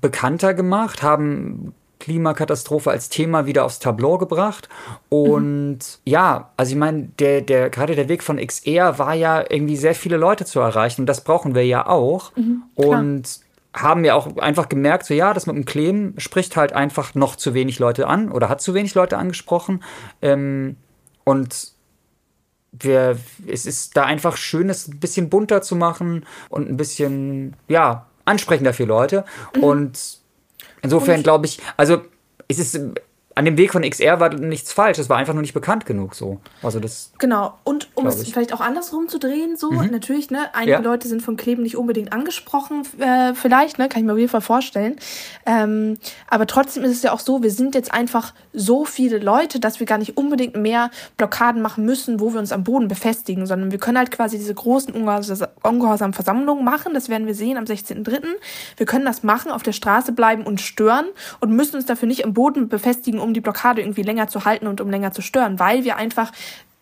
bekannter 0.00 0.54
gemacht, 0.54 1.02
haben 1.02 1.74
Klimakatastrophe 1.98 2.90
als 2.90 3.08
Thema 3.08 3.46
wieder 3.46 3.64
aufs 3.64 3.78
Tableau 3.78 4.18
gebracht. 4.18 4.68
Und 5.08 5.78
mhm. 5.78 5.80
ja, 6.04 6.50
also 6.56 6.72
ich 6.72 6.78
meine, 6.78 7.08
der, 7.18 7.40
der, 7.40 7.70
gerade 7.70 7.94
der 7.94 8.08
Weg 8.08 8.22
von 8.22 8.38
XR 8.38 8.98
war 8.98 9.14
ja 9.14 9.44
irgendwie 9.48 9.76
sehr 9.76 9.94
viele 9.94 10.16
Leute 10.16 10.44
zu 10.44 10.60
erreichen. 10.60 11.02
Und 11.02 11.06
das 11.06 11.22
brauchen 11.22 11.54
wir 11.54 11.64
ja 11.64 11.86
auch. 11.86 12.34
Mhm, 12.36 12.62
und 12.74 13.40
haben 13.74 14.04
ja 14.04 14.14
auch 14.14 14.38
einfach 14.38 14.68
gemerkt, 14.70 15.04
so 15.04 15.12
ja, 15.12 15.34
das 15.34 15.46
mit 15.46 15.54
dem 15.54 15.66
Kleben 15.66 16.14
spricht 16.16 16.56
halt 16.56 16.72
einfach 16.72 17.14
noch 17.14 17.36
zu 17.36 17.52
wenig 17.52 17.78
Leute 17.78 18.06
an 18.06 18.32
oder 18.32 18.48
hat 18.48 18.62
zu 18.62 18.72
wenig 18.72 18.94
Leute 18.94 19.18
angesprochen. 19.18 19.82
Ähm, 20.22 20.76
und 21.24 21.72
wir, 22.72 23.18
es 23.46 23.66
ist 23.66 23.96
da 23.96 24.04
einfach 24.04 24.36
schön, 24.36 24.70
es 24.70 24.88
ein 24.88 24.98
bisschen 24.98 25.28
bunter 25.28 25.62
zu 25.62 25.76
machen 25.76 26.24
und 26.48 26.68
ein 26.68 26.76
bisschen, 26.76 27.54
ja, 27.68 28.06
ansprechender 28.24 28.72
für 28.72 28.84
Leute. 28.84 29.24
Mhm. 29.54 29.62
Und 29.62 30.18
insofern 30.82 31.22
glaube 31.22 31.46
ich, 31.46 31.58
also 31.76 32.02
es 32.48 32.58
ist 32.58 32.80
an 33.36 33.44
dem 33.44 33.58
Weg 33.58 33.70
von 33.70 33.82
XR 33.82 34.18
war 34.18 34.32
nichts 34.32 34.72
falsch, 34.72 34.98
es 34.98 35.10
war 35.10 35.18
einfach 35.18 35.34
nur 35.34 35.42
nicht 35.42 35.52
bekannt 35.52 35.84
genug 35.84 36.14
so. 36.14 36.40
Also 36.62 36.80
das 36.80 37.12
Genau, 37.18 37.52
und 37.64 37.90
um 37.94 38.06
es 38.06 38.26
vielleicht 38.26 38.54
auch 38.54 38.62
andersrum 38.62 39.08
zu 39.08 39.18
drehen, 39.18 39.58
so, 39.58 39.70
mhm. 39.70 39.90
natürlich, 39.90 40.30
ne, 40.30 40.54
einige 40.54 40.72
ja. 40.72 40.80
Leute 40.80 41.06
sind 41.06 41.20
von 41.20 41.36
Kleben 41.36 41.62
nicht 41.62 41.76
unbedingt 41.76 42.14
angesprochen, 42.14 42.82
äh, 42.98 43.34
vielleicht, 43.34 43.78
ne, 43.78 43.90
kann 43.90 44.00
ich 44.00 44.06
mir 44.06 44.14
auf 44.14 44.18
jeden 44.18 44.30
Fall 44.30 44.40
vorstellen. 44.40 44.96
Ähm, 45.44 45.98
aber 46.28 46.46
trotzdem 46.46 46.82
ist 46.84 46.92
es 46.92 47.02
ja 47.02 47.12
auch 47.12 47.20
so, 47.20 47.42
wir 47.42 47.50
sind 47.50 47.74
jetzt 47.74 47.92
einfach 47.92 48.32
so 48.54 48.86
viele 48.86 49.18
Leute, 49.18 49.60
dass 49.60 49.80
wir 49.80 49.86
gar 49.86 49.98
nicht 49.98 50.16
unbedingt 50.16 50.56
mehr 50.56 50.90
Blockaden 51.18 51.60
machen 51.60 51.84
müssen, 51.84 52.20
wo 52.20 52.32
wir 52.32 52.40
uns 52.40 52.52
am 52.52 52.64
Boden 52.64 52.88
befestigen, 52.88 53.44
sondern 53.44 53.70
wir 53.70 53.78
können 53.78 53.98
halt 53.98 54.10
quasi 54.10 54.38
diese 54.38 54.54
großen 54.54 54.94
ungehorsamen 54.94 56.14
Versammlungen 56.14 56.64
machen, 56.64 56.94
das 56.94 57.10
werden 57.10 57.26
wir 57.26 57.34
sehen 57.34 57.58
am 57.58 57.64
16.3. 57.64 58.22
Wir 58.78 58.86
können 58.86 59.04
das 59.04 59.22
machen, 59.22 59.50
auf 59.50 59.62
der 59.62 59.72
Straße 59.72 60.12
bleiben 60.12 60.44
und 60.44 60.62
stören 60.62 61.04
und 61.40 61.50
müssen 61.50 61.76
uns 61.76 61.84
dafür 61.84 62.08
nicht 62.08 62.24
am 62.24 62.32
Boden 62.32 62.70
befestigen, 62.70 63.25
um 63.26 63.34
die 63.34 63.40
Blockade 63.40 63.82
irgendwie 63.82 64.02
länger 64.02 64.28
zu 64.28 64.44
halten 64.44 64.66
und 64.66 64.80
um 64.80 64.88
länger 64.88 65.12
zu 65.12 65.20
stören, 65.20 65.58
weil 65.58 65.84
wir 65.84 65.96
einfach 65.96 66.32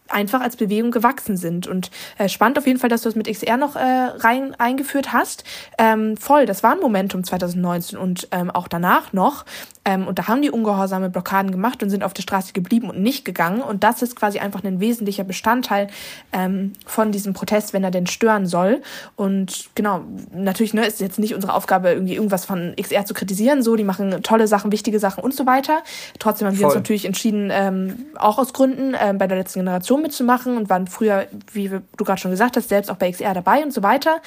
einfach 0.09 0.41
als 0.41 0.57
Bewegung 0.57 0.91
gewachsen 0.91 1.37
sind. 1.37 1.67
Und 1.67 1.91
äh, 2.19 2.29
spannend 2.29 2.59
auf 2.59 2.67
jeden 2.67 2.79
Fall, 2.79 2.91
dass 2.91 3.03
du 3.03 3.09
das 3.09 3.17
mit 3.17 3.27
XR 3.27 3.57
noch 3.57 3.75
äh, 3.77 3.81
rein 3.81 4.55
eingeführt 4.59 5.13
hast. 5.13 5.45
Ähm, 5.79 6.17
voll, 6.17 6.47
das 6.47 6.63
war 6.63 6.73
ein 6.73 6.81
Momentum 6.81 7.25
2019 7.25 7.99
und 7.99 8.29
ähm, 8.31 8.51
auch 8.51 8.69
danach 8.69 9.13
noch. 9.13 9.45
Ähm, 9.87 10.07
und 10.07 10.19
da 10.19 10.29
haben 10.29 10.43
die 10.43 10.51
ungehorsame 10.51 11.11
Blockaden 11.11 11.51
gemacht 11.51 11.83
und 11.83 11.91
sind 11.91 12.05
auf 12.05 12.15
der 12.15 12.23
Straße 12.23 12.53
geblieben 12.53 12.91
und 12.91 13.01
nicht 13.01 13.25
gegangen. 13.25 13.61
Und 13.63 13.85
das 13.85 14.03
ist 14.03 14.17
quasi 14.17 14.39
einfach 14.39 14.63
ein 14.65 14.81
wesentlicher 14.81 15.25
Bestandteil 15.25 15.89
ähm, 16.33 16.73
von 16.87 17.13
diesem 17.13 17.35
Protest, 17.35 17.73
wenn 17.73 17.85
er 17.85 17.91
denn 17.91 18.07
stören 18.07 18.47
soll. 18.47 18.83
Und 19.17 19.71
genau, 19.75 20.03
natürlich 20.35 20.75
ne, 20.75 20.87
ist 20.87 21.01
jetzt 21.01 21.19
nicht 21.19 21.35
unsere 21.35 21.55
Aufgabe, 21.55 21.91
irgendwie 21.91 22.15
irgendwas 22.15 22.45
von 22.45 22.75
XR 22.81 23.05
zu 23.05 23.15
kritisieren. 23.15 23.63
So, 23.63 23.77
die 23.77 23.85
machen 23.85 24.23
tolle 24.23 24.49
Sachen, 24.49 24.73
wichtige 24.73 24.99
Sachen 24.99 25.23
und 25.23 25.35
so 25.35 25.47
weiter. 25.47 25.83
Trotzdem 26.19 26.49
haben 26.49 26.55
Voll. 26.55 26.63
wir 26.63 26.67
uns 26.67 26.75
natürlich 26.75 27.05
entschieden, 27.05 27.51
ähm, 27.53 28.07
auch 28.17 28.39
aus 28.39 28.53
Gründen 28.53 28.95
ähm, 28.99 29.19
bei 29.19 29.27
der 29.27 29.39
letzten 29.39 29.61
Generation 29.61 29.94
Organisation 29.95 30.03
mitzumachen 30.03 30.57
und 30.57 30.71
waren 30.71 30.87
früher, 30.87 31.27
wie 31.53 31.69
du 31.69 32.05
gerade 32.05 32.21
schon 32.21 32.31
gesagt 32.31 32.57
hast, 32.57 32.69
selbst 32.69 32.91
auch 32.91 32.97
bei 32.97 33.11
XR 33.11 33.35
dabei 33.35 33.63
und 33.63 33.73
so 33.73 33.83
weiter. 33.83 34.21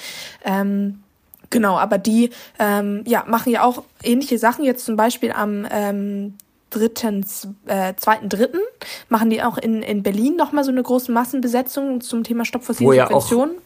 Ähm, 0.44 1.02
genau, 1.50 1.78
aber 1.78 1.98
die 1.98 2.30
ähm, 2.58 3.02
ja, 3.06 3.24
machen 3.26 3.52
ja 3.52 3.62
auch 3.62 3.82
ähnliche 4.02 4.38
Sachen. 4.38 4.64
Jetzt 4.64 4.84
zum 4.84 4.96
Beispiel 4.96 5.32
am 5.32 5.66
ähm, 5.70 6.34
dritten, 6.70 7.24
äh, 7.66 7.94
zweiten, 7.96 8.28
dritten 8.28 8.60
machen 9.08 9.30
die 9.30 9.42
auch 9.42 9.58
in, 9.58 9.82
in 9.82 10.02
Berlin 10.02 10.36
nochmal 10.36 10.64
so 10.64 10.70
eine 10.70 10.82
große 10.82 11.12
Massenbesetzung 11.12 12.00
zum 12.00 12.24
Thema 12.24 12.44
Stopp 12.44 12.64
fossile 12.64 13.02
Subventionen. 13.02 13.56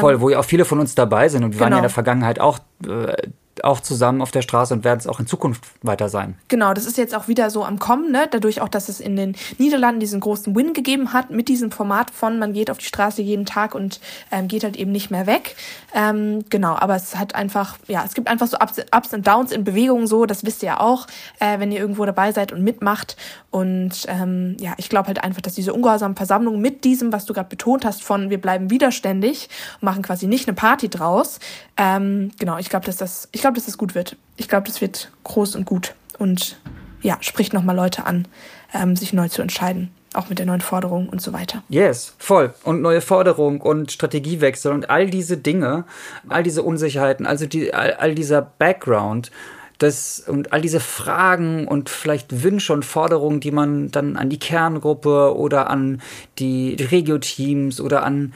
Voll, 0.00 0.20
wo 0.20 0.28
ja 0.28 0.38
auch 0.38 0.44
viele 0.44 0.66
von 0.66 0.80
uns 0.80 0.94
dabei 0.94 1.30
sind 1.30 1.44
und 1.44 1.52
wir 1.52 1.58
genau. 1.58 1.64
waren 1.64 1.72
ja 1.72 1.78
in 1.78 1.82
genau. 1.82 1.88
der 1.88 1.94
Vergangenheit 1.94 2.40
auch 2.40 2.58
äh, 2.86 3.28
auch 3.64 3.80
zusammen 3.80 4.22
auf 4.22 4.30
der 4.30 4.42
Straße 4.42 4.74
und 4.74 4.84
werden 4.84 4.98
es 4.98 5.06
auch 5.06 5.20
in 5.20 5.26
Zukunft 5.26 5.64
weiter 5.82 6.08
sein. 6.08 6.36
Genau, 6.48 6.74
das 6.74 6.86
ist 6.86 6.98
jetzt 6.98 7.14
auch 7.14 7.28
wieder 7.28 7.50
so 7.50 7.64
am 7.64 7.78
Kommen, 7.78 8.10
ne? 8.12 8.28
dadurch 8.30 8.60
auch, 8.60 8.68
dass 8.68 8.88
es 8.88 9.00
in 9.00 9.16
den 9.16 9.36
Niederlanden 9.58 10.00
diesen 10.00 10.20
großen 10.20 10.54
Win 10.54 10.72
gegeben 10.72 11.12
hat 11.12 11.30
mit 11.30 11.48
diesem 11.48 11.70
Format 11.70 12.10
von, 12.10 12.38
man 12.38 12.52
geht 12.52 12.70
auf 12.70 12.78
die 12.78 12.84
Straße 12.84 13.22
jeden 13.22 13.46
Tag 13.46 13.74
und 13.74 14.00
ähm, 14.30 14.48
geht 14.48 14.64
halt 14.64 14.76
eben 14.76 14.92
nicht 14.92 15.10
mehr 15.10 15.26
weg. 15.26 15.56
Ähm, 15.94 16.44
genau, 16.50 16.74
aber 16.74 16.96
es 16.96 17.16
hat 17.16 17.34
einfach, 17.34 17.78
ja, 17.86 18.04
es 18.04 18.14
gibt 18.14 18.28
einfach 18.28 18.46
so 18.46 18.58
Ups, 18.58 19.12
und 19.12 19.26
Downs 19.26 19.52
in 19.52 19.64
Bewegung 19.64 20.06
so, 20.06 20.26
das 20.26 20.44
wisst 20.44 20.62
ihr 20.62 20.68
ja 20.68 20.80
auch, 20.80 21.06
äh, 21.40 21.58
wenn 21.58 21.72
ihr 21.72 21.80
irgendwo 21.80 22.04
dabei 22.04 22.32
seid 22.32 22.52
und 22.52 22.62
mitmacht. 22.62 23.16
Und 23.50 24.04
ähm, 24.08 24.56
ja, 24.60 24.74
ich 24.76 24.88
glaube 24.88 25.08
halt 25.08 25.24
einfach, 25.24 25.40
dass 25.40 25.54
diese 25.54 25.72
ungehorsame 25.72 26.14
Versammlung 26.14 26.60
mit 26.60 26.84
diesem, 26.84 27.12
was 27.12 27.24
du 27.24 27.32
gerade 27.32 27.48
betont 27.48 27.84
hast, 27.84 28.02
von 28.02 28.28
wir 28.28 28.40
bleiben 28.40 28.70
widerständig 28.70 29.48
machen 29.80 30.02
quasi 30.02 30.26
nicht 30.26 30.48
eine 30.48 30.54
Party 30.54 30.88
draus. 30.88 31.40
Ähm, 31.76 32.30
genau, 32.38 32.58
ich 32.58 32.68
glaube, 32.68 32.86
dass 32.86 32.96
das, 32.96 33.28
ich 33.32 33.40
glaube, 33.40 33.47
dass 33.56 33.66
das 33.66 33.78
gut 33.78 33.94
wird. 33.94 34.16
Ich 34.36 34.48
glaube, 34.48 34.66
das 34.66 34.80
wird 34.80 35.10
groß 35.24 35.56
und 35.56 35.64
gut 35.64 35.94
und 36.18 36.58
ja, 37.02 37.16
spricht 37.20 37.52
nochmal 37.52 37.76
Leute 37.76 38.06
an, 38.06 38.26
ähm, 38.74 38.96
sich 38.96 39.12
neu 39.12 39.28
zu 39.28 39.42
entscheiden 39.42 39.90
auch 40.14 40.28
mit 40.28 40.38
der 40.38 40.46
neuen 40.46 40.60
Forderung 40.60 41.08
und 41.08 41.20
so 41.20 41.32
weiter. 41.32 41.62
Yes, 41.68 42.14
voll. 42.18 42.54
Und 42.64 42.80
neue 42.82 43.00
Forderung 43.00 43.60
und 43.60 43.92
Strategiewechsel 43.92 44.72
und 44.72 44.90
all 44.90 45.08
diese 45.10 45.36
Dinge, 45.36 45.84
all 46.28 46.42
diese 46.42 46.62
Unsicherheiten, 46.62 47.26
also 47.26 47.46
die, 47.46 47.74
all, 47.74 47.94
all 47.94 48.14
dieser 48.14 48.42
Background, 48.42 49.30
das 49.78 50.24
und 50.26 50.52
all 50.52 50.60
diese 50.60 50.80
Fragen 50.80 51.68
und 51.68 51.88
vielleicht 51.88 52.42
Wünsche 52.42 52.72
und 52.72 52.84
Forderungen, 52.84 53.38
die 53.38 53.52
man 53.52 53.90
dann 53.90 54.16
an 54.16 54.28
die 54.28 54.38
Kerngruppe 54.38 55.36
oder 55.36 55.70
an 55.70 56.02
die 56.38 56.74
Regio-Teams 56.74 57.80
oder 57.80 58.02
an 58.02 58.32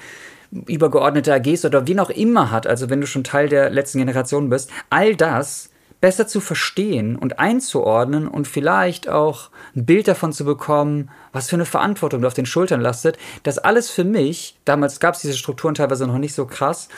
übergeordnete 0.66 1.32
AGs 1.32 1.64
oder 1.64 1.86
wen 1.86 1.98
auch 1.98 2.10
immer 2.10 2.50
hat, 2.50 2.66
also 2.66 2.90
wenn 2.90 3.00
du 3.00 3.06
schon 3.06 3.24
Teil 3.24 3.48
der 3.48 3.70
letzten 3.70 3.98
Generation 3.98 4.50
bist, 4.50 4.70
all 4.90 5.16
das 5.16 5.70
besser 6.00 6.26
zu 6.26 6.40
verstehen 6.40 7.16
und 7.16 7.38
einzuordnen 7.38 8.26
und 8.26 8.48
vielleicht 8.48 9.08
auch 9.08 9.50
ein 9.76 9.86
Bild 9.86 10.08
davon 10.08 10.32
zu 10.32 10.44
bekommen, 10.44 11.10
was 11.32 11.48
für 11.48 11.56
eine 11.56 11.64
Verantwortung 11.64 12.20
du 12.22 12.26
auf 12.26 12.34
den 12.34 12.44
Schultern 12.44 12.80
lastet, 12.80 13.18
das 13.44 13.58
alles 13.58 13.88
für 13.88 14.04
mich, 14.04 14.58
damals 14.64 14.98
gab 14.98 15.14
es 15.14 15.20
diese 15.20 15.38
Strukturen 15.38 15.74
teilweise 15.74 16.06
noch 16.06 16.18
nicht 16.18 16.34
so 16.34 16.44
krass 16.44 16.88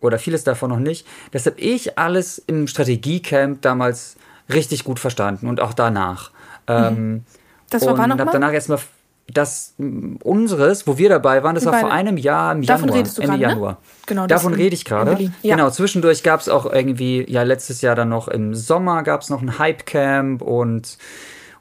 oder 0.00 0.18
vieles 0.18 0.42
davon 0.42 0.70
noch 0.70 0.80
nicht, 0.80 1.06
deshalb 1.32 1.60
ich 1.60 1.96
alles 1.96 2.38
im 2.38 2.66
Strategiecamp 2.66 3.62
damals 3.62 4.16
richtig 4.52 4.82
gut 4.82 4.98
verstanden 4.98 5.46
und 5.46 5.60
auch 5.60 5.72
danach. 5.72 6.32
Mhm. 6.68 6.74
Ähm, 6.74 7.24
das 7.70 7.86
war 7.86 7.94
und 7.94 8.00
habe 8.00 8.30
danach 8.32 8.52
erstmal 8.52 8.80
das 9.32 9.74
unseres, 10.22 10.86
wo 10.86 10.98
wir 10.98 11.08
dabei 11.08 11.42
waren, 11.42 11.54
das 11.54 11.66
war 11.66 11.78
vor 11.78 11.92
einem 11.92 12.16
Jahr 12.16 12.52
im 12.52 12.62
Davon 12.62 12.88
Januar, 12.88 12.98
redest 12.98 13.18
du 13.18 13.22
Ende 13.22 13.32
grad, 13.32 13.40
ne? 13.40 13.48
Januar. 13.48 13.72
Ne? 13.72 13.78
Genau, 14.06 14.26
Davon 14.26 14.54
rede 14.54 14.74
ich 14.74 14.84
gerade. 14.84 15.30
Ja. 15.42 15.56
Genau, 15.56 15.70
zwischendurch 15.70 16.22
gab 16.22 16.40
es 16.40 16.48
auch 16.48 16.70
irgendwie, 16.70 17.24
ja, 17.30 17.42
letztes 17.42 17.80
Jahr 17.80 17.94
dann 17.94 18.08
noch 18.08 18.28
im 18.28 18.54
Sommer 18.54 19.02
gab 19.02 19.22
es 19.22 19.30
noch 19.30 19.42
ein 19.42 19.58
Hype-Camp 19.58 20.42
und, 20.42 20.98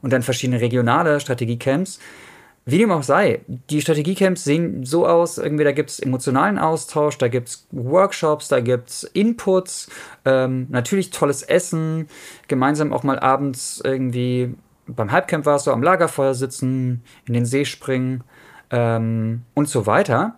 und 0.02 0.14
dann 0.14 0.24
verschiedene 0.24 0.62
regionale 0.62 1.20
Strategiecamps. 1.20 2.00
Wie 2.66 2.78
dem 2.78 2.92
auch 2.92 3.04
sei, 3.04 3.42
die 3.48 3.82
Strategiecamps 3.82 4.44
sehen 4.44 4.86
so 4.86 5.08
aus, 5.08 5.38
irgendwie 5.38 5.64
da 5.64 5.72
gibt 5.72 5.90
es 5.90 6.00
emotionalen 6.00 6.60
Austausch, 6.60 7.18
da 7.18 7.28
gibt 7.28 7.50
es 7.50 7.68
Workshops, 7.72 8.48
da 8.48 8.60
gibt 8.60 8.90
es 8.90 9.04
Inputs, 9.06 9.90
ähm, 10.26 10.68
natürlich 10.70 11.10
tolles 11.10 11.42
Essen, 11.42 12.08
gemeinsam 12.48 12.94
auch 12.94 13.04
mal 13.04 13.18
abends 13.18 13.82
irgendwie 13.84 14.54
beim 14.96 15.12
Halbcamp 15.12 15.46
warst 15.46 15.68
du 15.68 15.72
am 15.72 15.84
Lagerfeuer 15.84 16.34
sitzen, 16.34 17.04
in 17.26 17.34
den 17.34 17.46
See 17.46 17.66
springen 17.66 18.24
ähm, 18.72 19.44
und 19.54 19.70
so 19.70 19.86
weiter. 19.86 20.36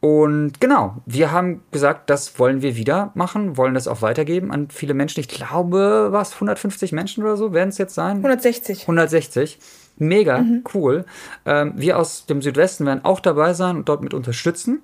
Und 0.00 0.60
genau, 0.60 1.02
wir 1.06 1.32
haben 1.32 1.62
gesagt, 1.70 2.10
das 2.10 2.38
wollen 2.38 2.62
wir 2.62 2.76
wieder 2.76 3.10
machen, 3.14 3.56
wollen 3.56 3.74
das 3.74 3.88
auch 3.88 4.02
weitergeben 4.02 4.52
an 4.52 4.68
viele 4.68 4.94
Menschen. 4.94 5.20
Ich 5.20 5.28
glaube, 5.28 6.08
was 6.10 6.34
150 6.34 6.92
Menschen 6.92 7.24
oder 7.24 7.36
so 7.36 7.52
werden 7.52 7.70
es 7.70 7.78
jetzt 7.78 7.94
sein? 7.94 8.18
160. 8.18 8.82
160. 8.82 9.58
Mega 9.96 10.38
mhm. 10.38 10.64
cool. 10.74 11.04
Ähm, 11.46 11.72
wir 11.76 11.98
aus 11.98 12.26
dem 12.26 12.42
Südwesten 12.42 12.84
werden 12.84 13.04
auch 13.04 13.20
dabei 13.20 13.54
sein 13.54 13.76
und 13.76 13.88
dort 13.88 14.02
mit 14.02 14.14
unterstützen. 14.14 14.82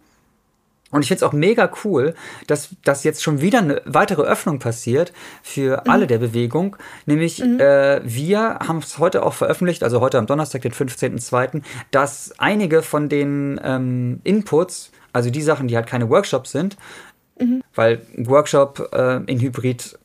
Und 0.90 1.02
ich 1.02 1.08
finde 1.08 1.24
es 1.24 1.28
auch 1.28 1.32
mega 1.32 1.70
cool, 1.84 2.14
dass, 2.46 2.70
dass 2.84 3.04
jetzt 3.04 3.22
schon 3.22 3.40
wieder 3.40 3.58
eine 3.58 3.80
weitere 3.84 4.22
Öffnung 4.22 4.58
passiert 4.58 5.12
für 5.42 5.82
mhm. 5.84 5.90
alle 5.90 6.06
der 6.06 6.18
Bewegung. 6.18 6.76
Nämlich, 7.06 7.38
mhm. 7.38 7.60
äh, 7.60 8.00
wir 8.04 8.58
haben 8.66 8.78
es 8.78 8.98
heute 8.98 9.24
auch 9.24 9.34
veröffentlicht, 9.34 9.82
also 9.84 10.00
heute 10.00 10.18
am 10.18 10.26
Donnerstag, 10.26 10.62
den 10.62 10.72
15.02., 10.72 11.62
dass 11.90 12.34
einige 12.38 12.82
von 12.82 13.08
den 13.08 13.60
ähm, 13.62 14.20
Inputs, 14.24 14.90
also 15.12 15.30
die 15.30 15.42
Sachen, 15.42 15.68
die 15.68 15.76
halt 15.76 15.86
keine 15.86 16.08
Workshops 16.10 16.50
sind, 16.52 16.76
mhm. 17.38 17.62
weil 17.74 18.02
Workshop 18.16 18.90
äh, 18.92 19.22
in 19.24 19.40
Hybrid 19.40 19.98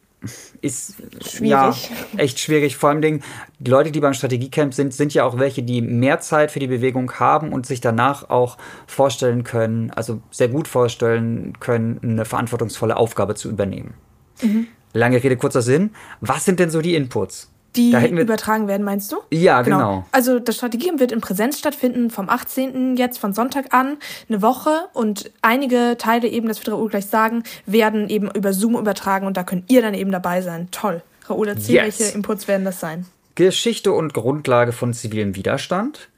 ist 0.62 0.96
schwierig. 1.26 1.50
ja 1.50 1.76
echt 2.18 2.40
schwierig. 2.40 2.78
Vor 2.78 2.90
allem 2.90 3.02
Dingen, 3.02 3.24
die 3.60 3.72
Leute, 3.72 3.92
die 3.92 4.00
beim 4.00 4.14
Strategiecamp 4.14 4.74
sind, 4.74 4.94
sind 4.94 5.14
ja 5.14 5.24
auch 5.24 5.40
welche, 5.40 5.64
die 5.64 5.82
mehr 5.82 6.20
Zeit 6.20 6.52
für 6.52 6.60
die 6.60 6.68
Bewegung 6.68 7.12
haben 7.14 7.54
und 7.54 7.66
sich 7.66 7.82
danach 7.82 8.30
auch 8.30 8.58
vorstellen 8.88 9.44
können, 9.44 9.92
also 9.92 10.22
sehr 10.32 10.48
gut 10.48 10.68
vorstellen 10.68 11.60
können, 11.60 12.00
eine 12.04 12.26
verantwortungsvolle 12.26 12.98
Aufgabe 12.98 13.36
zu 13.36 13.50
übernehmen. 13.50 13.94
Mhm. 14.42 14.68
Lange 14.94 15.22
Rede, 15.24 15.38
kurzer 15.38 15.62
Sinn. 15.62 15.92
Was 16.22 16.46
sind 16.46 16.60
denn 16.60 16.70
so 16.70 16.82
die 16.82 16.96
Inputs? 16.96 17.52
Die 17.76 17.92
übertragen 17.92 18.68
werden, 18.68 18.84
meinst 18.84 19.12
du? 19.12 19.18
Ja, 19.32 19.62
genau. 19.62 19.78
genau. 19.78 20.06
Also 20.12 20.40
das 20.40 20.56
Strategien 20.56 21.00
wird 21.00 21.12
in 21.12 21.22
Präsenz 21.22 21.60
stattfinden 21.60 22.10
vom 22.10 22.30
18. 22.30 22.98
jetzt 22.98 23.18
von 23.18 23.34
Sonntag 23.34 23.74
an, 23.74 23.98
eine 24.30 24.42
Woche 24.42 24.88
und 24.94 25.32
einige 25.42 25.96
Teile 25.98 26.28
eben, 26.28 26.48
das 26.48 26.60
wird 26.60 26.70
Raoul 26.70 26.90
gleich 26.90 27.08
sagen, 27.08 27.44
werden 27.66 28.10
eben 28.10 28.30
über 28.32 28.54
Zoom 28.54 28.76
übertragen 28.76 29.28
und 29.28 29.38
da 29.38 29.44
könnt 29.44 29.72
ihr 29.72 29.82
dann 29.82 29.94
eben 29.94 30.12
dabei 30.12 30.42
sein. 30.42 30.70
Toll. 30.72 31.02
Raoul, 31.30 31.48
erzähl, 31.48 31.76
yes. 31.76 32.00
welche 32.00 32.16
Inputs 32.16 32.48
werden 32.48 32.66
das 32.66 32.80
sein? 32.80 33.06
Geschichte 33.36 33.92
und 33.92 34.14
Grundlage 34.14 34.72
von 34.72 34.94
zivilem 34.94 35.36
Widerstand. 35.36 36.10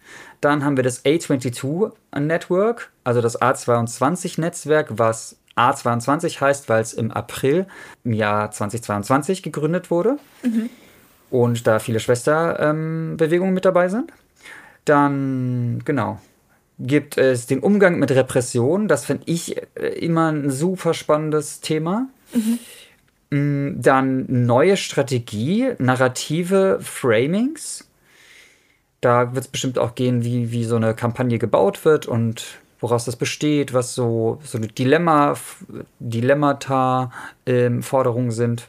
Dann 0.41 0.64
haben 0.64 0.78
wir 0.78 0.84
das 0.84 1.03
A22 1.03 1.91
Network, 2.20 2.91
also 3.03 3.22
das 3.22 3.41
A22-Netzwerk, 3.41 4.89
was 4.91 5.38
A22 5.55 6.39
heißt, 6.39 6.70
weil 6.70 6.82
es 6.82 6.93
im 6.93 7.12
April 7.12 7.66
im 8.03 8.14
Jahr 8.14 8.51
2022 8.51 9.41
gegründet 9.41 9.89
wurde 9.89 10.18
mhm. 10.43 10.70
Und 11.30 11.67
da 11.67 11.80
viele 11.80 11.99
Schwesterbewegungen 11.99 13.49
ähm, 13.51 13.53
mit 13.53 13.65
dabei 13.65 13.89
sind. 13.89 14.11
Dann, 14.86 15.82
genau, 15.84 16.19
gibt 16.80 17.17
es 17.17 17.47
den 17.47 17.59
Umgang 17.59 17.99
mit 17.99 18.11
Repression. 18.11 18.88
Das 18.88 19.05
finde 19.05 19.23
ich 19.25 19.57
äh, 19.75 19.88
immer 19.99 20.32
ein 20.32 20.49
super 20.49 20.93
spannendes 20.93 21.59
Thema. 21.61 22.07
Mhm. 22.34 22.59
Mm, 23.30 23.82
dann 23.82 24.25
neue 24.45 24.78
Strategie, 24.78 25.73
narrative 25.80 26.80
Framings. 26.82 27.88
Da 29.01 29.34
wird 29.36 29.45
es 29.45 29.51
bestimmt 29.51 29.78
auch 29.80 29.95
gehen, 29.95 30.23
wie, 30.23 30.51
wie 30.51 30.63
so 30.63 30.75
eine 30.75 30.93
Kampagne 30.93 31.38
gebaut 31.38 31.86
wird 31.86 32.05
und 32.05 32.59
woraus 32.80 33.05
das 33.05 33.15
besteht, 33.15 33.73
was 33.73 33.95
so, 33.95 34.39
so 34.43 34.59
Dilemma, 34.59 35.36
Dilemmata, 35.99 37.11
ähm, 37.45 37.84
Forderungen 37.84 38.32
sind. 38.32 38.67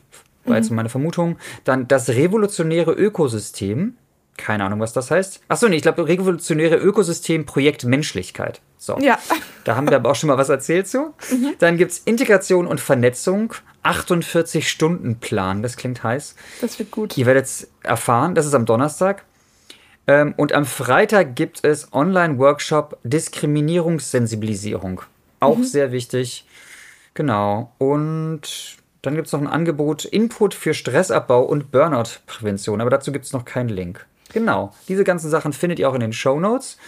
War 0.49 0.57
jetzt 0.57 0.71
mhm. 0.71 0.77
meine 0.77 0.89
Vermutung. 0.89 1.39
Dann 1.65 1.89
das 1.89 2.09
revolutionäre 2.11 2.93
Ökosystem. 2.93 3.95
Keine 4.37 4.65
Ahnung, 4.65 4.79
was 4.81 4.93
das 4.93 5.11
heißt. 5.11 5.41
Achso, 5.49 5.69
nee, 5.69 5.77
ich 5.77 5.83
glaube, 5.83 6.07
revolutionäre 6.07 6.77
Ökosystem, 6.77 7.45
Projekt 7.45 7.85
Menschlichkeit. 7.85 8.61
So. 8.77 8.99
Ja. 9.01 9.19
Da 9.65 9.77
haben 9.77 9.91
wir 9.91 9.97
aber 9.97 10.11
auch 10.11 10.15
schon 10.15 10.29
mal 10.29 10.39
was 10.39 10.49
erzählt 10.49 10.89
zu. 10.89 11.13
Mhm. 11.31 11.55
Dann 11.59 11.77
gibt 11.77 11.93
es 11.93 11.99
Integration 11.99 12.67
und 12.67 12.81
Vernetzung, 12.81 13.53
48-Stunden-Plan. 13.85 15.63
Das 15.63 15.77
klingt 15.77 16.03
heiß. 16.03 16.37
Das 16.63 16.79
wird 16.79 16.91
gut. 16.91 17.19
Ihr 17.19 17.27
werdet 17.27 17.45
es 17.45 17.69
erfahren. 17.83 18.35
Das 18.35 18.47
ist 18.47 18.55
am 18.55 18.65
Donnerstag. 18.65 19.25
Ähm, 20.07 20.33
und 20.39 20.55
am 20.55 20.65
Freitag 20.65 21.37
gibt 21.37 21.63
es 21.65 21.93
Online-Workshop 21.93 22.99
Diskriminierungssensibilisierung. 23.05 25.03
Auch 25.39 25.59
mhm. 25.59 25.65
sehr 25.65 25.93
wichtig. 25.93 26.47
Genau. 27.13 27.73
Und 27.77 28.79
dann 29.03 29.15
gibt 29.15 29.27
es 29.27 29.33
noch 29.33 29.41
ein 29.41 29.47
Angebot 29.47 30.05
Input 30.05 30.55
für 30.55 30.75
Stressabbau 30.75 31.43
und 31.43 31.71
Burnout-Prävention. 31.71 32.81
Aber 32.81 32.91
dazu 32.91 33.13
gibt 33.13 33.25
es 33.25 33.33
noch 33.33 33.45
keinen 33.45 33.69
Link. 33.69 34.07
Genau. 34.33 34.75
Diese 34.89 35.05
ganzen 35.05 35.31
Sachen 35.31 35.53
findet 35.53 35.79
ihr 35.79 35.89
auch 35.89 35.95
in 35.95 36.01
den 36.01 36.13
Show 36.13 36.39
Notes. 36.41 36.79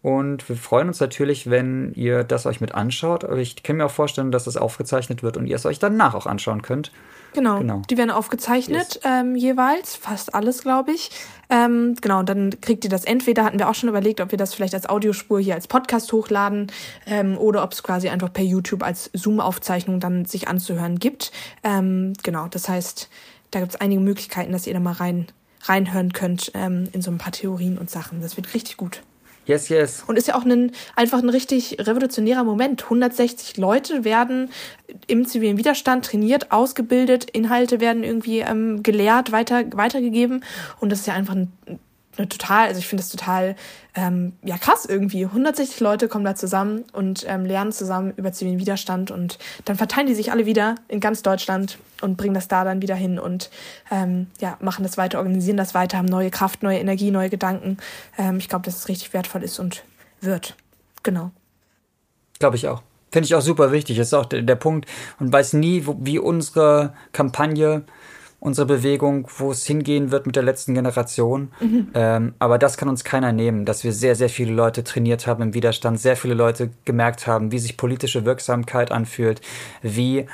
Und 0.00 0.48
wir 0.48 0.56
freuen 0.56 0.88
uns 0.88 1.00
natürlich, 1.00 1.50
wenn 1.50 1.92
ihr 1.94 2.22
das 2.22 2.46
euch 2.46 2.60
mit 2.60 2.74
anschaut. 2.74 3.24
Aber 3.24 3.36
ich 3.38 3.62
kann 3.62 3.76
mir 3.76 3.86
auch 3.86 3.90
vorstellen, 3.90 4.30
dass 4.30 4.44
das 4.44 4.56
aufgezeichnet 4.56 5.22
wird 5.22 5.36
und 5.36 5.46
ihr 5.46 5.56
es 5.56 5.66
euch 5.66 5.78
danach 5.78 6.14
auch 6.14 6.26
anschauen 6.26 6.62
könnt. 6.62 6.92
Genau, 7.34 7.58
genau. 7.58 7.82
die 7.90 7.96
werden 7.96 8.10
aufgezeichnet 8.10 8.94
yes. 8.94 9.00
ähm, 9.04 9.36
jeweils, 9.36 9.96
fast 9.96 10.34
alles, 10.34 10.62
glaube 10.62 10.92
ich. 10.92 11.10
Ähm, 11.50 11.94
genau, 12.00 12.22
dann 12.22 12.60
kriegt 12.60 12.84
ihr 12.84 12.90
das 12.90 13.04
entweder, 13.04 13.44
hatten 13.44 13.58
wir 13.58 13.68
auch 13.68 13.74
schon 13.74 13.88
überlegt, 13.88 14.20
ob 14.20 14.30
wir 14.30 14.38
das 14.38 14.54
vielleicht 14.54 14.74
als 14.74 14.88
Audiospur 14.88 15.40
hier 15.40 15.54
als 15.54 15.66
Podcast 15.66 16.12
hochladen 16.12 16.70
ähm, 17.06 17.38
oder 17.38 17.62
ob 17.62 17.72
es 17.72 17.82
quasi 17.82 18.08
einfach 18.08 18.32
per 18.32 18.44
YouTube 18.44 18.82
als 18.82 19.10
Zoom-Aufzeichnung 19.12 20.00
dann 20.00 20.24
sich 20.24 20.48
anzuhören 20.48 20.98
gibt. 20.98 21.32
Ähm, 21.62 22.12
genau, 22.22 22.48
das 22.48 22.68
heißt, 22.68 23.08
da 23.50 23.60
gibt 23.60 23.74
es 23.74 23.80
einige 23.80 24.00
Möglichkeiten, 24.00 24.52
dass 24.52 24.66
ihr 24.66 24.74
da 24.74 24.80
mal 24.80 24.92
rein, 24.92 25.26
reinhören 25.62 26.12
könnt 26.12 26.52
ähm, 26.54 26.88
in 26.92 27.02
so 27.02 27.10
ein 27.10 27.18
paar 27.18 27.32
Theorien 27.32 27.78
und 27.78 27.90
Sachen. 27.90 28.20
Das 28.20 28.36
wird 28.36 28.54
richtig 28.54 28.76
gut. 28.76 29.02
Yes, 29.48 29.70
yes. 29.70 30.04
Und 30.06 30.18
ist 30.18 30.28
ja 30.28 30.34
auch 30.34 30.44
ein, 30.44 30.72
einfach 30.94 31.22
ein 31.22 31.30
richtig 31.30 31.78
revolutionärer 31.80 32.44
Moment. 32.44 32.84
160 32.84 33.56
Leute 33.56 34.04
werden 34.04 34.50
im 35.06 35.26
zivilen 35.26 35.56
Widerstand 35.56 36.04
trainiert, 36.04 36.52
ausgebildet, 36.52 37.30
Inhalte 37.30 37.80
werden 37.80 38.04
irgendwie 38.04 38.40
ähm, 38.40 38.82
gelehrt, 38.82 39.32
weiter, 39.32 39.64
weitergegeben. 39.72 40.44
Und 40.80 40.92
das 40.92 41.00
ist 41.00 41.06
ja 41.06 41.14
einfach 41.14 41.34
ein 41.34 41.50
eine 42.18 42.28
total, 42.28 42.68
also 42.68 42.78
ich 42.78 42.86
finde 42.86 43.02
das 43.02 43.10
total 43.10 43.56
ähm, 43.94 44.34
ja 44.42 44.58
krass 44.58 44.84
irgendwie. 44.84 45.24
160 45.24 45.80
Leute 45.80 46.08
kommen 46.08 46.24
da 46.24 46.34
zusammen 46.34 46.84
und 46.92 47.24
ähm, 47.26 47.44
lernen 47.44 47.72
zusammen 47.72 48.12
über 48.16 48.32
zivilen 48.32 48.58
Widerstand 48.58 49.10
und 49.10 49.38
dann 49.64 49.76
verteilen 49.76 50.06
die 50.06 50.14
sich 50.14 50.30
alle 50.30 50.46
wieder 50.46 50.74
in 50.88 51.00
ganz 51.00 51.22
Deutschland 51.22 51.78
und 52.00 52.16
bringen 52.16 52.34
das 52.34 52.48
da 52.48 52.64
dann 52.64 52.82
wieder 52.82 52.94
hin 52.94 53.18
und 53.18 53.50
ähm, 53.90 54.28
ja 54.40 54.56
machen 54.60 54.82
das 54.82 54.98
weiter, 54.98 55.18
organisieren 55.18 55.56
das 55.56 55.74
weiter, 55.74 55.98
haben 55.98 56.06
neue 56.06 56.30
Kraft, 56.30 56.62
neue 56.62 56.78
Energie, 56.78 57.10
neue 57.10 57.30
Gedanken. 57.30 57.78
Ähm, 58.18 58.38
ich 58.38 58.48
glaube, 58.48 58.64
dass 58.64 58.76
es 58.76 58.88
richtig 58.88 59.12
wertvoll 59.14 59.42
ist 59.42 59.58
und 59.58 59.84
wird. 60.20 60.56
Genau. 61.02 61.30
Glaube 62.38 62.56
ich 62.56 62.68
auch. 62.68 62.82
Finde 63.10 63.26
ich 63.26 63.34
auch 63.34 63.40
super 63.40 63.72
wichtig. 63.72 63.96
Das 63.96 64.08
ist 64.08 64.14
auch 64.14 64.26
der, 64.26 64.42
der 64.42 64.56
Punkt 64.56 64.86
und 65.18 65.32
weiß 65.32 65.54
nie, 65.54 65.86
wo, 65.86 65.96
wie 66.00 66.18
unsere 66.18 66.92
Kampagne 67.12 67.84
unsere 68.40 68.66
Bewegung, 68.66 69.28
wo 69.38 69.50
es 69.50 69.66
hingehen 69.66 70.10
wird 70.10 70.26
mit 70.26 70.36
der 70.36 70.42
letzten 70.42 70.74
Generation. 70.74 71.50
Mhm. 71.60 71.88
Ähm, 71.94 72.34
aber 72.38 72.58
das 72.58 72.76
kann 72.76 72.88
uns 72.88 73.02
keiner 73.02 73.32
nehmen, 73.32 73.64
dass 73.64 73.82
wir 73.82 73.92
sehr, 73.92 74.14
sehr 74.14 74.28
viele 74.28 74.52
Leute 74.52 74.84
trainiert 74.84 75.26
haben 75.26 75.42
im 75.42 75.54
Widerstand, 75.54 75.98
sehr 75.98 76.16
viele 76.16 76.34
Leute 76.34 76.70
gemerkt 76.84 77.26
haben, 77.26 77.50
wie 77.50 77.58
sich 77.58 77.76
politische 77.76 78.24
Wirksamkeit 78.24 78.92
anfühlt, 78.92 79.40
wie 79.82 80.26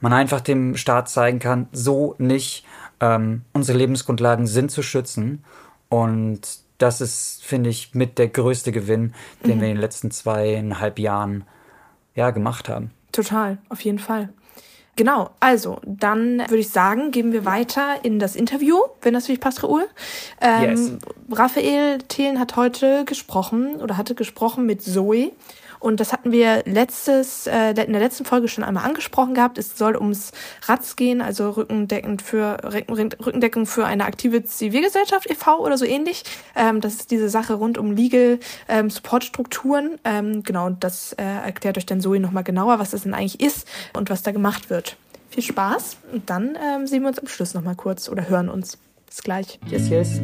man 0.00 0.12
einfach 0.12 0.40
dem 0.40 0.76
Staat 0.76 1.08
zeigen 1.08 1.38
kann, 1.38 1.68
so 1.72 2.14
nicht. 2.18 2.64
Ähm, 3.00 3.42
unsere 3.52 3.78
Lebensgrundlagen 3.78 4.46
sind 4.46 4.70
zu 4.70 4.82
schützen. 4.82 5.44
Und 5.88 6.40
das 6.78 7.00
ist, 7.00 7.42
finde 7.44 7.70
ich, 7.70 7.94
mit 7.94 8.18
der 8.18 8.28
größte 8.28 8.72
Gewinn, 8.72 9.14
den 9.44 9.56
mhm. 9.56 9.60
wir 9.60 9.68
in 9.68 9.74
den 9.74 9.80
letzten 9.80 10.10
zweieinhalb 10.10 10.98
Jahren 10.98 11.44
ja, 12.14 12.30
gemacht 12.30 12.68
haben. 12.68 12.90
Total, 13.12 13.58
auf 13.68 13.80
jeden 13.80 13.98
Fall. 13.98 14.28
Genau, 14.98 15.30
also 15.38 15.78
dann 15.86 16.40
würde 16.40 16.58
ich 16.58 16.70
sagen, 16.70 17.12
gehen 17.12 17.32
wir 17.32 17.44
weiter 17.44 18.00
in 18.02 18.18
das 18.18 18.34
Interview, 18.34 18.78
wenn 19.00 19.14
das 19.14 19.26
für 19.26 19.32
dich 19.32 19.40
passt, 19.40 19.62
Raoul. 19.62 19.86
Ähm, 20.40 20.70
yes. 20.70 20.92
Raphael 21.30 21.98
Thelen 22.08 22.40
hat 22.40 22.56
heute 22.56 23.04
gesprochen 23.04 23.76
oder 23.76 23.96
hatte 23.96 24.16
gesprochen 24.16 24.66
mit 24.66 24.82
Zoe. 24.82 25.30
Und 25.80 26.00
das 26.00 26.12
hatten 26.12 26.32
wir 26.32 26.62
letztes, 26.66 27.46
äh, 27.46 27.70
in 27.70 27.92
der 27.92 28.00
letzten 28.00 28.24
Folge 28.24 28.48
schon 28.48 28.64
einmal 28.64 28.84
angesprochen 28.84 29.34
gehabt. 29.34 29.58
Es 29.58 29.76
soll 29.76 29.96
ums 29.96 30.32
RATS 30.66 30.96
gehen, 30.96 31.20
also 31.20 31.50
Rückendeckend 31.50 32.22
für, 32.22 32.58
Rückendeckung 32.64 33.66
für 33.66 33.86
eine 33.86 34.04
aktive 34.04 34.44
Zivilgesellschaft 34.44 35.30
e.V. 35.30 35.58
oder 35.58 35.78
so 35.78 35.84
ähnlich. 35.84 36.24
Ähm, 36.56 36.80
das 36.80 36.94
ist 36.94 37.10
diese 37.10 37.28
Sache 37.28 37.54
rund 37.54 37.78
um 37.78 37.92
Legal 37.92 38.38
ähm, 38.68 38.90
Support 38.90 39.24
Strukturen. 39.24 39.98
Ähm, 40.04 40.42
genau, 40.42 40.70
das 40.70 41.12
äh, 41.14 41.22
erklärt 41.22 41.78
euch 41.78 41.86
dann 41.86 42.00
Zoe 42.00 42.20
nochmal 42.20 42.44
genauer, 42.44 42.78
was 42.78 42.90
das 42.90 43.02
denn 43.02 43.14
eigentlich 43.14 43.40
ist 43.40 43.66
und 43.96 44.10
was 44.10 44.22
da 44.22 44.32
gemacht 44.32 44.70
wird. 44.70 44.96
Viel 45.30 45.42
Spaß 45.42 45.98
und 46.12 46.30
dann 46.30 46.56
ähm, 46.56 46.86
sehen 46.86 47.02
wir 47.02 47.08
uns 47.08 47.18
am 47.18 47.28
Schluss 47.28 47.54
nochmal 47.54 47.76
kurz 47.76 48.08
oder 48.08 48.28
hören 48.28 48.48
uns. 48.48 48.78
Bis 49.06 49.22
gleich. 49.22 49.58
Yes, 49.66 49.88
yes. 49.88 50.20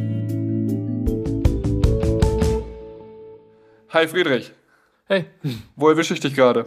Hi 3.89 4.07
Friedrich. 4.07 4.51
Hey. 5.07 5.25
Wo 5.75 5.89
erwische 5.89 6.15
ich 6.15 6.19
dich 6.19 6.33
gerade? 6.33 6.65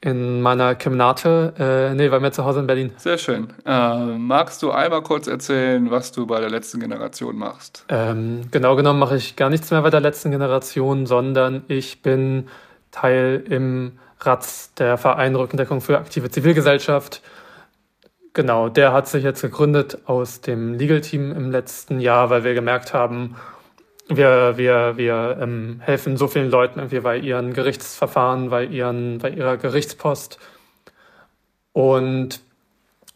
In 0.00 0.42
meiner 0.42 0.74
Kemenate, 0.74 1.54
äh, 1.56 1.94
nee, 1.94 2.08
bei 2.08 2.18
mir 2.18 2.32
zu 2.32 2.44
Hause 2.44 2.58
in 2.58 2.66
Berlin. 2.66 2.90
Sehr 2.96 3.18
schön. 3.18 3.52
Äh, 3.64 4.04
magst 4.18 4.64
du 4.64 4.72
einmal 4.72 5.02
kurz 5.02 5.28
erzählen, 5.28 5.88
was 5.88 6.10
du 6.10 6.26
bei 6.26 6.40
der 6.40 6.50
letzten 6.50 6.80
Generation 6.80 7.36
machst? 7.36 7.84
Ähm, 7.88 8.48
genau 8.50 8.74
genommen 8.74 8.98
mache 8.98 9.16
ich 9.16 9.36
gar 9.36 9.48
nichts 9.48 9.70
mehr 9.70 9.80
bei 9.82 9.90
der 9.90 10.00
letzten 10.00 10.32
Generation, 10.32 11.06
sondern 11.06 11.62
ich 11.68 12.02
bin 12.02 12.48
Teil 12.90 13.44
im 13.48 13.92
RATS, 14.18 14.74
der 14.74 14.98
Verein 14.98 15.36
Rückendeckung 15.36 15.80
für 15.80 15.98
aktive 15.98 16.30
Zivilgesellschaft. 16.30 17.22
Genau, 18.32 18.70
der 18.70 18.92
hat 18.92 19.06
sich 19.06 19.22
jetzt 19.22 19.42
gegründet 19.42 19.98
aus 20.06 20.40
dem 20.40 20.74
Legal 20.74 21.00
Team 21.00 21.30
im 21.30 21.52
letzten 21.52 22.00
Jahr, 22.00 22.28
weil 22.28 22.42
wir 22.42 22.54
gemerkt 22.54 22.92
haben, 22.92 23.36
wir, 24.08 24.56
wir, 24.56 24.96
wir 24.96 25.38
ähm, 25.40 25.80
helfen 25.80 26.16
so 26.16 26.28
vielen 26.28 26.50
Leuten 26.50 26.78
irgendwie 26.78 27.00
bei 27.00 27.16
ihren 27.16 27.52
Gerichtsverfahren, 27.52 28.50
bei, 28.50 28.64
ihren, 28.64 29.18
bei 29.18 29.30
ihrer 29.30 29.56
Gerichtspost. 29.56 30.38
Und 31.72 32.40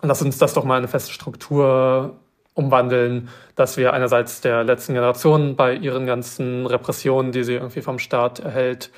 lass 0.03 0.23
uns 0.23 0.39
das 0.39 0.55
doch 0.55 0.65
mal 0.65 0.75
in 0.75 0.79
eine 0.79 0.89
feste 0.89 1.13
Struktur 1.13 2.17
umwandeln, 2.55 3.29
dass 3.55 3.77
wir 3.77 3.93
einerseits 3.93 4.41
der 4.41 4.65
letzten 4.65 4.95
Generation 4.95 5.57
bei 5.57 5.75
ihren 5.75 6.07
ganzen 6.07 6.67
Repressionen, 6.67 7.33
die 7.33 7.45
sie 7.45 7.55
irgendwie 7.55 7.83
vom 7.83 7.99
Staat 7.99 8.39
erhält, 8.39 8.91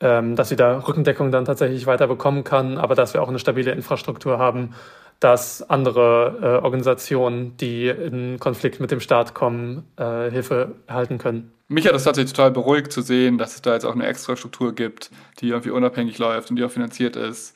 ähm, 0.00 0.34
dass 0.34 0.48
sie 0.48 0.56
da 0.56 0.78
Rückendeckung 0.78 1.30
dann 1.30 1.44
tatsächlich 1.44 1.86
weiter 1.86 2.08
bekommen 2.08 2.42
kann, 2.42 2.78
aber 2.78 2.94
dass 2.96 3.14
wir 3.14 3.22
auch 3.22 3.28
eine 3.28 3.38
stabile 3.38 3.72
Infrastruktur 3.72 4.38
haben, 4.38 4.74
dass 5.20 5.62
andere 5.68 6.38
äh, 6.40 6.64
Organisationen, 6.64 7.56
die 7.58 7.88
in 7.88 8.40
Konflikt 8.40 8.80
mit 8.80 8.90
dem 8.90 9.00
Staat 9.00 9.34
kommen, 9.34 9.84
äh, 9.96 10.30
Hilfe 10.30 10.76
erhalten 10.86 11.18
können. 11.18 11.52
Mich 11.68 11.86
hat 11.86 11.94
es 11.94 12.04
tatsächlich 12.04 12.32
total 12.32 12.50
beruhigt 12.50 12.90
zu 12.90 13.02
sehen, 13.02 13.38
dass 13.38 13.54
es 13.54 13.62
da 13.62 13.74
jetzt 13.74 13.84
auch 13.84 13.94
eine 13.94 14.06
extra 14.06 14.34
Struktur 14.34 14.74
gibt, 14.74 15.10
die 15.40 15.50
irgendwie 15.50 15.70
unabhängig 15.70 16.18
läuft 16.18 16.50
und 16.50 16.56
die 16.56 16.64
auch 16.64 16.70
finanziert 16.70 17.16
ist. 17.16 17.54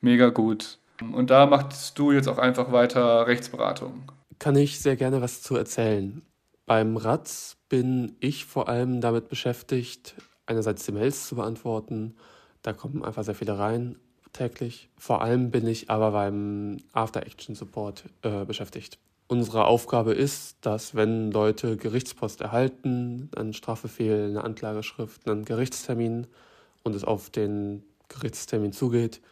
Mega 0.00 0.28
gut. 0.28 0.78
Und 1.12 1.30
da 1.30 1.46
machst 1.46 1.98
du 1.98 2.12
jetzt 2.12 2.28
auch 2.28 2.38
einfach 2.38 2.72
weiter 2.72 3.26
Rechtsberatung. 3.26 4.12
Kann 4.38 4.56
ich 4.56 4.80
sehr 4.80 4.96
gerne 4.96 5.22
was 5.22 5.40
zu 5.40 5.56
erzählen. 5.56 6.22
Beim 6.66 6.96
RATS 6.96 7.56
bin 7.68 8.16
ich 8.20 8.44
vor 8.44 8.68
allem 8.68 9.00
damit 9.00 9.28
beschäftigt, 9.28 10.14
einerseits 10.46 10.84
die 10.84 10.92
Mails 10.92 11.28
zu 11.28 11.36
beantworten. 11.36 12.16
Da 12.62 12.72
kommen 12.72 13.04
einfach 13.04 13.24
sehr 13.24 13.34
viele 13.34 13.58
rein 13.58 13.96
täglich. 14.34 14.90
Vor 14.98 15.22
allem 15.22 15.50
bin 15.50 15.66
ich 15.66 15.88
aber 15.88 16.10
beim 16.10 16.76
After-Action-Support 16.92 18.04
äh, 18.22 18.44
beschäftigt. 18.44 18.98
Unsere 19.26 19.64
Aufgabe 19.64 20.12
ist, 20.12 20.58
dass 20.60 20.94
wenn 20.94 21.30
Leute 21.30 21.78
Gerichtspost 21.78 22.42
erhalten, 22.42 23.30
einen 23.34 23.54
Strafbefehl, 23.54 24.26
eine 24.26 24.44
Anklageschrift, 24.44 25.26
einen 25.26 25.46
Gerichtstermin 25.46 26.26
und 26.82 26.94
es 26.94 27.04
auf 27.04 27.30
den 27.30 27.82
Gerichtstermin 28.08 28.72
zugeht, 28.72 29.22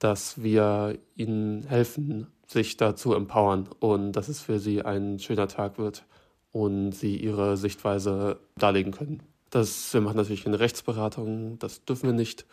dass 0.00 0.42
wir 0.42 0.98
ihnen 1.14 1.62
helfen, 1.62 2.26
sich 2.48 2.76
da 2.76 2.96
zu 2.96 3.14
empowern 3.14 3.68
und 3.78 4.12
dass 4.12 4.28
es 4.28 4.40
für 4.40 4.58
sie 4.58 4.82
ein 4.82 5.20
schöner 5.20 5.48
Tag 5.48 5.78
wird 5.78 6.04
und 6.52 6.92
sie 6.92 7.16
ihre 7.16 7.56
Sichtweise 7.56 8.40
darlegen 8.56 8.92
können. 8.92 9.22
Das, 9.50 9.94
wir 9.94 10.00
machen 10.00 10.16
natürlich 10.16 10.46
eine 10.46 10.58
Rechtsberatung, 10.58 11.58
das 11.60 11.84
dürfen 11.84 12.06
wir 12.06 12.14
nicht. 12.14 12.46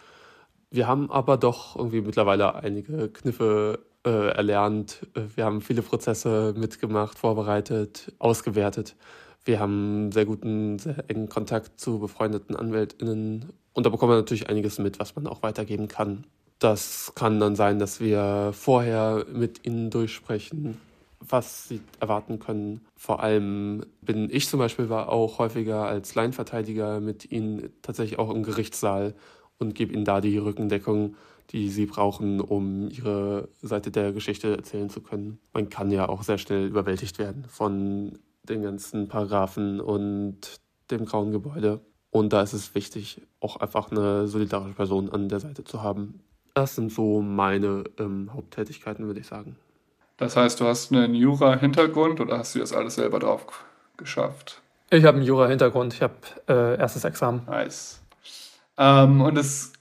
Wir 0.74 0.88
haben 0.88 1.12
aber 1.12 1.38
doch 1.38 1.76
irgendwie 1.76 2.02
mittlerweile 2.02 2.56
einige 2.56 3.08
Kniffe 3.08 3.86
äh, 4.04 4.30
erlernt. 4.30 5.06
Wir 5.36 5.46
haben 5.46 5.62
viele 5.62 5.84
Prozesse 5.84 6.56
mitgemacht, 6.58 7.20
vorbereitet, 7.20 8.12
ausgewertet. 8.18 8.96
Wir 9.46 9.60
haben 9.60 10.12
sehr 10.12 10.26
guten, 10.26 10.80
sehr 10.80 11.08
engen 11.10 11.30
Kontakt 11.30 11.80
zu 11.80 12.00
befreundeten 12.00 12.56
AnwältInnen 12.56 13.54
und 13.74 13.86
da 13.86 13.92
bekommen 13.92 14.14
wir 14.14 14.16
natürlich 14.16 14.50
einiges 14.50 14.80
mit, 14.80 15.00
was 15.00 15.16
man 15.16 15.28
auch 15.28 15.44
weitergeben 15.44 15.88
kann. 15.88 16.24
Das 16.58 17.12
kann 17.14 17.40
dann 17.40 17.56
sein, 17.56 17.78
dass 17.78 18.00
wir 18.00 18.50
vorher 18.54 19.28
mit 19.32 19.68
ihnen 19.68 19.92
durchsprechen, 19.92 20.82
was 21.20 21.68
sie 21.68 21.82
erwarten 22.00 22.40
können. 22.40 22.82
Vor 22.96 23.22
allem 23.22 23.86
bin 24.02 24.28
ich 24.32 24.50
zum 24.50 24.58
Beispiel 24.58 24.90
war 24.90 25.10
auch 25.10 25.38
häufiger 25.38 25.86
als 25.86 26.16
Laienverteidiger 26.16 27.00
mit 27.00 27.32
ihnen 27.32 27.70
tatsächlich 27.84 28.18
auch 28.18 28.34
im 28.34 28.42
Gerichtssaal 28.42 29.14
und 29.60 29.76
gebe 29.76 29.94
ihnen 29.94 30.06
da 30.06 30.22
die 30.22 30.38
Rückendeckung, 30.38 31.16
die 31.52 31.70
sie 31.70 31.86
brauchen, 31.86 32.42
um 32.42 32.90
ihre 32.90 33.50
Seite 33.62 33.92
der 33.92 34.12
Geschichte 34.12 34.56
erzählen 34.56 34.90
zu 34.90 35.02
können. 35.02 35.40
Man 35.54 35.70
kann 35.70 35.92
ja 35.92 36.10
auch 36.10 36.24
sehr 36.24 36.38
schnell 36.38 36.68
überwältigt 36.68 37.20
werden 37.20 37.46
von 37.48 38.20
den 38.44 38.64
ganzen 38.64 39.08
Paragraphen 39.08 39.80
und 39.80 40.60
dem 40.92 41.06
grauen 41.06 41.32
Gebäude. 41.32 41.82
Und 42.12 42.34
da 42.34 42.42
ist 42.42 42.54
es 42.54 42.76
wichtig, 42.76 43.22
auch 43.40 43.58
einfach 43.58 43.92
eine 43.92 44.28
solidarische 44.28 44.76
Person 44.76 45.10
an 45.10 45.30
der 45.30 45.40
Seite 45.40 45.64
zu 45.64 45.82
haben. 45.82 46.22
Das 46.54 46.76
sind 46.76 46.92
so 46.92 47.22
meine 47.22 47.86
ähm, 47.98 48.30
Haupttätigkeiten, 48.34 49.08
würde 49.08 49.22
ich 49.22 49.28
sagen. 49.28 49.56
Das 50.18 50.38
heißt, 50.38 50.60
du 50.60 50.66
hast 50.66 50.92
einen 50.92 51.16
Jura-Hintergrund 51.16 52.20
oder 52.20 52.38
hast 52.38 52.54
du 52.54 52.60
das 52.60 52.72
alles 52.72 52.96
selber 52.96 53.20
drauf 53.20 53.66
geschafft? 53.98 54.62
Ich 54.92 55.06
habe 55.06 55.18
einen 55.18 55.26
Jura-Hintergrund. 55.26 55.96
Ich 55.96 56.02
habe 56.04 56.14
äh, 56.48 56.78
erstes 56.78 57.04
Examen. 57.04 57.42
Nice. 57.48 58.03
Ähm, 58.78 59.22
und 59.22 59.38
es, 59.38 59.74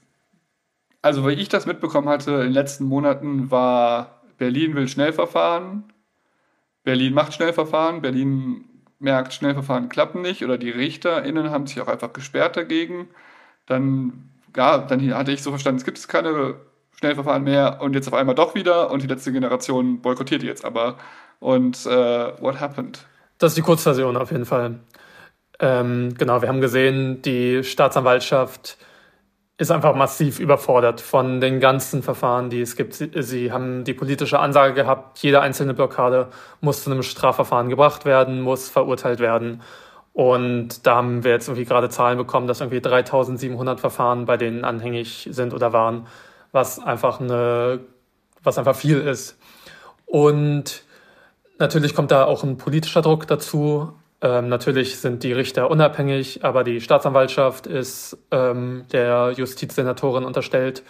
also 1.01 1.27
wie 1.27 1.33
ich 1.33 1.49
das 1.49 1.65
mitbekommen 1.65 2.09
hatte 2.09 2.31
in 2.31 2.41
den 2.41 2.53
letzten 2.53 2.85
Monaten, 2.85 3.51
war 3.51 4.21
Berlin 4.37 4.75
will 4.75 4.87
Schnellverfahren, 4.87 5.83
Berlin 6.83 7.13
macht 7.13 7.33
Schnellverfahren, 7.33 8.01
Berlin 8.01 8.65
merkt, 8.99 9.33
Schnellverfahren 9.33 9.89
klappen 9.89 10.21
nicht 10.21 10.43
oder 10.43 10.57
die 10.57 10.69
RichterInnen 10.69 11.51
haben 11.51 11.67
sich 11.67 11.79
auch 11.81 11.87
einfach 11.87 12.13
gesperrt 12.13 12.57
dagegen. 12.57 13.09
Dann, 13.65 14.29
ja, 14.55 14.79
dann 14.79 15.13
hatte 15.13 15.31
ich 15.31 15.43
so 15.43 15.51
verstanden, 15.51 15.77
es 15.77 15.85
gibt 15.85 16.07
keine 16.07 16.55
Schnellverfahren 16.97 17.43
mehr 17.43 17.79
und 17.81 17.95
jetzt 17.95 18.07
auf 18.07 18.13
einmal 18.13 18.35
doch 18.35 18.55
wieder 18.55 18.91
und 18.91 19.03
die 19.03 19.07
letzte 19.07 19.31
Generation 19.31 20.01
boykottiert 20.01 20.43
jetzt 20.43 20.65
aber. 20.65 20.97
Und 21.39 21.85
äh, 21.85 22.41
what 22.41 22.59
happened? 22.59 23.05
Das 23.39 23.51
ist 23.51 23.57
die 23.57 23.61
Kurzversion 23.61 24.15
auf 24.15 24.31
jeden 24.31 24.45
Fall. 24.45 24.79
Ähm, 25.63 26.13
genau, 26.17 26.41
wir 26.41 26.49
haben 26.49 26.59
gesehen, 26.59 27.21
die 27.21 27.63
Staatsanwaltschaft 27.63 28.77
ist 29.57 29.71
einfach 29.71 29.95
massiv 29.95 30.41
überfordert 30.41 30.99
von 30.99 31.39
den 31.39 31.61
ganzen 31.61 32.03
Verfahren, 32.03 32.49
die 32.49 32.59
es 32.59 32.75
gibt. 32.75 32.93
Sie, 32.93 33.09
sie, 33.15 33.53
haben 33.53 33.85
die 33.85 33.93
politische 33.93 34.39
Ansage 34.39 34.73
gehabt, 34.73 35.19
jede 35.19 35.39
einzelne 35.39 35.73
Blockade 35.73 36.27
muss 36.59 36.83
zu 36.83 36.91
einem 36.91 37.01
Strafverfahren 37.01 37.69
gebracht 37.69 38.03
werden, 38.03 38.41
muss 38.41 38.69
verurteilt 38.69 39.21
werden. 39.21 39.61
Und 40.11 40.85
da 40.85 40.95
haben 40.95 41.23
wir 41.23 41.31
jetzt 41.31 41.47
irgendwie 41.47 41.63
gerade 41.63 41.87
Zahlen 41.87 42.17
bekommen, 42.17 42.47
dass 42.47 42.59
irgendwie 42.59 42.81
3700 42.81 43.79
Verfahren 43.79 44.25
bei 44.25 44.35
denen 44.35 44.65
anhängig 44.65 45.29
sind 45.31 45.53
oder 45.53 45.71
waren, 45.71 46.07
was 46.51 46.77
einfach 46.79 47.21
eine, 47.21 47.79
was 48.43 48.57
einfach 48.57 48.75
viel 48.75 48.99
ist. 48.99 49.39
Und 50.07 50.83
natürlich 51.57 51.95
kommt 51.95 52.11
da 52.11 52.25
auch 52.25 52.43
ein 52.43 52.57
politischer 52.57 53.01
Druck 53.01 53.27
dazu. 53.27 53.93
Ähm, 54.23 54.47
natürlich 54.47 54.99
sind 54.99 55.21
die 55.23 55.33
Richter 55.33 55.69
unabhängig, 55.69 56.45
aber 56.45 56.63
die 56.63 56.79
Staatsanwaltschaft 56.79 57.67
ist 57.67 58.17
ähm, 58.31 58.85
der 58.93 59.33
Justizsenatorin 59.35 60.23
unterstellt 60.23 60.81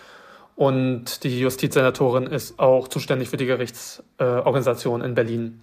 und 0.56 1.24
die 1.24 1.40
Justizsenatorin 1.40 2.28
ist 2.28 2.60
auch 2.60 2.88
zuständig 2.88 3.30
für 3.30 3.38
die 3.38 3.48
Gerichtsorganisation 3.48 5.02
äh, 5.02 5.06
in 5.06 5.16
Berlin. 5.16 5.62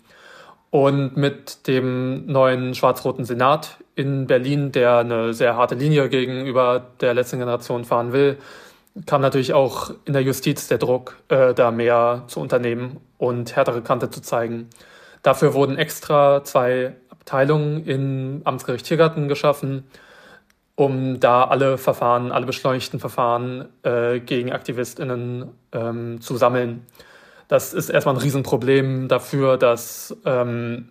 Und 0.70 1.16
mit 1.16 1.68
dem 1.68 2.26
neuen 2.26 2.74
schwarz-roten 2.74 3.24
Senat 3.24 3.78
in 3.94 4.26
Berlin, 4.26 4.72
der 4.72 4.98
eine 4.98 5.32
sehr 5.32 5.56
harte 5.56 5.76
Linie 5.76 6.08
gegenüber 6.08 6.86
der 7.00 7.14
letzten 7.14 7.38
Generation 7.38 7.84
fahren 7.84 8.12
will, 8.12 8.36
kam 9.06 9.20
natürlich 9.20 9.52
auch 9.52 9.92
in 10.06 10.12
der 10.12 10.22
Justiz 10.22 10.66
der 10.66 10.78
Druck, 10.78 11.18
äh, 11.28 11.54
da 11.54 11.70
mehr 11.70 12.24
zu 12.26 12.40
unternehmen 12.40 12.96
und 13.16 13.54
härtere 13.54 13.80
Kante 13.82 14.10
zu 14.10 14.22
zeigen. 14.22 14.68
Dafür 15.22 15.54
wurden 15.54 15.76
extra 15.76 16.42
zwei 16.42 16.96
Abteilung 17.20 17.84
im 17.84 18.40
Amtsgericht 18.44 18.86
Tiergarten 18.86 19.28
geschaffen, 19.28 19.84
um 20.74 21.20
da 21.20 21.44
alle 21.44 21.78
Verfahren, 21.78 22.32
alle 22.32 22.46
beschleunigten 22.46 22.98
Verfahren 22.98 23.68
äh, 23.82 24.20
gegen 24.20 24.52
AktivistInnen 24.52 25.50
ähm, 25.72 26.20
zu 26.20 26.36
sammeln. 26.36 26.86
Das 27.48 27.74
ist 27.74 27.90
erstmal 27.90 28.14
ein 28.14 28.20
Riesenproblem 28.20 29.08
dafür, 29.08 29.58
dass 29.58 30.16
ähm, 30.24 30.88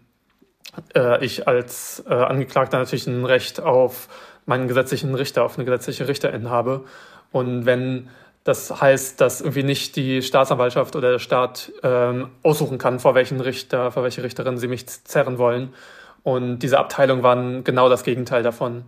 äh, 0.96 1.24
ich 1.26 1.48
als 1.48 2.04
äh, 2.08 2.14
Angeklagter 2.14 2.78
natürlich 2.78 3.08
ein 3.08 3.26
Recht 3.26 3.62
auf 3.62 4.08
meinen 4.46 4.68
gesetzlichen 4.68 5.16
Richter, 5.16 5.44
auf 5.44 5.58
eine 5.58 5.66
gesetzliche 5.66 6.08
Richterin 6.08 6.50
habe. 6.50 6.84
Und 7.32 7.66
wenn 7.66 8.10
das 8.44 8.82
heißt, 8.82 9.20
dass 9.22 9.42
irgendwie 9.42 9.64
nicht 9.64 9.96
die 9.96 10.22
Staatsanwaltschaft 10.22 10.96
oder 10.96 11.12
der 11.12 11.20
Staat 11.20 11.72
ähm, 11.84 12.30
aussuchen 12.42 12.78
kann, 12.78 13.00
vor 13.00 13.16
welchen 13.16 13.42
Richter, 13.42 13.92
vor 13.92 14.04
welche 14.04 14.24
Richterin 14.24 14.58
sie 14.58 14.68
mich 14.68 14.88
zerren 14.88 15.38
wollen, 15.38 15.74
und 16.34 16.60
diese 16.60 16.80
Abteilung 16.80 17.24
waren 17.24 17.64
genau 17.64 17.90
das 17.90 18.04
Gegenteil 18.04 18.44
davon. 18.44 18.86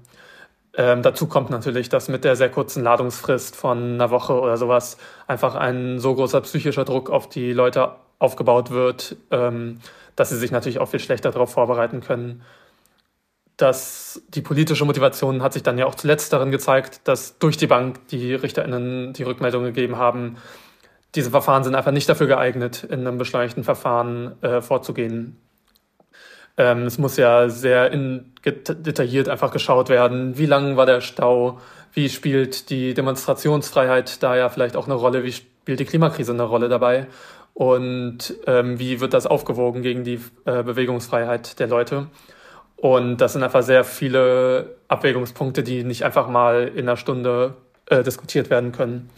Ähm, 0.73 1.01
dazu 1.01 1.27
kommt 1.27 1.49
natürlich, 1.49 1.89
dass 1.89 2.07
mit 2.07 2.23
der 2.23 2.35
sehr 2.35 2.49
kurzen 2.49 2.83
Ladungsfrist 2.83 3.55
von 3.55 3.95
einer 3.95 4.09
Woche 4.09 4.39
oder 4.39 4.57
sowas 4.57 4.97
einfach 5.27 5.55
ein 5.55 5.99
so 5.99 6.15
großer 6.15 6.41
psychischer 6.41 6.85
Druck 6.85 7.09
auf 7.09 7.27
die 7.27 7.51
Leute 7.51 7.95
aufgebaut 8.19 8.71
wird, 8.71 9.17
ähm, 9.31 9.79
dass 10.15 10.29
sie 10.29 10.37
sich 10.37 10.51
natürlich 10.51 10.79
auch 10.79 10.87
viel 10.87 10.99
schlechter 10.99 11.31
darauf 11.31 11.51
vorbereiten 11.51 11.99
können. 11.99 12.43
Dass 13.57 14.21
die 14.29 14.41
politische 14.41 14.85
Motivation 14.85 15.43
hat 15.43 15.53
sich 15.53 15.63
dann 15.63 15.77
ja 15.77 15.85
auch 15.85 15.95
zuletzt 15.95 16.31
darin 16.31 16.51
gezeigt, 16.51 17.01
dass 17.03 17.37
durch 17.37 17.57
die 17.57 17.67
Bank 17.67 18.07
die 18.07 18.33
RichterInnen 18.33 19.13
die 19.13 19.23
Rückmeldung 19.23 19.63
gegeben 19.63 19.97
haben, 19.97 20.37
diese 21.15 21.31
Verfahren 21.31 21.63
sind 21.65 21.75
einfach 21.75 21.91
nicht 21.91 22.07
dafür 22.07 22.27
geeignet, 22.27 22.85
in 22.85 23.05
einem 23.05 23.17
beschleunigten 23.17 23.65
Verfahren 23.65 24.41
äh, 24.41 24.61
vorzugehen. 24.61 25.37
Ähm, 26.57 26.83
es 26.83 26.97
muss 26.97 27.17
ja 27.17 27.49
sehr 27.49 27.91
in, 27.91 28.33
detailliert 28.45 29.29
einfach 29.29 29.51
geschaut 29.51 29.89
werden, 29.89 30.37
wie 30.37 30.45
lang 30.45 30.77
war 30.77 30.85
der 30.85 31.01
Stau, 31.01 31.59
wie 31.93 32.09
spielt 32.09 32.69
die 32.69 32.93
Demonstrationsfreiheit 32.93 34.21
da 34.23 34.35
ja 34.35 34.49
vielleicht 34.49 34.75
auch 34.75 34.85
eine 34.85 34.95
Rolle, 34.95 35.23
wie 35.23 35.31
spielt 35.31 35.79
die 35.79 35.85
Klimakrise 35.85 36.33
eine 36.33 36.43
Rolle 36.43 36.69
dabei 36.69 37.07
und 37.53 38.33
ähm, 38.47 38.79
wie 38.79 38.99
wird 39.01 39.13
das 39.13 39.27
aufgewogen 39.27 39.81
gegen 39.81 40.03
die 40.03 40.19
äh, 40.45 40.63
Bewegungsfreiheit 40.63 41.59
der 41.59 41.67
Leute. 41.67 42.07
Und 42.77 43.17
das 43.17 43.33
sind 43.33 43.43
einfach 43.43 43.61
sehr 43.61 43.83
viele 43.83 44.75
Abwägungspunkte, 44.87 45.61
die 45.61 45.83
nicht 45.83 46.03
einfach 46.03 46.27
mal 46.27 46.67
in 46.67 46.89
einer 46.89 46.97
Stunde 46.97 47.55
äh, 47.85 48.01
diskutiert 48.03 48.49
werden 48.49 48.71
können. 48.71 49.09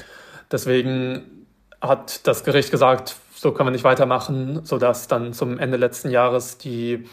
Deswegen 0.51 1.47
hat 1.79 2.27
das 2.27 2.43
Gericht 2.43 2.71
gesagt, 2.71 3.15
so 3.43 3.51
können 3.51 3.67
wir 3.67 3.71
nicht 3.71 3.83
weitermachen, 3.83 4.63
sodass 4.63 5.07
dann 5.07 5.33
zum 5.33 5.59
Ende 5.59 5.77
letzten 5.77 6.09
Jahres 6.09 6.57
die 6.57 7.07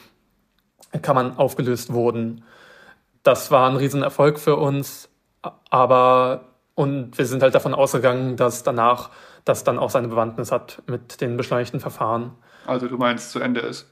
Kammern 1.02 1.36
aufgelöst 1.36 1.92
wurden. 1.92 2.44
Das 3.22 3.50
war 3.50 3.68
ein 3.68 3.76
Riesenerfolg 3.76 4.38
für 4.38 4.56
uns, 4.56 5.10
aber 5.68 6.46
und 6.74 7.18
wir 7.18 7.26
sind 7.26 7.42
halt 7.42 7.54
davon 7.54 7.74
ausgegangen, 7.74 8.36
dass 8.36 8.62
danach 8.62 9.10
das 9.44 9.64
dann 9.64 9.78
auch 9.78 9.90
seine 9.90 10.08
Bewandtnis 10.08 10.52
hat 10.52 10.82
mit 10.86 11.20
den 11.20 11.36
beschleunigten 11.36 11.80
Verfahren. 11.80 12.32
Also 12.66 12.88
du 12.88 12.96
meinst, 12.96 13.32
zu 13.32 13.40
Ende 13.40 13.60
ist? 13.60 13.86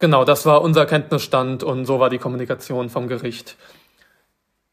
Genau, 0.00 0.24
das 0.24 0.44
war 0.44 0.60
unser 0.60 0.86
Kenntnisstand 0.86 1.62
und 1.62 1.86
so 1.86 2.00
war 2.00 2.10
die 2.10 2.18
Kommunikation 2.18 2.90
vom 2.90 3.08
Gericht. 3.08 3.56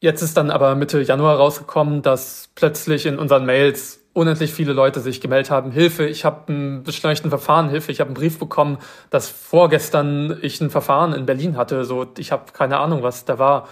Jetzt 0.00 0.20
ist 0.20 0.36
dann 0.36 0.50
aber 0.50 0.74
Mitte 0.74 1.00
Januar 1.00 1.36
rausgekommen, 1.36 2.02
dass 2.02 2.50
plötzlich 2.54 3.06
in 3.06 3.18
unseren 3.18 3.46
Mails 3.46 4.00
unendlich 4.16 4.54
viele 4.54 4.72
Leute 4.72 5.00
sich 5.00 5.20
gemeldet 5.20 5.50
haben, 5.50 5.70
Hilfe, 5.70 6.06
ich 6.06 6.24
habe 6.24 6.50
ein 6.50 6.82
beschleunigten 6.84 7.28
Verfahren, 7.28 7.68
Hilfe, 7.68 7.92
ich 7.92 8.00
habe 8.00 8.08
einen 8.08 8.14
Brief 8.14 8.38
bekommen, 8.38 8.78
dass 9.10 9.28
vorgestern 9.28 10.38
ich 10.40 10.58
ein 10.62 10.70
Verfahren 10.70 11.12
in 11.12 11.26
Berlin 11.26 11.58
hatte, 11.58 11.84
so 11.84 12.06
ich 12.16 12.32
habe 12.32 12.52
keine 12.52 12.78
Ahnung, 12.78 13.02
was 13.02 13.26
da 13.26 13.38
war. 13.38 13.68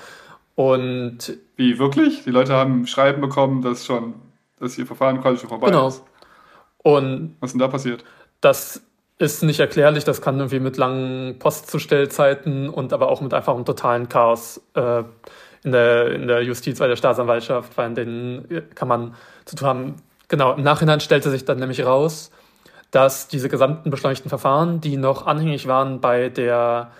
Und 0.55 1.39
wie 1.57 1.79
wirklich? 1.79 2.25
Die 2.25 2.31
Leute 2.31 2.53
haben 2.53 2.87
Schreiben 2.87 3.23
bekommen, 3.23 3.63
dass 3.63 3.87
schon, 3.87 4.15
dass 4.61 4.77
ihr 4.77 4.87
Verfahren 4.87 5.21
quasi 5.23 5.39
schon 5.39 5.49
vorbei 5.49 5.69
genau. 5.69 5.89
ist. 5.89 6.05
Und 6.79 7.37
was 7.41 7.49
ist 7.49 7.53
denn 7.55 7.61
da 7.61 7.69
passiert? 7.69 8.05
Das 8.43 8.83
ist 9.17 9.43
nicht 9.43 9.61
erklärlich, 9.61 10.05
das 10.05 10.21
kann 10.21 10.37
irgendwie 10.37 10.61
mit 10.61 10.77
langen 10.77 11.39
Postzustellzeiten 11.39 12.69
und 12.69 12.93
aber 12.93 13.09
auch 13.09 13.23
mit 13.23 13.33
einfach 13.33 13.55
einem 13.55 13.65
totalen 13.65 14.11
Chaos 14.11 14.61
äh, 14.75 15.05
in, 15.63 15.73
der, 15.73 16.13
in 16.13 16.29
der 16.29 16.43
Justiz, 16.43 16.81
bei 16.81 16.87
der 16.87 16.97
Staatsanwaltschaft, 16.97 17.79
weil 17.79 17.89
in 17.89 17.95
denen 17.95 18.75
kann 18.75 18.89
man 18.89 19.15
zu 19.47 19.57
tun 19.57 19.69
haben, 19.69 19.95
Genau, 20.35 20.53
im 20.55 20.65
Nachhinein 20.65 20.99
stellte 20.99 21.31
sich 21.31 21.45
dann 21.45 21.61
nämlich 21.61 21.87
raus, 21.87 22.33
dass 22.91 23.29
diese 23.29 23.49
gesamten 23.49 23.91
beschleunigten 23.91 24.29
Verfahren, 24.29 24.81
die 24.81 24.97
noch 24.97 25.29
anhängig 25.29 25.69
waren 25.69 26.01
bei 26.01 26.29
der 26.29 26.91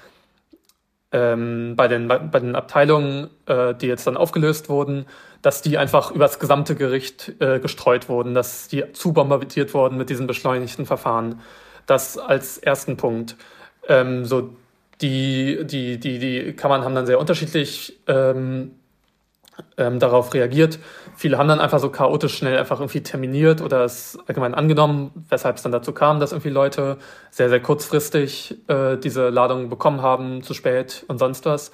ähm, 1.11 1.75
bei, 1.75 1.89
den, 1.89 2.07
bei 2.07 2.39
den 2.39 2.55
Abteilungen, 2.55 3.31
äh, 3.47 3.75
die 3.75 3.89
jetzt 3.89 4.07
dann 4.07 4.17
aufgelöst 4.17 4.69
wurden, 4.69 5.07
dass 5.43 5.63
die 5.63 5.79
einfach 5.79 6.13
über 6.13 6.27
das 6.27 6.39
gesamte 6.39 6.77
Gericht 6.77 7.33
äh, 7.41 7.59
gestreut 7.59 8.09
wurden, 8.09 8.35
dass 8.35 8.69
die 8.69 8.93
zu 8.93 9.13
bombardiert 9.13 9.75
wurden 9.75 9.99
mit 9.99 10.11
diesen 10.11 10.29
beschleunigten 10.29 10.87
Verfahren. 10.87 11.41
Das 11.87 12.17
als 12.17 12.59
ersten 12.59 12.97
Punkt. 12.97 13.35
Ähm, 13.89 14.25
so 14.25 14.51
die, 15.01 15.65
die, 15.65 15.99
die, 15.99 16.21
die 16.21 16.53
Kammern 16.53 16.85
haben 16.85 16.95
dann 16.95 17.07
sehr 17.07 17.19
unterschiedlich 17.19 17.99
ähm, 18.07 18.77
ähm, 19.77 19.99
darauf 19.99 20.35
reagiert. 20.35 20.79
Viele 21.17 21.39
haben 21.39 21.49
dann 21.49 21.61
einfach 21.61 21.79
so 21.79 21.91
chaotisch 21.91 22.37
schnell 22.37 22.59
einfach 22.59 22.81
irgendwie 22.81 23.03
terminiert 23.03 23.61
oder 23.61 23.85
es 23.85 24.19
allgemein 24.27 24.55
angenommen, 24.55 25.11
weshalb 25.29 25.57
es 25.57 25.63
dann 25.63 25.73
dazu 25.73 25.93
kam, 25.93 26.21
dass 26.21 26.33
irgendwie 26.33 26.51
Leute 26.51 26.99
sehr, 27.31 27.49
sehr 27.49 27.61
kurzfristig 27.61 28.57
äh, 28.69 28.97
diese 28.97 29.29
Ladung 29.31 29.69
bekommen 29.69 30.03
haben, 30.03 30.43
zu 30.43 30.55
spät 30.55 31.05
und 31.09 31.19
sonst 31.19 31.47
was. 31.47 31.71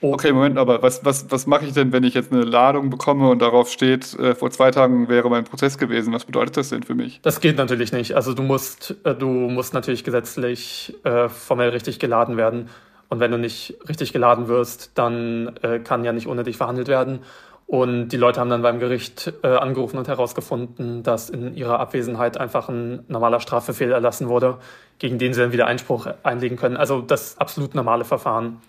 Oh. 0.00 0.12
Okay, 0.14 0.32
Moment, 0.32 0.58
aber 0.58 0.82
was, 0.82 1.04
was, 1.04 1.30
was 1.30 1.46
mache 1.46 1.66
ich 1.66 1.72
denn, 1.72 1.92
wenn 1.92 2.04
ich 2.04 2.14
jetzt 2.14 2.32
eine 2.32 2.44
Ladung 2.44 2.88
bekomme 2.88 3.28
und 3.28 3.40
darauf 3.40 3.68
steht, 3.68 4.14
äh, 4.18 4.34
vor 4.34 4.50
zwei 4.50 4.70
Tagen 4.70 5.08
wäre 5.08 5.28
mein 5.28 5.44
Prozess 5.44 5.76
gewesen? 5.76 6.12
Was 6.12 6.24
bedeutet 6.24 6.56
das 6.56 6.68
denn 6.68 6.82
für 6.82 6.94
mich? 6.94 7.20
Das 7.22 7.40
geht 7.40 7.56
natürlich 7.56 7.92
nicht. 7.92 8.14
Also 8.14 8.32
du 8.32 8.42
musst, 8.42 8.96
äh, 9.04 9.14
du 9.14 9.26
musst 9.26 9.74
natürlich 9.74 10.04
gesetzlich 10.04 10.94
äh, 11.04 11.28
formell 11.28 11.70
richtig 11.70 11.98
geladen 11.98 12.36
werden. 12.36 12.68
Und 13.12 13.20
wenn 13.20 13.30
du 13.30 13.36
nicht 13.36 13.76
richtig 13.86 14.14
geladen 14.14 14.48
wirst, 14.48 14.92
dann 14.94 15.54
äh, 15.60 15.80
kann 15.80 16.02
ja 16.02 16.14
nicht 16.14 16.26
ohne 16.26 16.44
dich 16.44 16.56
verhandelt 16.56 16.88
werden. 16.88 17.18
Und 17.66 18.08
die 18.08 18.16
Leute 18.16 18.40
haben 18.40 18.48
dann 18.48 18.62
beim 18.62 18.78
Gericht 18.78 19.34
äh, 19.42 19.48
angerufen 19.48 19.98
und 19.98 20.08
herausgefunden, 20.08 21.02
dass 21.02 21.28
in 21.28 21.54
ihrer 21.54 21.78
Abwesenheit 21.78 22.38
einfach 22.38 22.70
ein 22.70 23.04
normaler 23.08 23.40
Strafbefehl 23.40 23.92
erlassen 23.92 24.30
wurde, 24.30 24.56
gegen 24.98 25.18
den 25.18 25.34
sie 25.34 25.42
dann 25.42 25.52
wieder 25.52 25.66
Einspruch 25.66 26.06
einlegen 26.22 26.56
können. 26.56 26.78
Also 26.78 27.02
das 27.02 27.36
absolut 27.36 27.74
normale 27.74 28.06
Verfahren. 28.06 28.62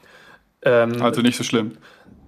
Ähm, 0.62 1.02
also 1.02 1.22
nicht 1.22 1.38
so 1.38 1.46
schlimm. 1.46 1.78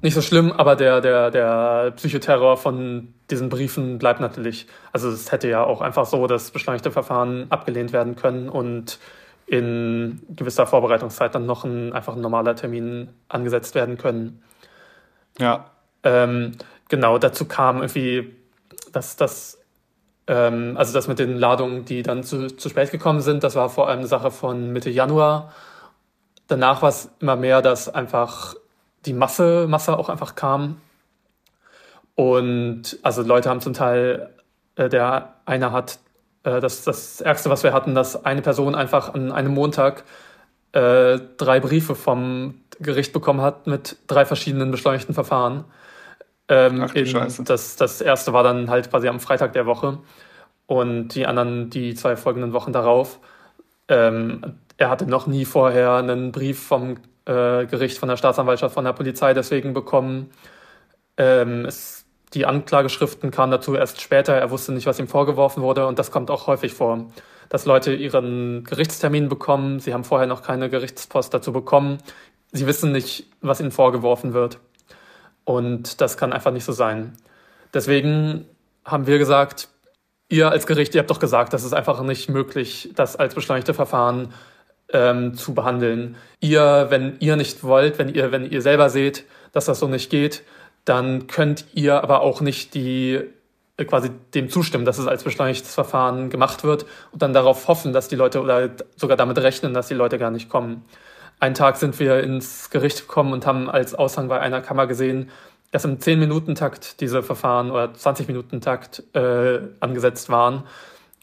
Nicht 0.02 0.14
so 0.14 0.22
schlimm, 0.22 0.54
aber 0.54 0.78
der, 0.78 1.02
der, 1.02 1.32
der 1.32 1.92
Psychoterror 1.98 2.56
von 2.56 3.14
diesen 3.30 3.50
Briefen 3.50 3.98
bleibt 3.98 4.22
natürlich. 4.22 4.68
Also 4.94 5.10
es 5.10 5.34
hätte 5.34 5.50
ja 5.50 5.66
auch 5.66 5.82
einfach 5.82 6.06
so 6.06 6.28
das 6.28 6.52
beschleunigte 6.52 6.92
Verfahren 6.92 7.48
abgelehnt 7.50 7.92
werden 7.92 8.16
können 8.16 8.48
und 8.48 9.00
in 9.48 10.22
gewisser 10.30 10.66
Vorbereitungszeit 10.66 11.36
dann 11.36 11.46
noch 11.46 11.66
ein, 11.66 11.94
einfach 11.94 12.16
ein 12.16 12.22
normaler 12.22 12.56
Termin 12.56 13.10
angesetzt 13.30 13.76
werden 13.76 13.98
können. 13.98 14.42
Ja. 15.38 15.72
Ähm, 16.04 16.54
genau, 16.90 17.18
dazu 17.18 17.46
kam 17.46 17.78
irgendwie, 17.78 18.36
dass 18.92 19.16
das, 19.16 19.60
ähm, 20.28 20.76
also 20.78 20.94
das 20.94 21.08
mit 21.08 21.20
den 21.20 21.38
Ladungen, 21.38 21.86
die 21.86 22.02
dann 22.02 22.24
zu, 22.24 22.48
zu 22.48 22.70
spät 22.70 22.92
gekommen 22.92 23.22
sind, 23.22 23.44
das 23.44 23.56
war 23.56 23.70
vor 23.70 23.88
allem 23.88 24.00
eine 24.00 24.08
Sache 24.08 24.32
von 24.32 24.72
Mitte 24.72 24.90
Januar. 24.90 25.54
Danach 26.48 26.82
war 26.82 26.90
es 26.90 27.10
immer 27.20 27.36
mehr, 27.36 27.62
dass 27.62 27.90
einfach 27.90 28.56
die 29.06 29.14
Masse, 29.14 29.68
Masse 29.68 29.98
auch 29.98 30.10
einfach 30.10 30.36
kam. 30.36 30.82
Und 32.16 32.98
also 33.04 33.22
Leute 33.22 33.50
haben 33.50 33.62
zum 33.62 33.74
Teil, 33.74 34.34
äh, 34.76 34.90
der 34.90 35.36
eine 35.46 35.72
hat 35.72 36.00
äh, 36.46 36.62
das, 36.62 36.84
das 36.84 37.20
Ärgste, 37.22 37.50
was 37.50 37.64
wir 37.64 37.74
hatten, 37.74 37.96
dass 37.96 38.24
eine 38.24 38.42
Person 38.42 38.76
einfach 38.76 39.14
an 39.14 39.32
einem 39.32 39.54
Montag 39.54 40.06
äh, 40.72 41.20
drei 41.38 41.60
Briefe 41.60 41.96
vom 41.96 42.62
Gericht 42.80 43.14
bekommen 43.14 43.42
hat 43.42 43.68
mit 43.68 43.98
drei 44.08 44.26
verschiedenen 44.26 44.72
beschleunigten 44.72 45.14
Verfahren. 45.14 45.66
Ähm, 46.48 46.84
Ach, 46.84 46.94
in. 46.94 47.46
Das, 47.46 47.76
das 47.76 48.02
erste 48.02 48.34
war 48.34 48.44
dann 48.44 48.70
halt 48.70 48.90
quasi 48.90 49.08
am 49.08 49.20
Freitag 49.20 49.54
der 49.54 49.66
Woche 49.66 50.00
und 50.68 51.10
die 51.10 51.26
anderen 51.26 51.70
die 51.70 51.96
zwei 51.96 52.16
folgenden 52.16 52.54
Wochen 52.54 52.72
darauf. 52.72 53.20
Ähm, 53.88 54.60
er 54.78 54.90
hatte 54.90 55.08
noch 55.08 55.26
nie 55.28 55.46
vorher 55.46 55.94
einen 55.94 56.32
Brief 56.32 56.60
vom 56.60 56.98
äh, 57.26 57.66
Gericht, 57.66 57.98
von 57.98 58.10
der 58.10 58.18
Staatsanwaltschaft, 58.18 58.74
von 58.74 58.86
der 58.86 58.94
Polizei 58.94 59.34
deswegen 59.34 59.74
bekommen. 59.74 60.32
Ähm, 61.18 61.66
es 61.66 62.05
die 62.36 62.46
Anklageschriften 62.46 63.32
kamen 63.32 63.52
dazu 63.52 63.76
erst 63.76 64.02
später. 64.02 64.34
Er 64.34 64.52
wusste 64.52 64.74
nicht, 64.74 64.86
was 64.86 65.00
ihm 65.00 65.08
vorgeworfen 65.08 65.64
wurde. 65.64 65.88
Und 65.88 65.98
das 65.98 66.12
kommt 66.12 66.30
auch 66.30 66.48
häufig 66.48 66.74
vor, 66.74 67.06
dass 67.50 67.66
Leute 67.66 67.94
ihren 67.94 68.66
Gerichtstermin 68.66 69.30
bekommen. 69.30 69.80
Sie 69.80 69.94
haben 69.94 70.04
vorher 70.04 70.28
noch 70.28 70.44
keine 70.44 70.70
Gerichtspost 70.70 71.34
dazu 71.34 71.54
bekommen. 71.54 71.98
Sie 72.52 72.68
wissen 72.68 72.92
nicht, 72.92 73.28
was 73.42 73.62
ihnen 73.62 73.72
vorgeworfen 73.72 74.34
wird. 74.34 74.60
Und 75.46 76.02
das 76.02 76.18
kann 76.18 76.34
einfach 76.34 76.52
nicht 76.52 76.66
so 76.66 76.74
sein. 76.74 77.14
Deswegen 77.74 78.46
haben 78.84 79.08
wir 79.08 79.18
gesagt, 79.18 79.70
ihr 80.28 80.52
als 80.52 80.68
Gericht, 80.68 80.94
ihr 80.94 81.00
habt 81.00 81.10
doch 81.10 81.20
gesagt, 81.20 81.54
das 81.54 81.64
ist 81.64 81.74
einfach 81.74 82.02
nicht 82.04 82.30
möglich, 82.30 82.92
das 82.96 83.16
als 83.16 83.34
beschleunigte 83.34 83.74
Verfahren 83.74 84.34
ähm, 84.92 85.36
zu 85.36 85.54
behandeln. 85.54 86.16
Ihr, 86.42 86.88
wenn 86.90 87.18
ihr 87.20 87.38
nicht 87.38 87.64
wollt, 87.64 87.98
wenn 87.98 88.10
ihr, 88.10 88.32
wenn 88.32 88.50
ihr 88.50 88.62
selber 88.62 88.90
seht, 88.90 89.24
dass 89.52 89.66
das 89.66 89.80
so 89.80 89.88
nicht 89.88 90.10
geht, 90.10 90.44
dann 90.86 91.28
könnt 91.28 91.66
ihr 91.74 92.02
aber 92.02 92.22
auch 92.22 92.42
nicht 92.42 92.74
die 92.74 93.20
äh, 93.78 93.86
quasi 93.86 94.12
dem 94.34 94.50
zustimmen, 94.50 94.86
dass 94.86 94.98
es 94.98 95.08
als 95.08 95.24
beschleunigtes 95.24 95.74
Verfahren 95.74 96.30
gemacht 96.30 96.64
wird 96.64 96.86
und 97.12 97.22
dann 97.22 97.34
darauf 97.34 97.68
hoffen, 97.68 97.92
dass 97.92 98.08
die 98.08 98.16
Leute 98.16 98.42
oder 98.42 98.70
sogar 98.96 99.18
damit 99.18 99.38
rechnen, 99.40 99.74
dass 99.74 99.88
die 99.88 99.96
Leute 99.96 100.18
gar 100.18 100.32
nicht 100.32 100.50
kommen. 100.50 100.86
Einen 101.40 101.56
Tag 101.56 101.76
sind 101.78 102.00
wir 102.00 102.22
ins 102.22 102.70
Gericht 102.70 103.02
gekommen 103.02 103.34
und 103.34 103.46
haben 103.46 103.70
als 103.70 103.94
Aushang 103.94 104.30
bei 104.30 104.40
einer 104.40 104.62
Kammer 104.62 104.88
gesehen, 104.88 105.30
dass 105.72 105.84
im 105.84 105.98
10-Minuten-Takt 105.98 107.02
diese 107.02 107.22
Verfahren 107.22 107.72
oder 107.72 107.92
20-Minuten-Takt 107.92 109.04
äh, 109.14 109.60
angesetzt 109.82 110.30
waren. 110.30 110.64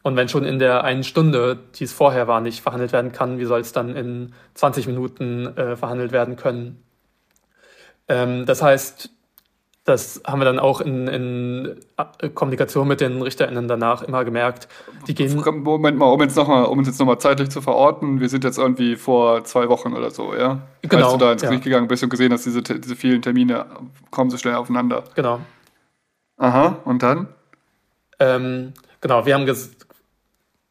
Und 0.02 0.16
wenn 0.16 0.28
schon 0.28 0.44
in 0.44 0.58
der 0.58 0.84
einen 0.84 1.04
Stunde, 1.04 1.58
die 1.76 1.84
es 1.84 1.92
vorher 1.92 2.28
war, 2.28 2.40
nicht 2.40 2.60
verhandelt 2.60 2.92
werden 2.92 3.12
kann, 3.12 3.38
wie 3.38 3.44
soll 3.46 3.60
es 3.60 3.72
dann 3.72 3.96
in 3.96 4.34
20 4.54 4.88
Minuten 4.88 5.46
äh, 5.56 5.76
verhandelt 5.76 6.12
werden 6.12 6.36
können? 6.36 6.82
Ähm, 8.08 8.44
das 8.44 8.60
heißt, 8.60 9.10
das 9.84 10.22
haben 10.24 10.40
wir 10.40 10.44
dann 10.44 10.60
auch 10.60 10.80
in, 10.80 11.08
in 11.08 11.76
äh, 11.96 12.28
Kommunikation 12.28 12.86
mit 12.86 13.00
den 13.00 13.20
RichterInnen 13.20 13.66
danach 13.66 14.02
immer 14.02 14.24
gemerkt. 14.24 14.68
Die 15.08 15.14
gehen 15.14 15.34
Moment 15.34 15.98
mal, 15.98 16.06
um 16.06 16.20
jetzt 16.20 16.36
nochmal, 16.36 16.66
um 16.66 16.78
uns 16.78 16.86
jetzt 16.86 17.00
nochmal 17.00 17.18
zeitlich 17.18 17.50
zu 17.50 17.60
verorten, 17.60 18.20
wir 18.20 18.28
sind 18.28 18.44
jetzt 18.44 18.58
irgendwie 18.58 18.94
vor 18.94 19.42
zwei 19.44 19.68
Wochen 19.68 19.92
oder 19.92 20.12
so, 20.12 20.34
ja? 20.34 20.60
Genau. 20.82 21.04
Als 21.04 21.12
du 21.14 21.18
da 21.18 21.32
ins 21.32 21.42
Gericht 21.42 21.64
ja. 21.64 21.70
gegangen 21.70 21.88
bist 21.88 22.02
und 22.04 22.10
gesehen 22.10 22.32
hast, 22.32 22.46
diese, 22.46 22.62
diese 22.62 22.94
vielen 22.94 23.22
Termine 23.22 23.66
kommen 24.12 24.30
so 24.30 24.36
schnell 24.36 24.54
aufeinander. 24.54 25.02
Genau. 25.16 25.40
Aha, 26.36 26.78
und 26.84 27.02
dann? 27.02 27.26
Ähm, 28.20 28.74
genau, 29.00 29.26
wir 29.26 29.34
haben, 29.34 29.46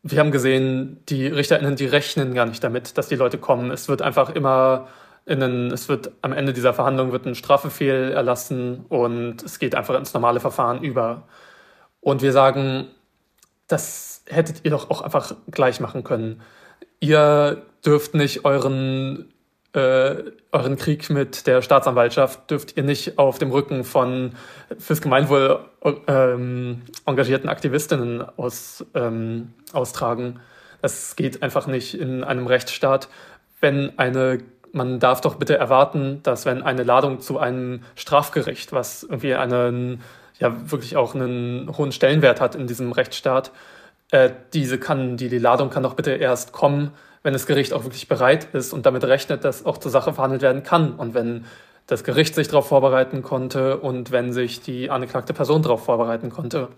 wir 0.03 0.19
haben 0.19 0.31
gesehen, 0.31 1.01
die 1.09 1.27
RichterInnen, 1.27 1.75
die 1.75 1.85
rechnen 1.85 2.33
gar 2.33 2.45
nicht 2.45 2.63
damit, 2.63 2.97
dass 2.97 3.09
die 3.09 3.15
Leute 3.15 3.37
kommen. 3.37 3.71
Es 3.71 3.89
wird 3.89 4.01
einfach 4.01 4.29
immer 4.29 4.87
einen, 5.27 5.71
es 5.71 5.87
wird 5.89 6.11
am 6.21 6.33
Ende 6.33 6.53
dieser 6.53 6.73
Verhandlung 6.73 7.11
wird 7.11 7.25
ein 7.25 7.35
Strafbefehl 7.35 8.11
erlassen 8.11 8.85
und 8.89 9.43
es 9.43 9.59
geht 9.59 9.75
einfach 9.75 9.95
ins 9.95 10.13
normale 10.13 10.39
Verfahren 10.39 10.83
über. 10.83 11.23
Und 11.99 12.21
wir 12.21 12.31
sagen, 12.31 12.87
das 13.67 14.23
hättet 14.27 14.61
ihr 14.63 14.71
doch 14.71 14.89
auch 14.89 15.01
einfach 15.01 15.35
gleich 15.49 15.79
machen 15.79 16.03
können. 16.03 16.41
Ihr 16.99 17.61
dürft 17.85 18.15
nicht 18.15 18.45
euren, 18.45 19.31
äh, 19.73 20.15
euren 20.51 20.75
Krieg 20.77 21.09
mit 21.09 21.47
der 21.47 21.61
Staatsanwaltschaft, 21.61 22.49
dürft 22.49 22.75
ihr 22.75 22.83
nicht 22.83 23.17
auf 23.17 23.37
dem 23.37 23.51
Rücken 23.51 23.83
von 23.83 24.33
fürs 24.77 25.01
Gemeinwohl 25.01 25.59
ähm, 26.07 26.81
engagierten 27.05 27.49
Aktivistinnen 27.49 28.21
aus, 28.37 28.85
ähm, 28.93 29.53
austragen. 29.73 30.39
Das 30.81 31.15
geht 31.15 31.43
einfach 31.43 31.67
nicht 31.67 31.93
in 31.93 32.23
einem 32.23 32.47
Rechtsstaat. 32.47 33.07
Wenn 33.59 33.97
eine 33.99 34.39
man 34.73 34.99
darf 34.99 35.21
doch 35.21 35.35
bitte 35.35 35.57
erwarten, 35.57 36.21
dass 36.23 36.45
wenn 36.45 36.63
eine 36.63 36.83
Ladung 36.83 37.19
zu 37.19 37.39
einem 37.39 37.83
Strafgericht, 37.95 38.73
was 38.73 39.03
irgendwie 39.03 39.35
einen, 39.35 40.01
ja 40.39 40.71
wirklich 40.71 40.97
auch 40.97 41.15
einen 41.15 41.75
hohen 41.77 41.91
Stellenwert 41.91 42.41
hat 42.41 42.55
in 42.55 42.67
diesem 42.67 42.91
Rechtsstaat, 42.91 43.51
äh, 44.11 44.29
diese 44.53 44.77
kann, 44.77 45.17
die, 45.17 45.29
die 45.29 45.37
Ladung 45.37 45.69
kann 45.69 45.83
doch 45.83 45.93
bitte 45.93 46.11
erst 46.11 46.51
kommen, 46.51 46.91
wenn 47.23 47.33
das 47.33 47.45
Gericht 47.45 47.73
auch 47.73 47.83
wirklich 47.83 48.07
bereit 48.07 48.47
ist 48.53 48.73
und 48.73 48.85
damit 48.85 49.03
rechnet, 49.03 49.43
dass 49.43 49.65
auch 49.65 49.77
zur 49.77 49.91
Sache 49.91 50.13
verhandelt 50.13 50.41
werden 50.41 50.63
kann 50.63 50.93
und 50.93 51.13
wenn 51.13 51.45
das 51.87 52.03
Gericht 52.03 52.35
sich 52.35 52.47
darauf 52.47 52.67
vorbereiten 52.67 53.21
konnte 53.21 53.77
und 53.77 54.11
wenn 54.11 54.33
sich 54.33 54.61
die 54.61 54.89
angeklagte 54.89 55.33
Person 55.33 55.61
darauf 55.61 55.83
vorbereiten 55.83 56.29
konnte. 56.29 56.69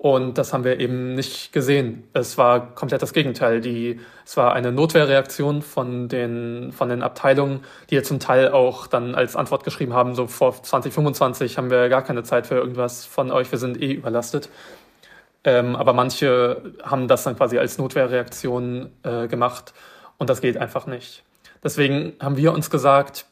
Und 0.00 0.38
das 0.38 0.52
haben 0.52 0.62
wir 0.62 0.78
eben 0.78 1.16
nicht 1.16 1.52
gesehen. 1.52 2.04
Es 2.12 2.38
war 2.38 2.72
komplett 2.76 3.02
das 3.02 3.12
Gegenteil. 3.12 3.60
Die, 3.60 3.98
es 4.24 4.36
war 4.36 4.52
eine 4.52 4.70
Notwehrreaktion 4.70 5.60
von 5.60 6.06
den, 6.08 6.70
von 6.70 6.88
den 6.88 7.02
Abteilungen, 7.02 7.64
die 7.90 7.96
ja 7.96 8.04
zum 8.04 8.20
Teil 8.20 8.52
auch 8.52 8.86
dann 8.86 9.16
als 9.16 9.34
Antwort 9.34 9.64
geschrieben 9.64 9.94
haben, 9.94 10.14
so 10.14 10.28
vor 10.28 10.62
2025 10.62 11.58
haben 11.58 11.68
wir 11.68 11.88
gar 11.88 12.02
keine 12.02 12.22
Zeit 12.22 12.46
für 12.46 12.54
irgendwas 12.54 13.06
von 13.06 13.32
euch, 13.32 13.50
wir 13.50 13.58
sind 13.58 13.82
eh 13.82 13.92
überlastet. 13.92 14.50
Ähm, 15.42 15.74
aber 15.74 15.92
manche 15.92 16.62
haben 16.84 17.08
das 17.08 17.24
dann 17.24 17.36
quasi 17.36 17.58
als 17.58 17.78
Notwehrreaktion 17.78 18.90
äh, 19.02 19.26
gemacht 19.26 19.74
und 20.16 20.30
das 20.30 20.40
geht 20.40 20.58
einfach 20.58 20.86
nicht. 20.86 21.24
Deswegen 21.64 22.12
haben 22.20 22.36
wir 22.36 22.52
uns 22.52 22.70
gesagt, 22.70 23.26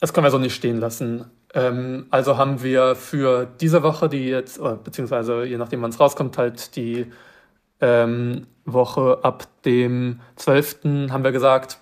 das 0.00 0.12
können 0.12 0.26
wir 0.26 0.32
so 0.32 0.38
nicht 0.38 0.54
stehen 0.56 0.80
lassen. 0.80 1.30
Ähm, 1.54 2.06
also 2.10 2.36
haben 2.36 2.62
wir 2.62 2.96
für 2.96 3.46
diese 3.60 3.82
Woche, 3.82 4.08
die 4.08 4.26
jetzt, 4.28 4.60
beziehungsweise 4.84 5.44
je 5.44 5.56
nachdem 5.56 5.82
wann 5.82 5.90
es 5.90 6.00
rauskommt, 6.00 6.36
halt 6.36 6.76
die 6.76 7.06
ähm, 7.80 8.46
Woche 8.64 9.20
ab 9.22 9.46
dem 9.64 10.20
12. 10.36 11.10
haben 11.10 11.24
wir 11.24 11.32
gesagt, 11.32 11.78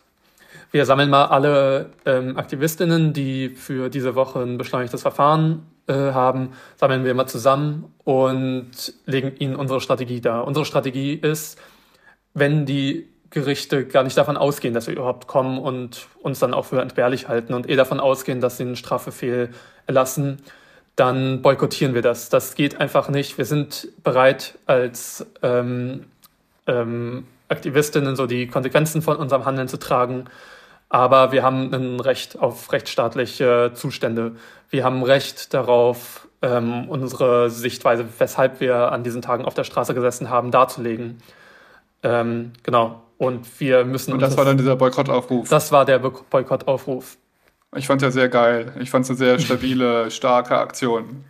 wir 0.73 0.87
sammeln 0.87 1.11
mal 1.11 1.27
alle 1.27 1.91
ähm, 2.07 2.37
Aktivistinnen, 2.39 3.13
die 3.13 3.51
für 3.51 3.91
diese 3.91 4.15
Woche 4.15 4.41
ein 4.41 4.57
beschleunigtes 4.57 5.03
Verfahren 5.03 5.67
äh, 5.87 5.93
haben, 5.93 6.53
sammeln 6.77 7.05
wir 7.05 7.15
mal 7.15 7.27
zusammen 7.27 7.93
und 8.05 8.71
legen 9.05 9.37
ihnen 9.39 9.55
unsere 9.55 9.81
Strategie 9.81 10.21
dar. 10.21 10.47
Unsere 10.47 10.65
Strategie 10.65 11.13
ist, 11.15 11.59
wenn 12.33 12.65
die 12.65 13.12
Gerichte 13.33 13.87
gar 13.87 14.05
nicht 14.05 14.17
davon 14.17 14.37
ausgehen, 14.37 14.75
dass 14.75 14.87
wir 14.87 14.95
überhaupt 14.95 15.27
kommen 15.27 15.59
und 15.59 16.07
uns 16.23 16.39
dann 16.39 16.55
auch 16.55 16.67
für 16.67 16.81
entbehrlich 16.81 17.29
halten 17.29 17.55
und 17.55 17.69
eh 17.69 17.77
davon 17.77 17.99
ausgehen, 17.99 18.41
dass 18.41 18.59
sie 18.59 18.63
einen 18.63 18.77
Strafbefehl 18.77 19.51
erlassen, 19.87 20.39
dann 20.95 21.43
boykottieren 21.43 21.95
wir 21.95 22.03
das. 22.03 22.29
Das 22.29 22.55
geht 22.55 22.79
einfach 22.81 23.09
nicht. 23.09 23.39
Wir 23.39 23.47
sind 23.47 23.89
bereit, 24.05 24.59
als 24.67 25.27
ähm, 25.43 26.05
ähm, 26.67 27.27
Aktivistinnen 27.49 28.17
so 28.17 28.27
die 28.27 28.47
Konsequenzen 28.47 29.03
von 29.03 29.17
unserem 29.17 29.45
Handeln 29.47 29.69
zu 29.69 29.79
tragen. 29.79 30.27
Aber 30.91 31.33
wir 31.33 31.43
haben 31.43 31.73
ein 31.73 32.01
Recht 32.01 32.39
auf 32.39 32.71
rechtsstaatliche 32.71 33.73
Zustände. 33.75 34.37
Wir 34.69 34.85
haben 34.85 35.03
Recht 35.03 35.55
darauf, 35.55 36.29
ähm, 36.43 36.89
unsere 36.89 37.49
Sichtweise, 37.49 38.05
weshalb 38.19 38.61
wir 38.61 38.93
an 38.93 39.03
diesen 39.03 39.23
Tagen 39.23 39.47
auf 39.47 39.55
der 39.55 39.65
Straße 39.65 39.95
gesessen 39.95 40.29
haben, 40.29 40.51
darzulegen. 40.51 41.23
Ähm, 42.03 42.53
genau. 42.63 43.01
Und 43.23 43.61
wir 43.61 43.85
müssen. 43.85 44.13
Und 44.13 44.21
das 44.21 44.37
war 44.37 44.45
dann 44.45 44.59
dieser 44.59 44.75
Boykottaufruf. 44.75 45.49
Das 45.49 45.71
war 45.71 45.85
der 45.85 46.01
Boykottaufruf. 46.01 47.19
Ich 47.77 47.87
fand 47.87 48.03
es 48.03 48.07
ja 48.07 48.11
sehr 48.11 48.29
geil. 48.29 48.73
Ich 48.81 48.91
fand 48.91 49.05
es 49.05 49.11
eine 49.11 49.17
sehr 49.17 49.39
stabile, 49.39 50.11
starke 50.11 50.59
Aktion. 50.59 51.25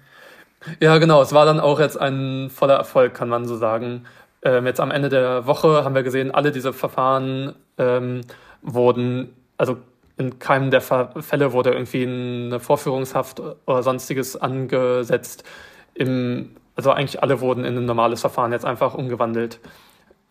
Ja, 0.80 0.96
genau. 0.96 1.20
Es 1.20 1.34
war 1.34 1.44
dann 1.44 1.60
auch 1.60 1.78
jetzt 1.78 2.00
ein 2.00 2.48
voller 2.48 2.76
Erfolg, 2.76 3.12
kann 3.12 3.28
man 3.28 3.44
so 3.46 3.58
sagen. 3.58 4.06
Ähm, 4.42 4.64
jetzt 4.64 4.80
am 4.80 4.90
Ende 4.90 5.10
der 5.10 5.46
Woche 5.46 5.84
haben 5.84 5.94
wir 5.94 6.02
gesehen, 6.02 6.30
alle 6.30 6.50
diese 6.50 6.72
Verfahren 6.72 7.54
ähm, 7.76 8.22
wurden 8.62 9.36
also 9.58 9.76
in 10.16 10.38
keinem 10.38 10.70
der 10.70 10.80
Fälle 10.80 11.52
wurde 11.52 11.72
irgendwie 11.72 12.06
eine 12.06 12.58
Vorführungshaft 12.58 13.42
oder 13.66 13.82
sonstiges 13.82 14.34
angesetzt. 14.34 15.44
Im, 15.92 16.56
also 16.74 16.90
eigentlich 16.90 17.22
alle 17.22 17.42
wurden 17.42 17.66
in 17.66 17.76
ein 17.76 17.84
normales 17.84 18.22
Verfahren 18.22 18.52
jetzt 18.52 18.64
einfach 18.64 18.94
umgewandelt. 18.94 19.60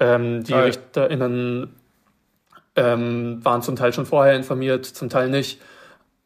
Ähm, 0.02 0.43
die 0.43 0.52
Geil. 0.52 0.66
RichterInnen 0.66 1.76
ähm, 2.76 3.45
waren 3.45 3.62
zum 3.62 3.76
Teil 3.76 3.93
schon 3.93 4.08
vorher 4.08 4.36
informiert, 4.36 4.86
zum 4.86 5.10
Teil 5.10 5.30
nicht. 5.30 5.62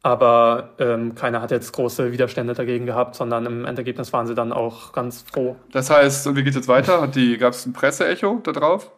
Aber 0.02 0.70
ähm, 0.78 1.14
keiner 1.14 1.42
hat 1.42 1.50
jetzt 1.50 1.72
große 1.72 2.12
Widerstände 2.12 2.54
dagegen 2.54 2.86
gehabt, 2.86 3.16
sondern 3.16 3.44
im 3.44 3.64
Endergebnis 3.64 4.12
waren 4.12 4.26
sie 4.26 4.34
dann 4.34 4.52
auch 4.52 4.92
ganz 4.92 5.22
froh. 5.22 5.56
Das 5.72 5.90
heißt, 5.90 6.26
und 6.26 6.36
wie 6.36 6.42
geht 6.42 6.50
es 6.50 6.56
jetzt 6.56 6.68
weiter? 6.68 7.06
Gab 7.38 7.52
es 7.52 7.66
ein 7.66 7.72
Presseecho 7.72 8.40
da 8.42 8.52
drauf? 8.52 8.90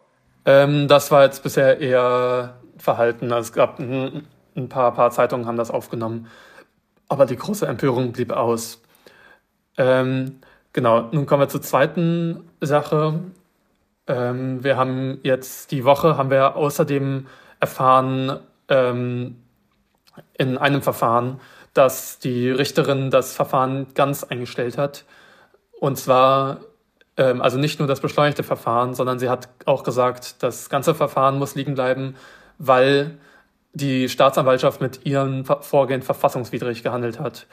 Ähm, 0.45 0.87
das 0.87 1.11
war 1.11 1.23
jetzt 1.23 1.43
bisher 1.43 1.79
eher 1.79 2.55
verhalten. 2.77 3.33
Also 3.33 3.47
es 3.47 3.53
gab 3.53 3.79
ein, 3.79 4.27
ein 4.55 4.69
paar, 4.69 4.93
paar 4.93 5.11
Zeitungen 5.11 5.45
haben 5.45 5.57
das 5.57 5.71
aufgenommen, 5.71 6.27
aber 7.09 7.25
die 7.25 7.35
große 7.35 7.67
Empörung 7.67 8.13
blieb 8.13 8.31
aus. 8.31 8.81
Ähm, 9.77 10.39
genau, 10.71 11.09
nun 11.11 11.25
kommen 11.25 11.41
wir 11.41 11.49
zur 11.49 11.63
zweiten 11.63 12.49
Sache. 12.61 13.19
Ähm, 14.09 14.63
wir 14.63 14.75
haben 14.75 15.19
jetzt 15.23 15.71
die 15.71 15.85
Woche 15.85 16.17
haben 16.17 16.29
wir 16.29 16.57
außerdem 16.57 17.27
erfahren 17.61 18.39
ähm, 18.67 19.37
in 20.37 20.57
einem 20.57 20.81
Verfahren, 20.81 21.39
dass 21.73 22.19
die 22.19 22.49
Richterin 22.49 23.11
das 23.11 23.33
Verfahren 23.33 23.87
ganz 23.93 24.25
eingestellt 24.25 24.77
hat. 24.77 25.05
Und 25.79 25.97
zwar 25.97 26.57
ähm, 27.19 27.41
also 27.41 27.57
nicht 27.57 27.79
nur 27.79 27.87
das 27.87 27.99
beschleunigte 27.99 28.43
Verfahren, 28.43 28.95
sondern 28.95 29.19
sie 29.19 29.29
hat 29.29 29.49
auch 29.65 29.83
gesagt, 29.83 30.41
das 30.41 30.69
ganze 30.69 30.95
Verfahren 30.95 31.37
muss 31.37 31.53
liegen 31.53 31.75
bleiben, 31.75 32.15
weil 32.57 33.17
die 33.73 34.09
Staatsanwaltschaft 34.09 34.81
mit 34.81 35.05
ihrem 35.05 35.45
Vorgehen 35.45 36.01
verfassungswidrig 36.01 36.81
gehandelt 36.81 37.19
hat. 37.19 37.45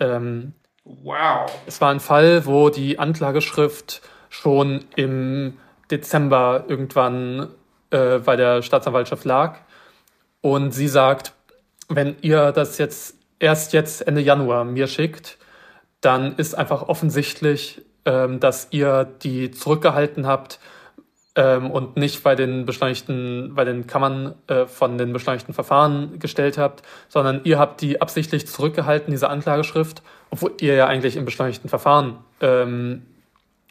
Ähm, 0.00 0.52
wow. 0.84 1.50
Es 1.66 1.80
war 1.80 1.90
ein 1.90 2.00
Fall, 2.00 2.44
wo 2.46 2.68
die 2.68 2.98
Anklageschrift 2.98 4.02
schon 4.28 4.84
im 4.96 5.56
Dezember 5.90 6.64
irgendwann 6.68 7.48
äh, 7.90 8.18
bei 8.18 8.36
der 8.36 8.62
Staatsanwaltschaft 8.62 9.24
lag. 9.24 9.58
Und 10.40 10.72
sie 10.72 10.88
sagt, 10.88 11.32
wenn 11.88 12.16
ihr 12.22 12.52
das 12.52 12.78
jetzt 12.78 13.16
erst 13.38 13.72
jetzt 13.72 14.06
Ende 14.06 14.20
Januar 14.20 14.64
mir 14.64 14.86
schickt, 14.86 15.38
dann 16.00 16.36
ist 16.36 16.54
einfach 16.54 16.82
offensichtlich, 16.88 17.82
ähm, 18.04 18.40
dass 18.40 18.68
ihr 18.70 19.04
die 19.22 19.50
zurückgehalten 19.50 20.26
habt, 20.26 20.58
ähm, 21.36 21.70
und 21.70 21.96
nicht 21.96 22.22
bei 22.22 22.34
den 22.34 22.64
beschleunigten, 22.64 23.54
bei 23.54 23.64
den 23.64 23.86
Kammern 23.86 24.34
äh, 24.46 24.64
von 24.66 24.96
den 24.98 25.12
beschleunigten 25.12 25.54
Verfahren 25.54 26.18
gestellt 26.18 26.56
habt, 26.58 26.82
sondern 27.08 27.42
ihr 27.44 27.58
habt 27.58 27.82
die 27.82 28.00
absichtlich 28.00 28.46
zurückgehalten, 28.46 29.10
diese 29.10 29.28
Anklageschrift, 29.28 30.02
obwohl 30.30 30.54
ihr 30.60 30.74
ja 30.74 30.86
eigentlich 30.86 31.16
im 31.16 31.26
beschleunigten 31.26 31.68
Verfahren 31.68 32.18
ähm, 32.40 33.02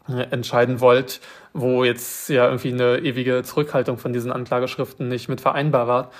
entscheiden 0.07 0.80
wollt, 0.80 1.20
wo 1.57 1.85
jetzt 1.85 2.27
ja 2.29 2.45
irgendwie 2.45 2.73
eine 2.73 2.97
ewige 2.99 3.41
Zurückhaltung 3.41 3.97
von 3.97 4.11
diesen 4.11 4.31
Anklageschriften 4.31 5.07
nicht 5.07 5.29
mit 5.29 5.39
vereinbar 5.39 5.87
war. 5.87 6.11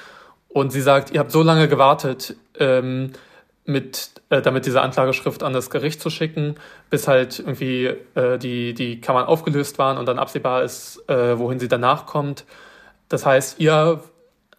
Und 0.48 0.72
sie 0.72 0.80
sagt, 0.80 1.12
ihr 1.12 1.20
habt 1.20 1.32
so 1.32 1.44
lange 1.44 1.68
gewartet, 1.68 2.38
ähm, 2.58 3.12
mit, 3.66 4.12
äh, 4.30 4.42
damit 4.42 4.66
diese 4.66 4.82
Anklageschrift 4.82 5.44
an 5.44 5.52
das 5.52 5.70
Gericht 5.70 6.00
zu 6.00 6.10
schicken, 6.10 6.56
bis 6.90 7.10
halt 7.10 7.40
irgendwie 7.40 7.88
äh, 8.16 8.38
die, 8.38 8.74
die 8.74 9.02
Kammern 9.02 9.26
aufgelöst 9.26 9.78
waren 9.78 9.98
und 9.98 10.06
dann 10.06 10.20
absehbar 10.20 10.64
ist, 10.64 11.04
äh, 11.10 11.38
wohin 11.38 11.60
sie 11.60 11.68
danach 11.68 12.06
kommt. 12.06 12.46
Das 13.10 13.26
heißt, 13.26 13.60
ihr 13.60 14.02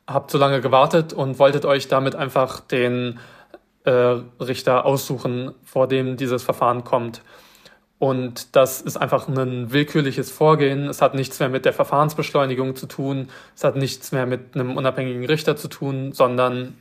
habt 0.06 0.30
so 0.30 0.36
lange 0.36 0.60
gewartet 0.60 1.14
und 1.14 1.38
wolltet 1.38 1.64
euch 1.64 1.88
damit 1.88 2.14
einfach 2.14 2.60
den 2.60 3.18
äh, 3.84 3.90
Richter 4.40 4.84
aussuchen, 4.84 5.54
vor 5.64 5.88
dem 5.88 6.18
dieses 6.18 6.42
Verfahren 6.42 6.84
kommt. 6.84 7.22
Und 7.98 8.54
das 8.54 8.82
ist 8.82 8.98
einfach 8.98 9.26
ein 9.26 9.72
willkürliches 9.72 10.30
Vorgehen. 10.30 10.88
Es 10.88 11.00
hat 11.00 11.14
nichts 11.14 11.40
mehr 11.40 11.48
mit 11.48 11.64
der 11.64 11.72
Verfahrensbeschleunigung 11.72 12.76
zu 12.76 12.86
tun. 12.86 13.28
Es 13.54 13.64
hat 13.64 13.76
nichts 13.76 14.12
mehr 14.12 14.26
mit 14.26 14.54
einem 14.54 14.76
unabhängigen 14.76 15.24
Richter 15.24 15.56
zu 15.56 15.68
tun, 15.68 16.12
sondern 16.12 16.76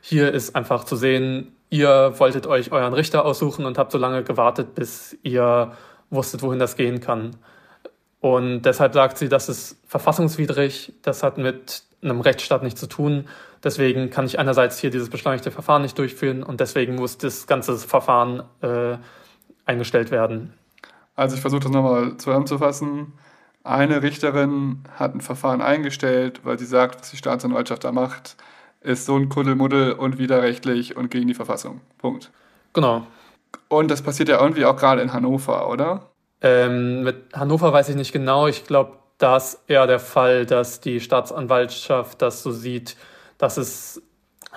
hier 0.00 0.32
ist 0.32 0.56
einfach 0.56 0.84
zu 0.84 0.96
sehen, 0.96 1.54
ihr 1.70 2.14
wolltet 2.18 2.48
euch 2.48 2.72
euren 2.72 2.92
Richter 2.92 3.24
aussuchen 3.24 3.64
und 3.64 3.78
habt 3.78 3.92
so 3.92 3.98
lange 3.98 4.24
gewartet, 4.24 4.74
bis 4.74 5.16
ihr 5.22 5.72
wusstet, 6.10 6.42
wohin 6.42 6.58
das 6.58 6.76
gehen 6.76 7.00
kann. 7.00 7.36
Und 8.20 8.62
deshalb 8.62 8.94
sagt 8.94 9.18
sie, 9.18 9.28
das 9.28 9.48
ist 9.48 9.78
verfassungswidrig, 9.86 10.92
das 11.02 11.22
hat 11.22 11.38
mit 11.38 11.82
einem 12.02 12.20
Rechtsstaat 12.20 12.62
nichts 12.64 12.80
zu 12.80 12.88
tun. 12.88 13.28
Deswegen 13.62 14.10
kann 14.10 14.26
ich 14.26 14.40
einerseits 14.40 14.78
hier 14.78 14.90
dieses 14.90 15.08
beschleunigte 15.08 15.52
Verfahren 15.52 15.82
nicht 15.82 15.96
durchführen 15.96 16.42
und 16.42 16.60
deswegen 16.60 16.96
muss 16.96 17.18
das 17.18 17.46
ganze 17.46 17.76
Verfahren 17.78 18.42
äh, 18.60 18.96
eingestellt 19.72 20.10
werden. 20.10 20.54
Also 21.14 21.36
ich 21.36 21.40
versuche 21.40 21.60
das 21.60 21.72
nochmal 21.72 22.16
zusammenzufassen. 22.16 23.12
Eine 23.64 24.02
Richterin 24.02 24.84
hat 24.98 25.14
ein 25.14 25.20
Verfahren 25.20 25.60
eingestellt, 25.60 26.40
weil 26.44 26.58
sie 26.58 26.66
sagt, 26.66 27.00
was 27.00 27.10
die 27.10 27.16
Staatsanwaltschaft 27.16 27.84
da 27.84 27.92
macht, 27.92 28.36
ist 28.80 29.06
so 29.06 29.16
ein 29.16 29.28
Kuddelmuddel 29.28 29.92
und 29.92 30.18
widerrechtlich 30.18 30.96
und 30.96 31.10
gegen 31.10 31.28
die 31.28 31.34
Verfassung. 31.34 31.80
Punkt. 31.98 32.30
Genau. 32.72 33.06
Und 33.68 33.90
das 33.90 34.02
passiert 34.02 34.28
ja 34.28 34.40
irgendwie 34.40 34.64
auch 34.64 34.76
gerade 34.76 35.02
in 35.02 35.12
Hannover, 35.12 35.68
oder? 35.68 36.10
Ähm, 36.40 37.02
mit 37.04 37.16
Hannover 37.34 37.72
weiß 37.72 37.88
ich 37.90 37.96
nicht 37.96 38.12
genau. 38.12 38.48
Ich 38.48 38.64
glaube, 38.64 38.98
da 39.18 39.36
ist 39.36 39.60
eher 39.68 39.86
der 39.86 40.00
Fall, 40.00 40.46
dass 40.46 40.80
die 40.80 41.00
Staatsanwaltschaft 41.00 42.20
das 42.20 42.42
so 42.42 42.50
sieht, 42.50 42.96
dass 43.38 43.56
es 43.56 44.02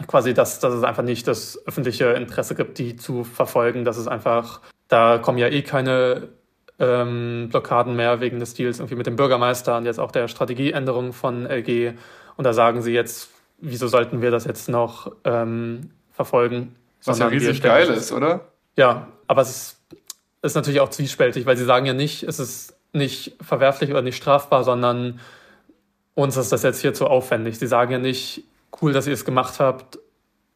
quasi, 0.08 0.34
dass, 0.34 0.60
dass 0.60 0.74
es 0.74 0.84
einfach 0.84 1.04
nicht 1.04 1.28
das 1.28 1.60
öffentliche 1.68 2.06
Interesse 2.14 2.56
gibt, 2.56 2.80
die 2.80 2.96
zu 2.96 3.24
verfolgen. 3.24 3.86
Das 3.86 3.98
ist 3.98 4.08
einfach, 4.08 4.62
da 4.88 5.18
kommen 5.18 5.38
ja 5.38 5.48
eh 5.48 5.62
keine 5.62 6.30
ähm, 6.80 7.48
Blockaden 7.50 7.96
mehr 7.96 8.20
wegen 8.20 8.40
des 8.40 8.54
Deals 8.54 8.80
irgendwie 8.80 8.96
mit 8.96 9.08
dem 9.08 9.16
Bürgermeister 9.16 9.78
und 9.78 9.86
jetzt 9.86 10.00
auch 10.00 10.12
der 10.12 10.28
Strategieänderung 10.28 11.14
von 11.14 11.46
LG. 11.46 11.94
Und 12.38 12.44
da 12.44 12.54
sagen 12.54 12.82
sie 12.82 12.94
jetzt, 12.94 13.30
wieso 13.60 13.88
sollten 13.88 14.22
wir 14.22 14.32
das 14.32 14.46
jetzt 14.46 14.70
noch 14.70 15.12
ähm, 15.24 15.92
verfolgen? 16.12 16.76
Was 17.06 17.20
ja 17.20 17.28
riesig 17.28 17.62
geil 17.62 17.88
ist, 17.88 18.12
oder? 18.12 18.48
Ja, 18.76 19.08
aber 19.28 19.42
es 19.42 19.50
ist, 19.50 19.80
ist 20.42 20.56
natürlich 20.56 20.80
auch 20.80 20.90
zwiespältig, 20.90 21.46
weil 21.46 21.56
sie 21.56 21.66
sagen 21.66 21.86
ja 21.86 21.94
nicht, 21.94 22.24
es 22.24 22.40
ist 22.40 22.76
nicht 22.94 23.36
verwerflich 23.42 23.92
oder 23.92 24.02
nicht 24.02 24.16
strafbar, 24.16 24.64
sondern 24.64 25.20
uns 26.14 26.38
ist 26.38 26.52
das 26.52 26.64
jetzt 26.64 26.82
hier 26.82 26.94
zu 26.94 27.08
aufwendig. 27.08 27.60
Sie 27.60 27.68
sagen 27.68 27.92
ja 27.92 28.00
nicht, 28.00 28.44
cool, 28.82 28.94
dass 28.94 29.08
ihr 29.08 29.14
es 29.14 29.26
gemacht 29.26 29.60
habt. 29.60 30.00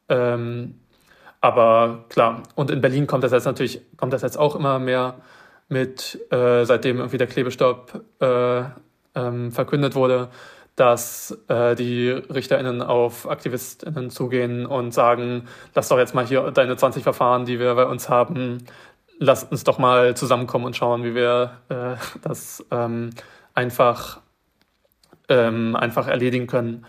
Ähm, 0.08 0.76
aber 1.42 2.06
klar, 2.10 2.44
und 2.56 2.70
in 2.70 2.82
Berlin 2.82 3.08
kommt 3.08 3.24
das 3.24 3.32
jetzt 3.32 3.46
natürlich, 3.46 3.82
kommt 3.98 4.14
das 4.14 4.22
jetzt 4.22 4.38
auch 4.38 4.56
immer 4.56 4.80
mehr 4.80 5.16
mit, 5.70 6.20
äh, 6.32 6.66
seitdem 6.66 6.98
irgendwie 6.98 7.18
der 7.18 7.28
Klebestaub 7.28 8.04
äh, 8.20 8.64
ähm, 9.16 9.52
verkündet 9.52 9.96
wurde, 9.96 10.30
dass 10.76 11.38
äh, 11.48 11.76
die 11.76 12.10
RichterInnen 12.10 12.82
auf 12.82 13.30
AktivistInnen 13.30 14.10
zugehen 14.10 14.66
und 14.66 14.94
sagen, 14.94 15.48
lass 15.76 15.90
doch 15.90 15.98
jetzt 15.98 16.16
mal 16.16 16.26
hier 16.26 16.52
deine 16.52 16.78
20 16.78 17.04
Verfahren, 17.04 17.46
die 17.46 17.60
wir 17.60 17.76
bei 17.76 17.86
uns 17.86 18.10
haben, 18.10 18.66
lass 19.20 19.44
uns 19.44 19.64
doch 19.64 19.78
mal 19.78 20.16
zusammenkommen 20.16 20.66
und 20.66 20.76
schauen, 20.76 21.04
wie 21.04 21.16
wir 21.16 21.52
äh, 21.70 21.96
das 22.22 22.66
ähm, 22.72 23.12
einfach, 23.54 24.22
ähm, 25.28 25.76
einfach 25.76 26.08
erledigen 26.08 26.48
können. 26.48 26.86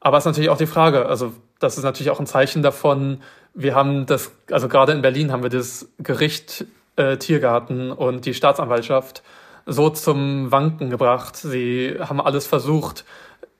Aber 0.00 0.16
es 0.16 0.22
ist 0.22 0.26
natürlich 0.26 0.50
auch 0.50 0.58
die 0.58 0.66
Frage, 0.66 1.06
also 1.06 1.34
das 1.58 1.76
ist 1.76 1.84
natürlich 1.84 2.10
auch 2.10 2.20
ein 2.20 2.26
Zeichen 2.26 2.62
davon, 2.62 3.20
wir 3.54 3.74
haben 3.74 4.06
das, 4.06 4.32
also 4.50 4.68
gerade 4.68 4.92
in 4.92 5.02
Berlin 5.02 5.32
haben 5.32 5.42
wir 5.42 5.50
das 5.50 5.88
Gericht 5.98 6.64
äh, 6.96 7.16
Tiergarten 7.16 7.90
und 7.90 8.26
die 8.26 8.34
Staatsanwaltschaft 8.34 9.22
so 9.66 9.90
zum 9.90 10.50
Wanken 10.50 10.90
gebracht. 10.90 11.36
Sie 11.36 11.96
haben 11.98 12.20
alles 12.20 12.46
versucht, 12.46 13.04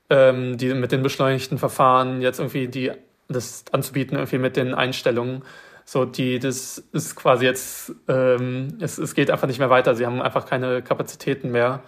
ähm, 0.09 0.57
die 0.57 0.73
mit 0.73 0.91
den 0.91 1.03
beschleunigten 1.03 1.57
Verfahren 1.57 2.21
jetzt 2.21 2.39
irgendwie 2.39 2.67
die 2.67 2.91
das 3.27 3.63
anzubieten, 3.71 4.17
irgendwie 4.17 4.39
mit 4.39 4.57
den 4.57 4.73
Einstellungen. 4.73 5.43
So, 5.85 6.05
die, 6.05 6.39
das 6.39 6.83
ist 6.93 7.15
quasi 7.15 7.45
jetzt, 7.45 7.93
ähm, 8.07 8.77
es, 8.79 8.97
es 8.97 9.15
geht 9.15 9.31
einfach 9.31 9.47
nicht 9.47 9.59
mehr 9.59 9.69
weiter. 9.69 9.95
Sie 9.95 10.05
haben 10.05 10.21
einfach 10.21 10.45
keine 10.45 10.81
Kapazitäten 10.81 11.51
mehr. 11.51 11.83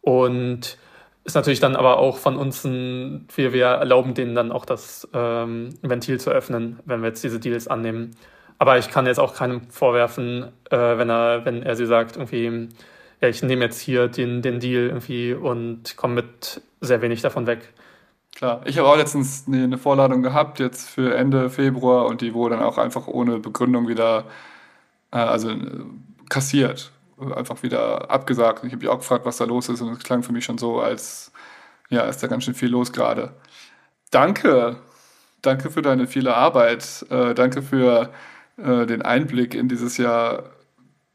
Und 0.00 0.76
ist 1.24 1.34
natürlich 1.34 1.60
dann 1.60 1.76
aber 1.76 1.98
auch 1.98 2.18
von 2.18 2.36
uns 2.36 2.64
ein, 2.64 3.26
wir, 3.34 3.52
wir 3.52 3.66
erlauben 3.66 4.14
denen 4.14 4.34
dann 4.34 4.50
auch 4.50 4.64
das 4.64 5.08
ähm, 5.12 5.70
Ventil 5.82 6.18
zu 6.18 6.30
öffnen, 6.30 6.80
wenn 6.84 7.00
wir 7.00 7.08
jetzt 7.08 7.22
diese 7.22 7.38
Deals 7.38 7.68
annehmen. 7.68 8.16
Aber 8.58 8.78
ich 8.78 8.90
kann 8.90 9.06
jetzt 9.06 9.20
auch 9.20 9.34
keinem 9.34 9.70
vorwerfen, 9.70 10.52
äh, 10.70 10.76
wenn 10.76 11.10
er, 11.10 11.44
wenn 11.44 11.62
er 11.62 11.76
sie 11.76 11.86
sagt, 11.86 12.16
irgendwie, 12.16 12.68
ja, 13.20 13.28
ich 13.28 13.42
nehme 13.42 13.64
jetzt 13.64 13.80
hier 13.80 14.08
den, 14.08 14.42
den 14.42 14.60
Deal 14.60 14.88
irgendwie 14.88 15.34
und 15.34 15.96
komme 15.96 16.14
mit 16.14 16.60
sehr 16.80 17.02
wenig 17.02 17.22
davon 17.22 17.46
weg. 17.46 17.72
Klar, 18.34 18.62
ich 18.64 18.78
habe 18.78 18.88
auch 18.88 18.96
letztens 18.96 19.44
eine 19.46 19.78
Vorladung 19.78 20.22
gehabt, 20.22 20.58
jetzt 20.58 20.88
für 20.88 21.14
Ende 21.14 21.50
Februar, 21.50 22.06
und 22.06 22.20
die 22.20 22.34
wurde 22.34 22.56
dann 22.56 22.64
auch 22.64 22.78
einfach 22.78 23.06
ohne 23.06 23.38
Begründung 23.38 23.88
wieder, 23.88 24.24
äh, 25.12 25.18
also 25.18 25.50
äh, 25.50 25.84
kassiert 26.28 26.91
einfach 27.30 27.62
wieder 27.62 28.10
abgesagt. 28.10 28.64
Ich 28.64 28.72
habe 28.72 28.82
mich 28.82 28.88
auch 28.88 28.98
gefragt, 28.98 29.24
was 29.24 29.36
da 29.36 29.44
los 29.44 29.68
ist 29.68 29.80
und 29.80 29.92
es 29.92 29.98
klang 30.00 30.22
für 30.22 30.32
mich 30.32 30.44
schon 30.44 30.58
so, 30.58 30.80
als 30.80 31.32
ja, 31.88 32.02
ist 32.02 32.22
da 32.22 32.26
ganz 32.26 32.44
schön 32.44 32.54
viel 32.54 32.70
los 32.70 32.92
gerade. 32.92 33.32
Danke, 34.10 34.76
danke 35.42 35.70
für 35.70 35.82
deine 35.82 36.06
viele 36.06 36.34
Arbeit, 36.34 37.06
äh, 37.10 37.34
danke 37.34 37.62
für 37.62 38.10
äh, 38.56 38.86
den 38.86 39.02
Einblick 39.02 39.54
in 39.54 39.68
dieses 39.68 39.96
ja 39.98 40.42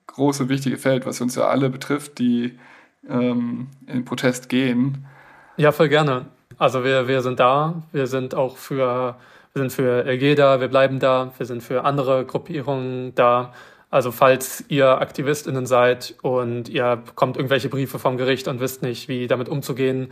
große, 0.08 0.50
wichtige 0.50 0.78
Feld, 0.78 1.06
was 1.06 1.22
uns 1.22 1.36
ja 1.36 1.48
alle 1.48 1.70
betrifft, 1.70 2.20
die 2.20 2.58
ähm, 3.10 3.68
in 3.86 4.06
Protest 4.06 4.50
gehen. 4.50 5.06
Ja, 5.58 5.72
voll 5.72 5.90
gerne. 5.90 6.26
Also 6.58 6.84
wir, 6.84 7.08
wir 7.08 7.22
sind 7.22 7.40
da, 7.40 7.84
wir 7.92 8.08
sind 8.08 8.34
auch 8.34 8.58
für, 8.58 9.16
wir 9.54 9.62
sind 9.62 9.72
für 9.72 10.06
LG 10.06 10.36
da, 10.36 10.60
wir 10.60 10.68
bleiben 10.68 11.00
da, 11.00 11.32
wir 11.38 11.46
sind 11.46 11.62
für 11.62 11.84
andere 11.84 12.26
Gruppierungen 12.26 13.14
da. 13.16 13.54
Also 13.90 14.12
falls 14.12 14.66
ihr 14.68 15.00
AktivistInnen 15.00 15.66
seid 15.66 16.16
und 16.22 16.68
ihr 16.68 16.98
bekommt 16.98 17.38
irgendwelche 17.38 17.70
Briefe 17.70 18.00
vom 18.00 18.18
Gericht 18.18 18.48
und 18.48 18.60
wisst 18.60 18.82
nicht, 18.82 19.08
wie 19.08 19.28
damit 19.28 19.48
umzugehen, 19.48 20.12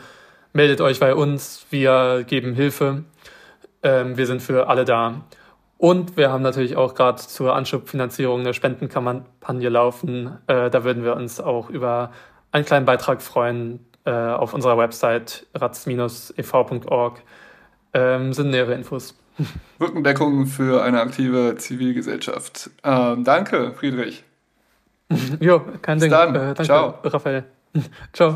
meldet 0.54 0.80
euch 0.80 1.00
bei 1.00 1.14
uns. 1.14 1.66
Wir 1.70 2.24
geben 2.26 2.54
Hilfe. 2.54 3.04
Ähm, 3.84 4.18
wir 4.18 4.28
sind 4.28 4.42
für 4.42 4.70
alle 4.70 4.86
da. 4.86 5.22
Und 5.78 6.16
wir 6.16 6.32
haben 6.32 6.42
natürlich 6.42 6.78
auch 6.78 6.96
gerade 6.96 7.22
zur 7.22 7.54
Anschubfinanzierung 7.54 8.40
eine 8.40 8.54
Spendenkampagne 8.54 9.68
laufen. 9.70 10.38
Äh, 10.48 10.70
da 10.70 10.86
würden 10.86 11.04
wir 11.04 11.16
uns 11.16 11.42
auch 11.42 11.70
über 11.70 12.12
einen 12.54 12.64
kleinen 12.64 12.86
Beitrag 12.86 13.22
freuen 13.22 13.86
äh, 14.06 14.12
auf 14.12 14.54
unserer 14.54 14.78
Website 14.78 15.46
ratz-ev.org. 15.54 17.22
Ähm, 17.94 18.32
sind 18.32 18.52
nähere 18.52 18.74
Infos. 18.74 19.16
Rückendeckung 19.80 20.46
für 20.48 20.84
eine 20.84 21.02
aktive 21.02 21.56
Zivilgesellschaft. 21.58 22.70
Ähm, 22.84 23.24
danke, 23.24 23.74
Friedrich. 23.74 24.24
jo, 25.40 25.62
kein 25.82 25.98
Bis 25.98 26.04
Ding. 26.04 26.12
Dann. 26.12 26.36
Äh, 26.36 26.40
danke, 26.40 26.64
Ciao. 26.64 26.94
Raphael. 27.04 27.44
Ciao. 28.14 28.36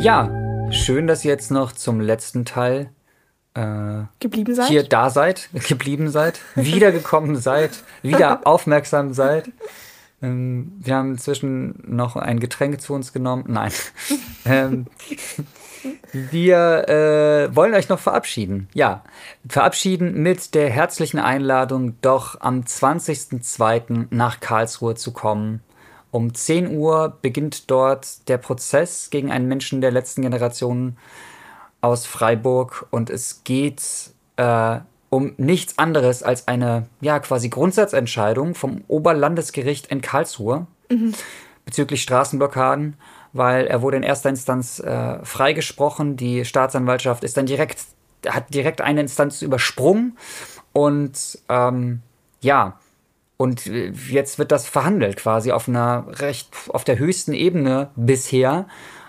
Ja, 0.00 0.30
schön, 0.70 1.06
dass 1.06 1.24
ihr 1.24 1.30
jetzt 1.30 1.50
noch 1.50 1.72
zum 1.72 2.00
letzten 2.00 2.44
Teil 2.44 2.90
äh, 3.54 4.04
Geblieben 4.18 4.54
seid? 4.54 4.68
hier 4.68 4.82
da 4.82 5.10
seid, 5.10 5.48
geblieben 5.68 6.08
seid, 6.08 6.40
wiedergekommen 6.54 7.36
seid, 7.36 7.70
wieder 8.02 8.40
aufmerksam 8.44 9.12
seid. 9.12 9.50
Ähm, 10.22 10.72
wir 10.80 10.96
haben 10.96 11.12
inzwischen 11.12 11.82
noch 11.86 12.16
ein 12.16 12.40
Getränk 12.40 12.80
zu 12.80 12.94
uns 12.94 13.12
genommen. 13.12 13.44
Nein. 13.46 13.72
ähm, 14.44 14.86
wir 16.12 16.88
äh, 16.88 17.54
wollen 17.54 17.74
euch 17.74 17.88
noch 17.88 17.98
verabschieden. 17.98 18.68
Ja, 18.74 19.02
verabschieden 19.48 20.22
mit 20.22 20.54
der 20.54 20.70
herzlichen 20.70 21.18
Einladung, 21.18 21.96
doch 22.00 22.40
am 22.40 22.60
20.02. 22.60 24.06
nach 24.10 24.40
Karlsruhe 24.40 24.94
zu 24.94 25.12
kommen. 25.12 25.60
Um 26.10 26.34
10 26.34 26.76
Uhr 26.76 27.18
beginnt 27.22 27.70
dort 27.70 28.28
der 28.28 28.38
Prozess 28.38 29.08
gegen 29.10 29.30
einen 29.30 29.48
Menschen 29.48 29.80
der 29.80 29.90
letzten 29.90 30.22
Generation 30.22 30.96
aus 31.80 32.06
Freiburg 32.06 32.86
und 32.90 33.10
es 33.10 33.44
geht 33.44 33.82
äh, 34.36 34.78
um 35.08 35.34
nichts 35.36 35.78
anderes 35.78 36.22
als 36.22 36.48
eine, 36.48 36.86
ja, 37.00 37.18
quasi 37.18 37.48
Grundsatzentscheidung 37.48 38.54
vom 38.54 38.84
Oberlandesgericht 38.88 39.88
in 39.88 40.00
Karlsruhe 40.00 40.66
bezüglich 41.64 42.02
Straßenblockaden, 42.02 42.96
weil 43.32 43.66
er 43.66 43.82
wurde 43.82 43.96
in 43.96 44.02
erster 44.02 44.28
Instanz 44.28 44.78
äh, 44.78 45.24
freigesprochen. 45.24 46.16
Die 46.16 46.44
Staatsanwaltschaft 46.44 47.24
ist 47.24 47.36
dann 47.36 47.46
direkt, 47.46 47.80
hat 48.26 48.52
direkt 48.52 48.80
eine 48.80 49.00
Instanz 49.00 49.42
übersprungen 49.42 50.16
und 50.72 51.38
ähm, 51.48 52.02
ja, 52.40 52.78
und 53.36 53.66
jetzt 53.66 54.38
wird 54.38 54.52
das 54.52 54.68
verhandelt 54.68 55.16
quasi 55.16 55.50
auf 55.50 55.68
einer 55.68 56.06
recht, 56.20 56.48
auf 56.68 56.84
der 56.84 56.98
höchsten 56.98 57.32
Ebene 57.32 57.90
bisher 57.96 58.66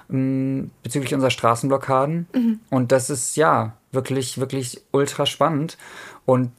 mh, 0.07 0.69
bezüglich 0.81 1.13
unserer 1.13 1.29
Straßenblockaden. 1.29 2.27
Und 2.69 2.91
das 2.91 3.09
ist 3.09 3.35
ja 3.35 3.73
wirklich, 3.91 4.39
wirklich 4.39 4.81
ultra 4.91 5.25
spannend 5.25 5.77
und 6.25 6.51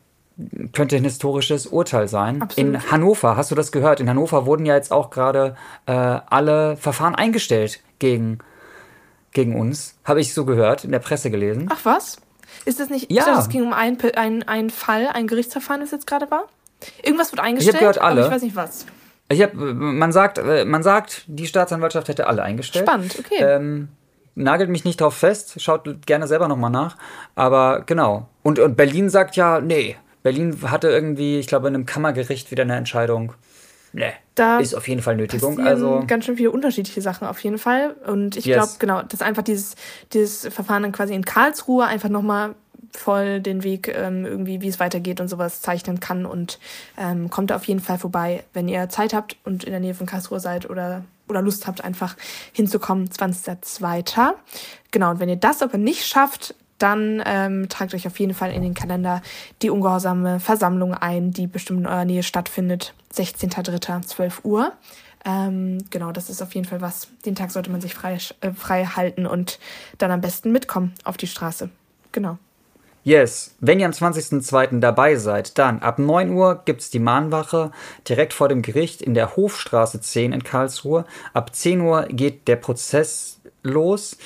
könnte 0.73 0.97
ein 0.97 1.05
historisches 1.05 1.67
Urteil 1.67 2.09
sein. 2.09 2.43
Absolut. 2.43 2.75
In 2.75 2.91
Hannover, 2.91 3.37
hast 3.37 3.51
du 3.51 3.55
das 3.55 3.73
gehört? 3.73 4.01
In 4.01 4.09
Hannover 4.09 4.47
wurden 4.47 4.67
ja 4.67 4.75
jetzt 4.75 4.93
auch 4.93 5.11
gerade 5.11 5.57
äh, 5.87 5.93
alle 5.93 6.77
Verfahren 6.77 7.15
eingestellt 7.15 7.81
gegen, 7.99 8.39
gegen 9.33 9.59
uns. 9.59 9.97
Habe 10.05 10.21
ich 10.21 10.35
so 10.35 10.45
gehört, 10.45 10.85
in 10.85 10.93
der 10.93 10.99
Presse 10.99 11.31
gelesen. 11.31 11.69
Ach 11.71 11.85
was? 11.85 12.19
Ist 12.65 12.81
das 12.81 12.91
nicht? 12.91 13.11
Ja. 13.11 13.21
Ich 13.21 13.25
dachte, 13.25 13.41
es 13.41 13.49
ging 13.49 13.63
um 13.63 13.73
einen 13.73 13.99
ein, 14.17 14.43
ein 14.49 14.71
Fall, 14.71 15.09
ein 15.13 15.27
Gerichtsverfahren, 15.27 15.81
das 15.81 15.91
jetzt 15.93 16.07
gerade 16.07 16.31
war? 16.31 16.45
Irgendwas 17.03 17.33
wird 17.33 17.41
eingestellt. 17.41 17.79
gehört, 17.79 17.99
alle. 17.99 18.27
Ich 18.27 18.31
weiß 18.31 18.43
nicht 18.43 18.57
was. 18.57 18.87
Ich 19.29 19.43
hab, 19.43 19.55
man 19.55 20.13
sagt, 20.13 20.39
äh, 20.39 20.65
man 20.65 20.83
sagt, 20.83 21.25
die 21.27 21.47
Staatsanwaltschaft 21.47 22.09
hätte 22.09 22.27
alle 22.27 22.43
eingestellt. 22.43 22.87
Spannend, 22.87 23.17
okay. 23.19 23.43
Ähm, 23.43 23.89
nagelt 24.35 24.69
mich 24.69 24.85
nicht 24.85 25.01
drauf 25.01 25.17
fest, 25.17 25.61
schaut 25.63 26.07
gerne 26.07 26.27
selber 26.27 26.49
nochmal 26.49 26.71
nach. 26.71 26.97
Aber 27.35 27.83
genau. 27.87 28.29
Und, 28.43 28.59
und 28.59 28.77
Berlin 28.77 29.09
sagt 29.09 29.37
ja, 29.37 29.61
nee. 29.61 29.97
Berlin 30.25 30.57
hatte 30.71 30.89
irgendwie, 30.89 31.39
ich 31.39 31.47
glaube, 31.47 31.69
in 31.69 31.75
einem 31.75 31.87
Kammergericht 31.87 32.51
wieder 32.51 32.63
eine 32.65 32.75
Entscheidung. 32.77 33.35
Nee, 33.93 34.13
Da 34.35 34.59
ist 34.59 34.75
auf 34.75 34.89
jeden 34.89 35.03
Fall 35.03 35.15
Nötigung. 35.15 35.61
Also, 35.61 36.03
ganz 36.09 36.25
schön 36.25 36.37
viele 36.37 36.51
unterschiedliche 36.51 37.01
Sachen 37.01 37.29
auf 37.29 37.39
jeden 37.45 37.59
Fall. 37.59 37.95
Und 38.07 38.37
ich 38.37 38.45
Yes. 38.47 38.57
glaube, 38.57 38.73
genau, 38.81 39.03
dass 39.03 39.23
einfach 39.23 39.43
dieses, 39.45 39.77
dieses 40.13 40.53
Verfahren 40.53 40.83
dann 40.83 40.91
quasi 40.91 41.15
in 41.15 41.25
Karlsruhe 41.25 41.85
einfach 41.87 42.09
nochmal 42.09 42.57
voll 42.93 43.41
den 43.41 43.63
Weg 43.63 43.89
ähm, 43.95 44.25
irgendwie, 44.25 44.61
wie 44.63 44.69
es 44.69 44.81
weitergeht 44.81 45.21
und 45.21 45.29
sowas 45.29 45.61
zeichnen 45.61 46.01
kann. 46.01 46.27
Und 46.27 46.59
ähm, 46.99 47.31
kommt 47.31 47.51
da 47.51 47.57
auf 47.57 47.65
jeden 47.67 47.81
Fall 47.81 47.99
vorbei, 47.99 48.43
wenn 48.53 48.67
ihr 48.67 48.89
Zeit 48.89 49.15
habt 49.15 49.37
und 49.45 49.63
in 49.63 49.71
der 49.71 49.81
Nähe 49.81 49.95
von 49.95 50.07
Karlsruhe 50.07 50.41
seid 50.41 50.69
oder, 50.71 51.05
oder 51.29 51.43
Lust 51.43 51.67
habt, 51.69 51.85
einfach 51.85 52.17
hinzukommen, 52.53 53.09
20.02. 53.09 54.33
Genau, 54.91 55.11
und 55.11 55.21
wenn 55.21 55.29
ihr 55.29 55.37
das 55.37 55.63
aber 55.63 55.79
nicht 55.79 56.07
schafft, 56.07 56.55
dann 56.85 57.23
ähm, 57.25 57.71
tragt 57.71 57.95
euch 57.95 58.07
auf 58.07 58.21
jeden 58.21 58.35
Fall 58.35 58.53
in 58.53 58.61
den 58.61 58.75
Kalender 58.75 59.23
die 59.63 59.71
ungehorsame 59.71 60.39
Versammlung 60.39 60.93
ein, 60.93 61.31
die 61.31 61.47
bestimmt 61.47 61.81
in 61.81 61.87
eurer 61.87 62.05
Nähe 62.05 62.23
stattfindet. 62.23 62.93
16.03. 63.15 64.03
12 64.03 64.45
Uhr. 64.45 64.73
Ähm, 65.25 65.79
genau, 65.89 66.13
das 66.13 66.29
ist 66.29 66.43
auf 66.43 66.55
jeden 66.55 66.67
Fall 66.67 66.83
was. 66.83 67.09
Den 67.25 67.35
Tag 67.35 67.53
sollte 67.53 67.71
man 67.71 67.81
sich 67.81 67.95
frei, 67.95 68.19
äh, 68.43 68.53
frei 68.53 68.85
halten 68.85 69.25
und 69.25 69.59
dann 69.97 70.11
am 70.11 70.21
besten 70.21 70.53
mitkommen 70.53 70.93
auf 71.05 71.17
die 71.17 71.27
Straße. 71.27 71.71
Genau. 72.13 72.37
yes. 73.03 73.55
Wenn 73.61 73.81
ihr 73.81 73.87
am 73.87 73.93
20.02. 73.93 74.81
dabei 74.81 75.17
seid, 75.17 75.57
dann 75.57 75.79
ab 75.79 75.99
9 75.99 76.31
Uhr 76.33 76.61
gibt's 76.67 76.91
die 76.91 76.99
Mahnwache 76.99 77.71
direkt 78.07 78.35
vor 78.35 78.51
dem 78.51 78.61
Gericht 78.61 79.01
in 79.01 79.15
der 79.15 79.37
Hofstraße 79.37 80.03
10 80.03 80.33
in 80.33 80.45
Karlsruhe. 80.45 81.07
Ab 81.33 81.55
10 81.55 81.81
Uhr 81.81 82.03
geht 82.11 82.47
der 82.47 82.57
Prozess 82.57 83.41
los. 83.63 84.19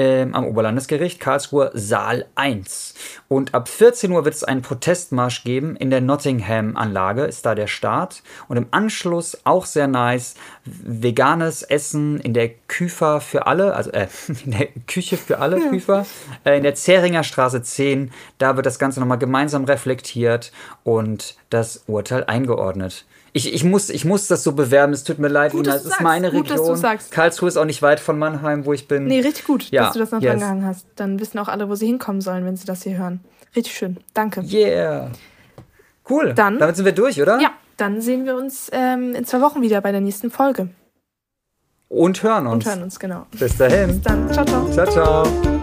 Ähm, 0.00 0.34
am 0.34 0.46
Oberlandesgericht 0.46 1.20
Karlsruhe 1.20 1.70
Saal 1.74 2.24
1. 2.34 2.94
Und 3.28 3.52
ab 3.52 3.68
14 3.68 4.10
Uhr 4.10 4.24
wird 4.24 4.34
es 4.34 4.44
einen 4.44 4.62
Protestmarsch 4.62 5.44
geben 5.44 5.76
in 5.76 5.90
der 5.90 6.00
Nottingham-Anlage, 6.00 7.24
ist 7.24 7.44
da 7.44 7.54
der 7.54 7.66
Start. 7.66 8.22
Und 8.48 8.56
im 8.56 8.68
Anschluss 8.70 9.42
auch 9.44 9.66
sehr 9.66 9.88
nice, 9.88 10.36
veganes 10.64 11.62
Essen 11.62 12.18
in 12.18 12.32
der 12.32 12.48
Küfer 12.48 13.20
für 13.20 13.46
alle, 13.46 13.74
also 13.74 13.90
äh, 13.90 14.08
in 14.46 14.52
der 14.52 14.68
Küche 14.86 15.18
für 15.18 15.38
alle 15.38 15.60
Küfer, 15.68 16.06
äh, 16.44 16.56
in 16.56 16.62
der 16.62 16.74
Zähringer 16.74 17.22
Straße 17.22 17.62
10. 17.62 18.10
Da 18.38 18.56
wird 18.56 18.64
das 18.64 18.78
Ganze 18.78 19.00
nochmal 19.00 19.18
gemeinsam 19.18 19.64
reflektiert 19.64 20.50
und 20.82 21.36
das 21.50 21.84
Urteil 21.88 22.24
eingeordnet. 22.24 23.04
Ich, 23.32 23.52
ich, 23.54 23.62
muss, 23.62 23.90
ich 23.90 24.04
muss 24.04 24.26
das 24.26 24.42
so 24.42 24.52
bewerben, 24.52 24.92
es 24.92 25.04
tut 25.04 25.18
mir 25.20 25.28
leid, 25.28 25.52
Gut, 25.52 25.60
Lina, 25.66 25.72
dass 25.74 25.82
es 25.82 25.86
ist 25.86 25.90
sagst. 25.92 26.02
meine 26.02 26.30
Gut, 26.32 26.50
Region. 26.50 26.80
Karlsruhe 27.10 27.48
ist 27.48 27.56
auch 27.56 27.64
nicht 27.64 27.80
weit 27.80 28.00
von 28.00 28.18
Mannheim, 28.18 28.64
wo 28.64 28.72
ich 28.72 28.88
bin. 28.88 29.04
Nee, 29.06 29.20
richtig 29.20 29.44
gut, 29.46 29.70
Ja, 29.70 29.84
dass 29.84 29.92
du 29.92 29.98
das 30.00 30.10
noch 30.10 30.20
yes. 30.20 30.30
dran 30.32 30.40
gehangen 30.40 30.66
hast. 30.66 30.86
Dann 30.96 31.20
wissen 31.20 31.38
auch 31.38 31.48
alle, 31.48 31.68
wo 31.68 31.74
sie 31.76 31.86
hinkommen 31.86 32.20
sollen, 32.20 32.44
wenn 32.44 32.56
sie 32.56 32.66
das 32.66 32.82
hier 32.82 32.98
hören. 32.98 33.20
Richtig 33.54 33.74
schön. 33.74 33.98
Danke. 34.14 34.42
Yeah. 34.42 35.10
Cool. 36.08 36.34
Dann- 36.34 36.58
Damit 36.58 36.74
sind 36.76 36.84
wir 36.84 36.92
durch, 36.92 37.20
oder? 37.22 37.38
Ja, 37.40 37.50
dann 37.76 38.00
sehen 38.00 38.26
wir 38.26 38.34
uns 38.36 38.68
ähm, 38.72 39.14
in 39.14 39.24
zwei 39.24 39.40
Wochen 39.40 39.62
wieder 39.62 39.80
bei 39.80 39.92
der 39.92 40.00
nächsten 40.00 40.30
Folge. 40.30 40.68
Und 41.88 42.22
hören 42.22 42.46
uns. 42.46 42.64
Und 42.64 42.70
hören 42.70 42.82
uns, 42.84 42.98
genau. 42.98 43.26
Bis 43.38 43.56
dahin. 43.56 43.88
Bis 43.88 44.02
dann. 44.02 44.32
Ciao, 44.32 44.44
ciao. 44.44 44.70
Ciao, 44.70 44.86
ciao. 44.86 45.59